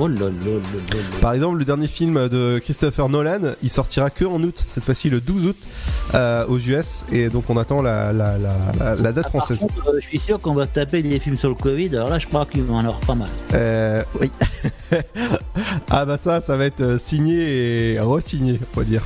[0.00, 1.02] Oh là là là là là.
[1.20, 5.10] Par exemple, le dernier film de Christopher Nolan, il sortira que en août, cette fois-ci
[5.10, 5.56] le 12 août
[6.14, 9.58] euh, aux US, et donc on attend la, la, la, la- date Ah, française.
[9.58, 11.88] contre, euh, je suis sûr qu'on va se taper des films sur le Covid.
[11.94, 13.28] Alors là, je crois qu'il va en avoir pas mal.
[13.52, 14.30] Euh, oui.
[15.90, 19.02] ah bah ça, ça va être euh, signé et re-signé, on va dire.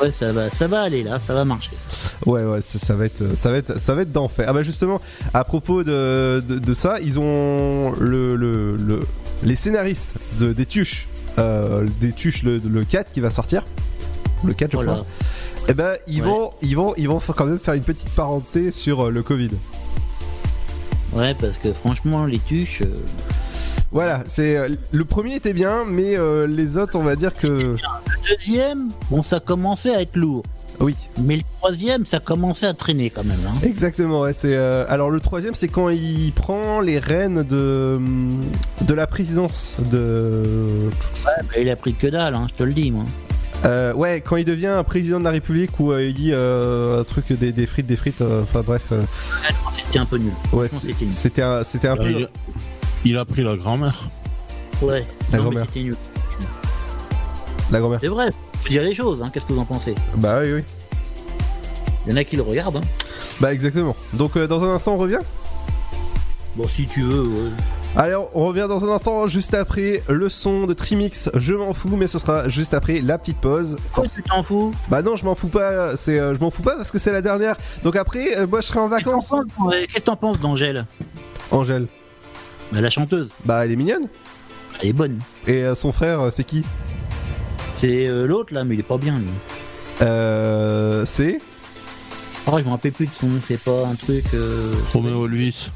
[0.00, 1.70] Ouais, ça va, ça va aller là, ça va marcher.
[1.88, 2.10] ça.
[2.26, 4.46] Ouais, ouais, ça, ça va être, ça va être, ça va être d'enfer.
[4.48, 5.00] Ah bah justement,
[5.34, 9.00] à propos de, de, de ça, ils ont le, le, le-
[9.42, 11.08] les scénaristes de, des Tuches,
[11.38, 13.64] euh, des Tuches le, le 4 qui va sortir,
[14.44, 14.92] le 4 je Voilà.
[14.94, 15.06] crois.
[15.68, 16.28] Et ben ils Ouais.
[16.28, 19.50] vont, ils vont, ils vont quand même faire une petite parenté sur euh, le Covid.
[21.12, 22.82] Ouais, parce que franchement, les tuches.
[22.82, 23.00] euh,
[23.90, 27.46] Voilà, c'est euh, le premier était bien, mais euh, les autres, on va dire que
[27.48, 27.76] Le
[28.36, 30.42] deuxième, bon, ça commençait à être lourd.
[30.80, 30.94] oui.
[31.18, 33.40] Mais le troisième, ça commençait à traîner quand même.
[33.48, 33.54] Hein.
[33.62, 37.98] Exactement, ouais, c'est euh, alors le troisième c'est quand il prend les rênes de
[38.82, 40.42] de la présidence de
[41.26, 43.04] Ouais, bah, il a pris que dalle, hein, je te le dis, moi.
[43.64, 47.00] Euh, ouais quand il devient un président de la République où euh, il dit euh,
[47.00, 49.02] un truc des, des frites des frites euh, enfin bref euh,
[49.74, 50.30] C'était un peu nul.
[50.52, 50.68] ouais
[51.10, 52.28] c'était un c'était un peu
[53.04, 54.08] Il, il a pris la grand-mère.
[54.82, 55.66] Ouais, La grand-mère.
[57.70, 57.98] la grand-mère.
[58.02, 58.30] C'est vrai,
[58.62, 59.30] faut dire les choses, hein.
[59.32, 59.94] qu'est-ce que vous en pensez?
[60.16, 60.64] Bah oui oui.
[62.06, 62.76] Il y en a qui le regardent.
[62.78, 62.82] Hein.
[63.40, 63.94] bah exactement.
[64.14, 65.18] Donc euh, dans un instant on revient?
[66.56, 67.50] Bon, si tu veux, ouais.
[67.96, 71.94] alors on revient dans un instant juste après le son de Trimix je m'en fous
[71.96, 73.76] mais ce sera juste après la petite pause.
[73.92, 74.72] Pourquoi tu t'en fous?
[74.88, 77.12] Bah non je m'en fous pas c'est euh, je m'en fous pas parce que c'est
[77.12, 77.56] la dernière.
[77.84, 79.32] Donc après euh, moi je serai en vacances.
[79.70, 80.86] Qu'est-ce que t'en penses d'Angèle?
[81.50, 81.86] Angèle
[82.72, 84.06] bah, La chanteuse, bah elle est mignonne
[84.80, 85.18] elle est bonne.
[85.48, 86.62] Et euh, son frère, euh, c'est qui?
[87.78, 89.26] C'est euh, l'autre là, mais il est pas bien lui.
[90.02, 91.04] Euh.
[91.04, 91.40] C'est?
[92.46, 94.24] Oh, je me rappelle plus de son nom, c'est pas un truc.
[94.34, 95.70] euh, Roméo Elvis.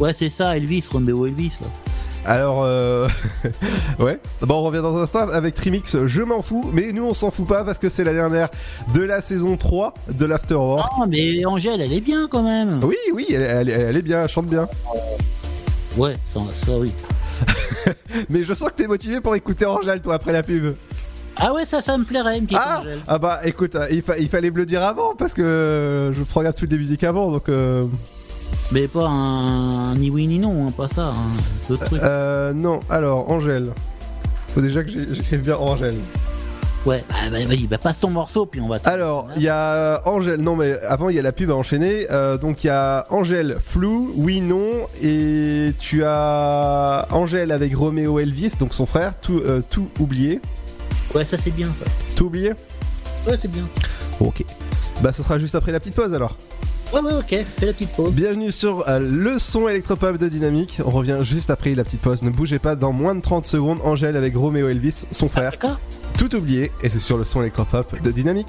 [0.00, 1.68] Ouais, c'est ça, Elvis, Romeo Elvis là.
[2.24, 3.08] Alors, euh.
[4.00, 4.18] ouais.
[4.40, 7.30] Bon, on revient dans un instant avec Trimix, je m'en fous, mais nous on s'en
[7.30, 8.48] fout pas parce que c'est la dernière
[8.92, 10.90] de la saison 3 de l'Afterwork.
[10.98, 12.80] Non, mais Angèle, elle est bien quand même.
[12.82, 14.68] Oui, oui, elle, elle- elle est bien, elle chante bien.
[15.96, 16.92] Ouais, ça, ça oui.
[18.28, 20.74] Mais je sens que t'es motivé pour écouter Angèle, toi, après la pub.
[21.36, 22.98] Ah ouais, ça, ça me plairait, une petite Ah, Angèle.
[23.06, 26.12] ah bah écoute, euh, il, fa- il fallait me le dire avant parce que euh,
[26.12, 27.48] je regarde toutes les musiques avant donc.
[27.48, 27.84] Euh,
[28.72, 31.14] Mais pas un ni oui ni non, hein, pas ça.
[31.16, 31.76] Hein.
[32.02, 33.72] Euh, non, alors Angèle.
[34.48, 35.94] Faut déjà que j'écrive bien Angèle.
[36.86, 38.78] Ouais, bah, bah, vas-y, bah, passe ton morceau, puis on va.
[38.84, 40.40] Alors, il y a Angèle.
[40.40, 42.06] Non, mais avant, il y a la pub à enchaîner.
[42.10, 44.88] Euh, donc, il y a Angèle, flou, oui, non.
[45.02, 50.40] Et tu as Angèle avec Roméo Elvis, donc son frère, tout, euh, tout oublié.
[51.14, 51.84] Ouais, ça c'est bien ça.
[52.16, 52.52] Tout oublié
[53.26, 53.64] Ouais, c'est bien.
[54.20, 54.44] Ok.
[55.02, 56.36] Bah, ce sera juste après la petite pause alors.
[56.92, 58.14] Ouais, ouais, ok, fais la petite pause.
[58.14, 60.80] Bienvenue sur euh, le son électropop de Dynamique.
[60.86, 62.22] On revient juste après la petite pause.
[62.22, 65.50] Ne bougez pas, dans moins de 30 secondes, Angèle avec Roméo Elvis, son frère.
[65.50, 65.78] D'accord
[66.16, 66.72] Tout oublié.
[66.82, 68.48] Et c'est sur le son électropop de Dynamique.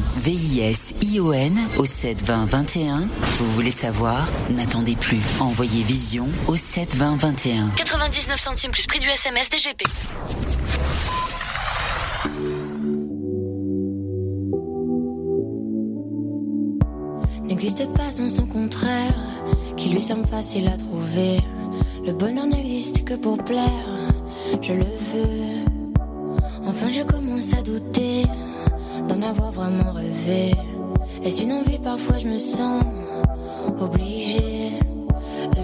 [0.17, 3.07] V-I-S-I-O-N au 72021.
[3.37, 4.27] Vous voulez savoir?
[4.49, 5.21] N'attendez plus.
[5.39, 7.69] Envoyez Vision au 72021.
[7.75, 9.83] 99 centimes plus prix du SMS DGP.
[17.43, 19.13] N'existe pas sans son contraire,
[19.75, 21.39] qui lui semble facile à trouver.
[22.05, 23.87] Le bonheur n'existe que pour plaire,
[24.61, 25.61] je le veux.
[26.65, 28.23] Enfin, je commence à douter
[29.07, 30.53] d'en avoir vraiment rêvé.
[31.23, 32.83] Est-ce une envie Parfois, je me sens
[33.79, 34.71] obligée.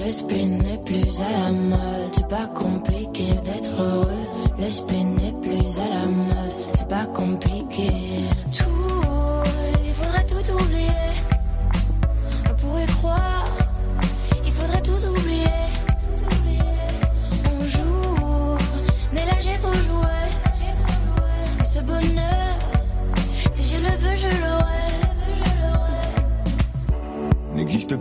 [0.05, 4.26] Le spleen n'est plus à la mode, c'est pas compliqué d'être heureux.
[4.57, 8.06] Le spleen n'est plus à la mode, c'est pas compliqué.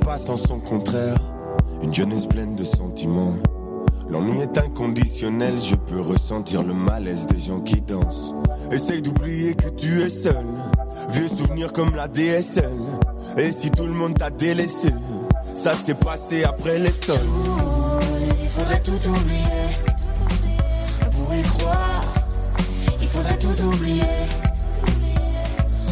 [0.06, 1.18] Pas sans son contraire.
[1.82, 3.34] Une jeunesse pleine de sentiments.
[4.08, 8.32] L'ennui est inconditionnel, je peux ressentir le malaise des gens qui dansent.
[8.70, 10.46] Essaye d'oublier que tu es seul.
[11.10, 12.78] Vieux souvenirs comme la DSL.
[13.36, 14.94] Et si tout le monde t'a délaissé,
[15.56, 17.16] ça s'est passé après les sols.
[18.40, 19.66] Il faudrait tout oublier.
[21.04, 22.04] On pourrait croire,
[23.02, 24.02] il faudrait tout oublier.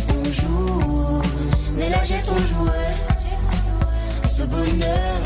[0.08, 1.20] On joue,
[1.76, 3.13] mais là j'ai trop joué.
[4.36, 5.20] Ce bonheur,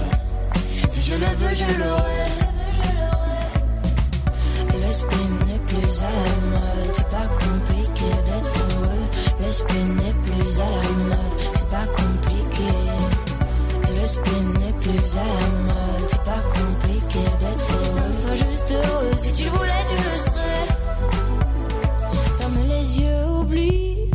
[0.93, 2.29] si je le veux, je l'aurai.
[4.75, 9.07] Le spin n'est plus à la mode, c'est pas compliqué d'être heureux.
[9.41, 12.71] Le spin n'est plus à la mode, c'est pas compliqué.
[13.99, 17.85] Le spin n'est plus à la mode, c'est pas compliqué d'être heureux.
[17.85, 20.67] Si ça me soit juste heureux, si tu le voulais, tu le serais.
[22.39, 24.11] Ferme les yeux, oublie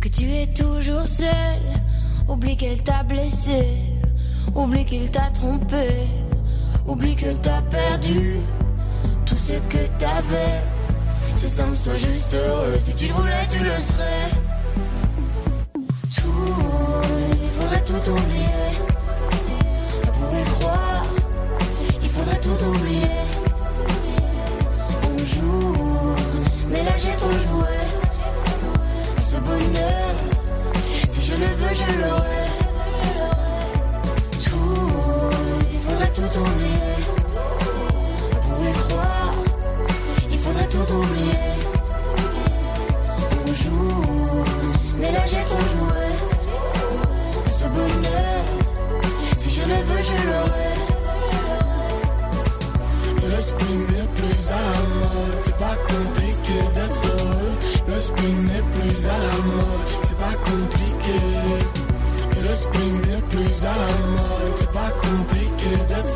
[0.00, 1.60] que tu es toujours seul.
[2.28, 3.81] Oublie qu'elle t'a blessé,
[4.54, 6.06] oublie qu'il t'a trompé,
[6.86, 8.36] oublie que t'as perdu
[9.24, 10.60] tout ce que t'avais.
[11.34, 14.28] Si ça me soit juste heureux, si tu le voulais, tu le serais.
[16.16, 16.54] Tout,
[17.42, 18.70] il faudrait tout oublier.
[20.06, 21.06] On pourrait croire,
[22.02, 23.18] il faudrait tout oublier.
[25.04, 26.14] On joue,
[26.68, 27.68] mais là j'ai trop joué.
[29.18, 30.14] Ce bonheur,
[31.10, 32.61] si je le veux, je l'aurai.
[36.34, 36.38] On
[38.40, 39.34] pourrait croire,
[40.30, 41.50] il faudrait tout oublier.
[43.46, 44.44] On joue,
[44.98, 46.06] mais là j'ai trop joué.
[47.58, 48.44] Ce bonheur,
[49.36, 50.72] si je le veux, je l'aurai.
[53.28, 57.54] Le spin n'est plus à la mode, c'est pas compliqué d'être heureux.
[57.88, 61.18] Le spin n'est plus à la mode, c'est pas compliqué.
[62.40, 66.11] Le spin n'est plus à la mode, c'est pas compliqué d'être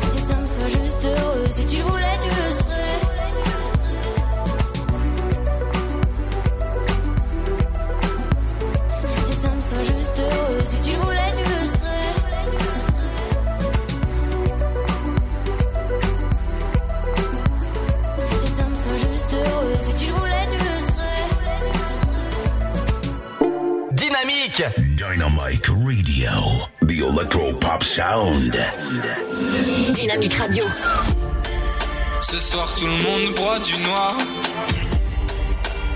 [25.17, 26.29] Dynamic Radio.
[26.85, 28.55] The Electro Pop Sound.
[29.95, 30.63] Dynamique Radio.
[32.21, 34.15] Ce soir tout le monde boit du noir.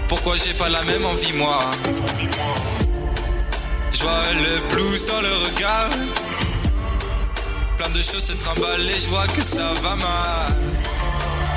[0.07, 1.60] Pourquoi j'ai pas la même envie moi?
[3.91, 5.91] Je vois le blues dans le regard.
[7.77, 10.56] Plein de choses se trimballent et je vois que ça va mal.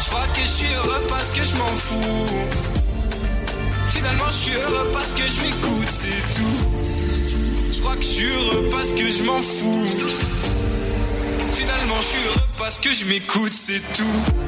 [0.00, 2.26] Je crois que je suis heureux parce que je m'en fous.
[3.86, 6.73] Finalement je suis heureux parce que je m'écoute, c'est tout.
[7.86, 9.84] Heureux parce que je m'en fous.
[11.52, 14.43] Finalement je suis heureux parce que je m'écoute, c'est tout.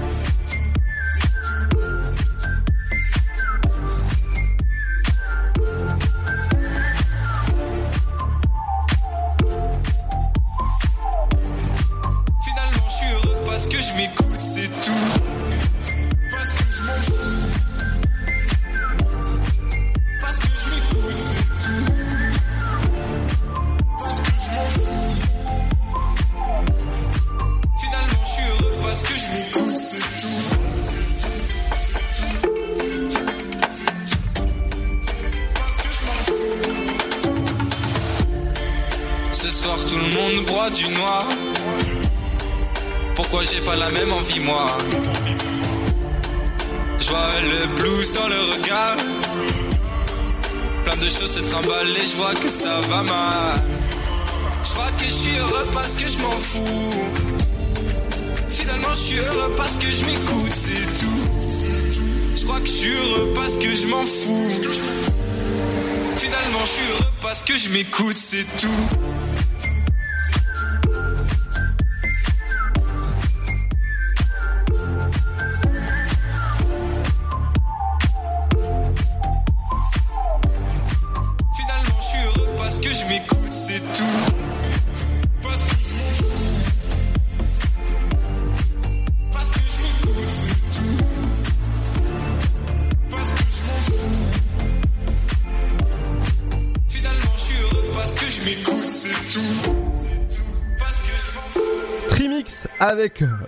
[52.16, 53.62] Je vois que ça va mal.
[54.64, 56.92] Je crois que je suis heureux parce que je m'en fous.
[58.48, 62.36] Finalement, je suis heureux parce que je m'écoute, c'est tout.
[62.36, 64.50] Je crois que je suis heureux parce que je m'en fous.
[66.16, 69.15] Finalement, je suis heureux parce que je m'écoute, c'est tout.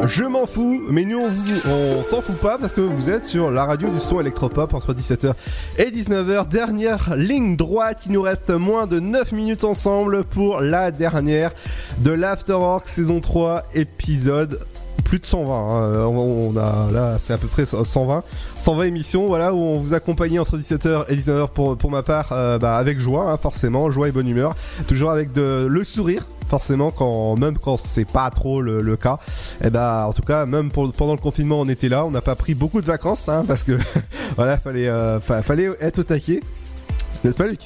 [0.09, 3.67] Je m'en fous, mais nous on, s'en fout pas parce que vous êtes sur la
[3.67, 5.35] radio du son électropop entre 17h
[5.77, 6.49] et 19h.
[6.49, 11.53] Dernière ligne droite, il nous reste moins de 9 minutes ensemble pour la dernière
[11.99, 14.61] de l'Afterwork saison 3 épisode
[15.09, 15.83] plus de 120 hein.
[15.83, 18.23] Euh, là c'est à peu près 120
[18.59, 22.29] 120 émissions voilà où on vous accompagne entre 17h et 19h pour, pour ma part
[22.33, 24.55] euh, bah, avec joie hein, forcément joie et bonne humeur.
[24.87, 29.19] Toujours avec de, le sourire forcément quand même quand c'est pas trop le, cas.
[29.65, 32.05] Et bah en tout cas même pendant le confinement on était là.
[32.05, 33.79] On n'a pas pris beaucoup de vacances hein, parce que
[34.37, 36.41] voilà fallait euh, fa- fallait être au taquet.
[37.25, 37.61] N'est-ce pas Luc?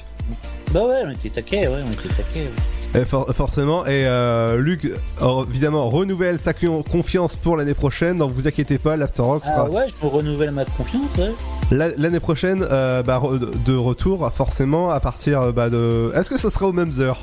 [0.71, 2.47] Bah ouais, on était taquet, ouais, on était taquet.
[2.95, 4.85] Et for- forcément, et euh, Luc,
[5.21, 9.69] euh, évidemment, renouvelle sa confiance pour l'année prochaine, donc vous inquiétez pas, l'Afterrock sera Ah
[9.69, 11.31] ouais, je vous renouvelle ma confiance, ouais.
[11.71, 16.11] la- l'année prochaine euh, bah, re- de retour, forcément, à partir euh, bah, de.
[16.15, 17.19] Est-ce que ça sera aux mêmes heures?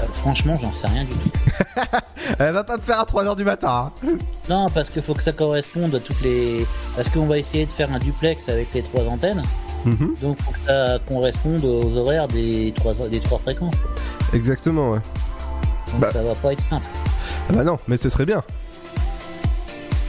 [0.00, 1.30] Euh, franchement, j'en sais rien du tout.
[2.38, 3.92] Elle va pas me faire à 3h du matin.
[4.06, 4.08] hein.
[4.48, 6.66] Non, parce qu'il faut que ça corresponde à toutes les.
[6.96, 9.42] Parce qu'on va essayer de faire un duplex avec les trois antennes.
[9.84, 10.14] Mhm.
[10.20, 13.76] Donc faut que ça corresponde aux horaires des trois, des trois fréquences.
[14.34, 14.98] Exactement, ouais.
[15.92, 16.12] Donc Bah.
[16.12, 16.86] ça va pas être simple.
[17.48, 18.42] Ah Bah non, mais ce serait bien.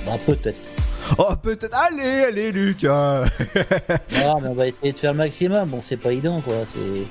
[0.05, 0.59] Bah peut-être.
[1.17, 1.75] Oh, peut-être.
[1.87, 3.23] Allez, allez, Luc hein.
[4.15, 5.69] Ah, mais on va essayer de faire le maximum.
[5.69, 6.53] Bon, c'est pas évident quoi.
[6.67, 7.03] C'est.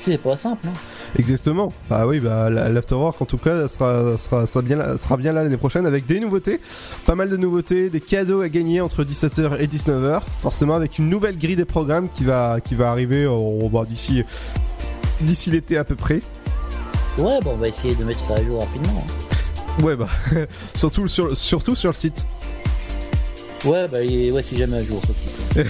[0.00, 0.72] C'est pas simple, hein.
[1.18, 1.72] Exactement.
[1.88, 5.32] Bah oui, bah la- l'Afterwork en tout cas sera, sera, sera bien, là- sera bien
[5.32, 6.60] là l'année prochaine avec des nouveautés,
[7.06, 11.08] pas mal de nouveautés, des cadeaux à gagner entre 17h et 19h, forcément avec une
[11.08, 14.24] nouvelle grille des programmes qui va, qui va arriver euh, bah, d'ici,
[15.20, 16.20] d'ici l'été à peu près.
[17.16, 19.04] Ouais, bah on va essayer de mettre ça à jour rapidement.
[19.06, 19.82] hein.
[19.84, 20.08] Ouais bah
[20.74, 22.26] surtout sur, surtout sur le site.
[23.64, 25.00] Ouais, bah ouais, si jamais un jour.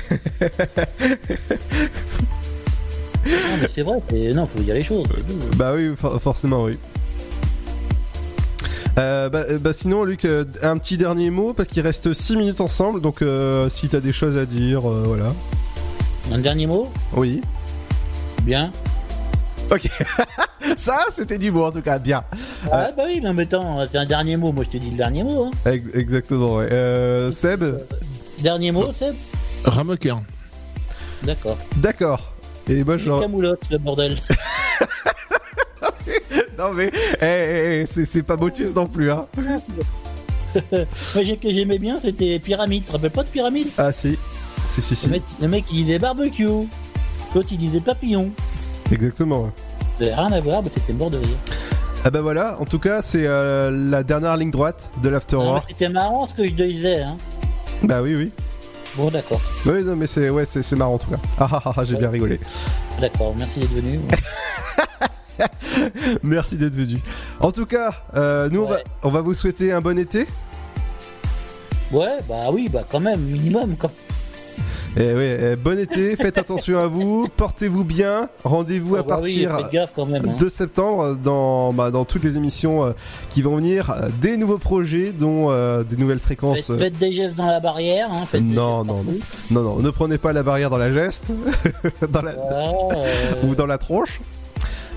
[3.26, 3.98] non, mais c'est vrai,
[4.34, 5.06] non, faut dire les choses.
[5.56, 6.78] Bah oui, for- forcément oui.
[8.96, 12.36] Euh, bah, euh, bah sinon Luc, euh, un petit dernier mot parce qu'il reste 6
[12.36, 15.32] minutes ensemble, donc euh, si t'as des choses à dire, euh, voilà.
[16.32, 16.90] Un dernier mot?
[17.16, 17.40] Oui.
[18.42, 18.70] Bien.
[19.70, 19.88] Ok.
[20.76, 22.22] Ça, c'était du mot en tout cas, bien.
[22.70, 24.52] Ah bah oui, mais en même temps, c'est un dernier mot.
[24.52, 25.44] Moi, je te dis le dernier mot.
[25.66, 25.70] Hein.
[25.70, 26.68] Ex- Exactement, ouais.
[26.72, 27.64] Euh, Seb?
[28.40, 29.14] Dernier mot, Seb?
[29.64, 30.22] Ramequin.
[31.22, 31.58] D'accord.
[31.76, 32.32] D'accord.
[32.68, 33.20] Et moi.
[33.20, 34.18] La Camoulotte, le bordel.
[36.58, 39.26] non mais, eh, eh, eh, c'est pas Motus non plus, hein.
[40.54, 42.84] Moi, que j'aimais bien, c'était Pyramide.
[42.84, 43.68] Tu te rappelles pas de Pyramide?
[43.76, 44.16] Ah si.
[44.70, 45.06] Si, si, si.
[45.06, 46.46] le, mec, le mec, il disait barbecue.
[47.34, 48.30] L'autre, il disait papillon.
[48.92, 49.50] Exactement.
[49.98, 51.36] Ça rien à voir, mais c'était mort de rire.
[52.04, 55.64] Ah bah voilà, en tout cas, c'est euh, la dernière ligne droite de mais l'Afterwork.
[55.68, 57.00] C'était marrant ce que je disais.
[57.00, 57.16] Hein.
[57.82, 58.30] Bah oui, oui.
[58.96, 59.40] Bon, d'accord.
[59.66, 61.16] Oui, non, mais c'est ouais, c'est marrant en tout cas.
[61.38, 62.38] Ah ah ah, ah, j'ai bien rigolé.
[63.00, 64.00] D'accord, merci d'être venu.
[66.22, 67.00] Merci d'être venu.
[67.40, 70.26] En tout cas, euh, nous on, va, on va vous souhaiter un bon été.
[71.90, 73.76] Ouais, bah oui, bah quand même, minimum.
[73.76, 73.90] Quoi.
[74.96, 78.28] Ouais, eh, bon été, faites attention à vous, portez-vous bien.
[78.44, 79.50] Rendez-vous Ah à bah partir
[79.94, 80.36] quand même, hein.
[80.38, 82.92] de septembre dans, bah, dans toutes les émissions euh,
[83.32, 86.68] qui vont venir, euh, des nouveaux projets, dont euh, des nouvelles fréquences.
[86.68, 88.08] Faites, faites des gestes dans la barrière.
[88.12, 89.14] Hein, faites non, non, non,
[89.50, 91.32] non, non, ne prenez pas la barrière dans la geste,
[92.08, 92.34] dans la,
[93.44, 94.20] ou dans la tronche.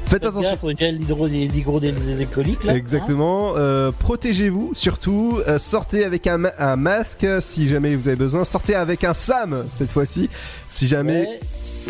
[0.10, 0.52] Faites attention.
[0.64, 2.74] gaffe gel hydro des hydrodécoliques là.
[2.74, 2.76] hein.
[2.76, 3.54] Exactement.
[3.58, 5.40] Euh, Protégez-vous, surtout.
[5.48, 8.46] Euh, sortez avec un, ma- un masque si jamais vous avez besoin.
[8.46, 10.30] Sortez avec un SAM cette fois-ci,
[10.70, 11.40] si jamais, Ouais.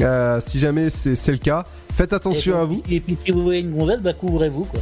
[0.05, 1.65] euh, si jamais c'est le cas.
[1.95, 2.81] Faites Et attention puis- à vous.
[2.89, 4.79] Et puis si vous voyez une gonzesse, bah couvrez-vous quoi.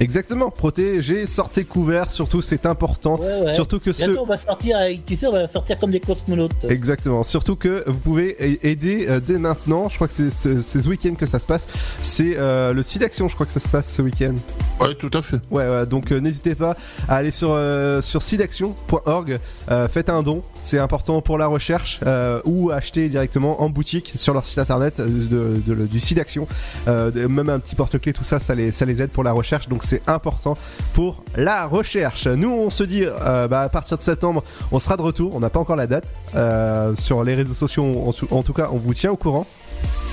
[0.00, 3.18] Exactement, protégez, sortez couverts, surtout c'est important.
[3.18, 3.52] Ouais, ouais.
[3.52, 4.18] Surtout que Bientôt, ce.
[4.20, 6.52] on va sortir avec, tu sais, on va sortir comme des cosmonautes.
[6.68, 8.36] Exactement, surtout que vous pouvez
[8.68, 11.66] aider euh, dès maintenant, je crois que c'est ce week-end que ça se passe,
[12.00, 14.34] c'est euh, le site d'action, je crois que ça se passe ce week-end.
[14.80, 15.38] Ouais, tout à fait.
[15.50, 16.76] Ouais, ouais, donc euh, n'hésitez pas
[17.08, 19.38] à aller sur, euh, sur sidaction.org,
[19.70, 24.12] euh, faites un don, c'est important pour la recherche, euh, ou acheter directement en boutique
[24.16, 26.46] sur leur site internet de, de- du Sidaction,
[26.86, 29.32] euh, de- même un petit porte-clés, tout ça, ça les, ça les aide pour la
[29.32, 30.56] recherche, donc c'est important
[30.92, 32.26] pour la recherche.
[32.26, 35.40] Nous, on se dit, euh, bah, à partir de septembre, on sera de retour, on
[35.40, 38.92] n'a pas encore la date, euh, sur les réseaux sociaux, en, tout cas, on vous
[38.94, 39.46] tient au courant.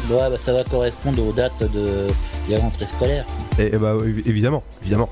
[0.09, 2.07] Ouais, bah, ça va correspondre aux dates de
[2.47, 3.25] des rentrées scolaires.
[3.59, 5.09] Et, et bah, évi- évidemment, évidemment.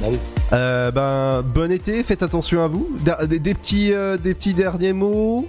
[0.00, 0.18] Bah oui.
[0.52, 2.88] Euh, ben, bon été, faites attention à vous.
[3.26, 5.46] Des, des petits, euh, des petits derniers mots.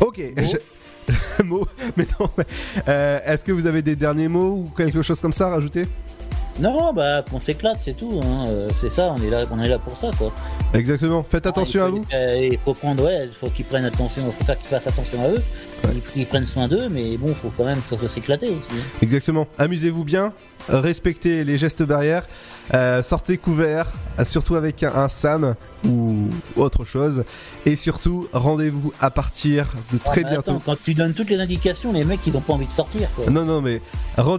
[0.00, 0.20] Ok.
[0.36, 0.56] je-
[1.44, 1.66] mots.
[1.96, 2.28] Mais non.
[2.88, 5.86] euh, Est-ce que vous avez des derniers mots ou quelque chose comme ça à rajouter?
[6.60, 8.20] Non, bah qu'on s'éclate, c'est tout.
[8.20, 8.46] Hein.
[8.48, 10.32] euh, C'est ça, on est là, on est là pour ça, quoi.
[10.74, 11.22] Exactement.
[11.22, 12.04] Faites attention à il faut, vous.
[12.12, 14.88] euh, Il faut prendre, ouais, il faut qu'ils prennent attention, il faut faire qu'ils fassent
[14.88, 15.42] attention à eux,
[15.82, 18.68] qu'ils qu'ils prennent soin d'eux, mais bon, faut quand même, faut, s'éclater aussi.
[18.72, 18.82] hein.
[19.02, 19.46] Exactement.
[19.56, 20.32] Amusez-vous bien.
[20.68, 22.26] Respectez les gestes barrières.
[22.74, 25.54] Euh, sortez couverts, euh, surtout avec un, un SAM
[25.86, 27.24] ou autre chose.
[27.66, 30.52] Et surtout, rendez-vous à partir de très bientôt.
[30.52, 33.08] attends, quand tu donnes toutes les indications, les mecs, ils ont pas envie de sortir,
[33.14, 33.30] quoi.
[33.30, 33.80] Non, non, mais
[34.16, 34.36] rendez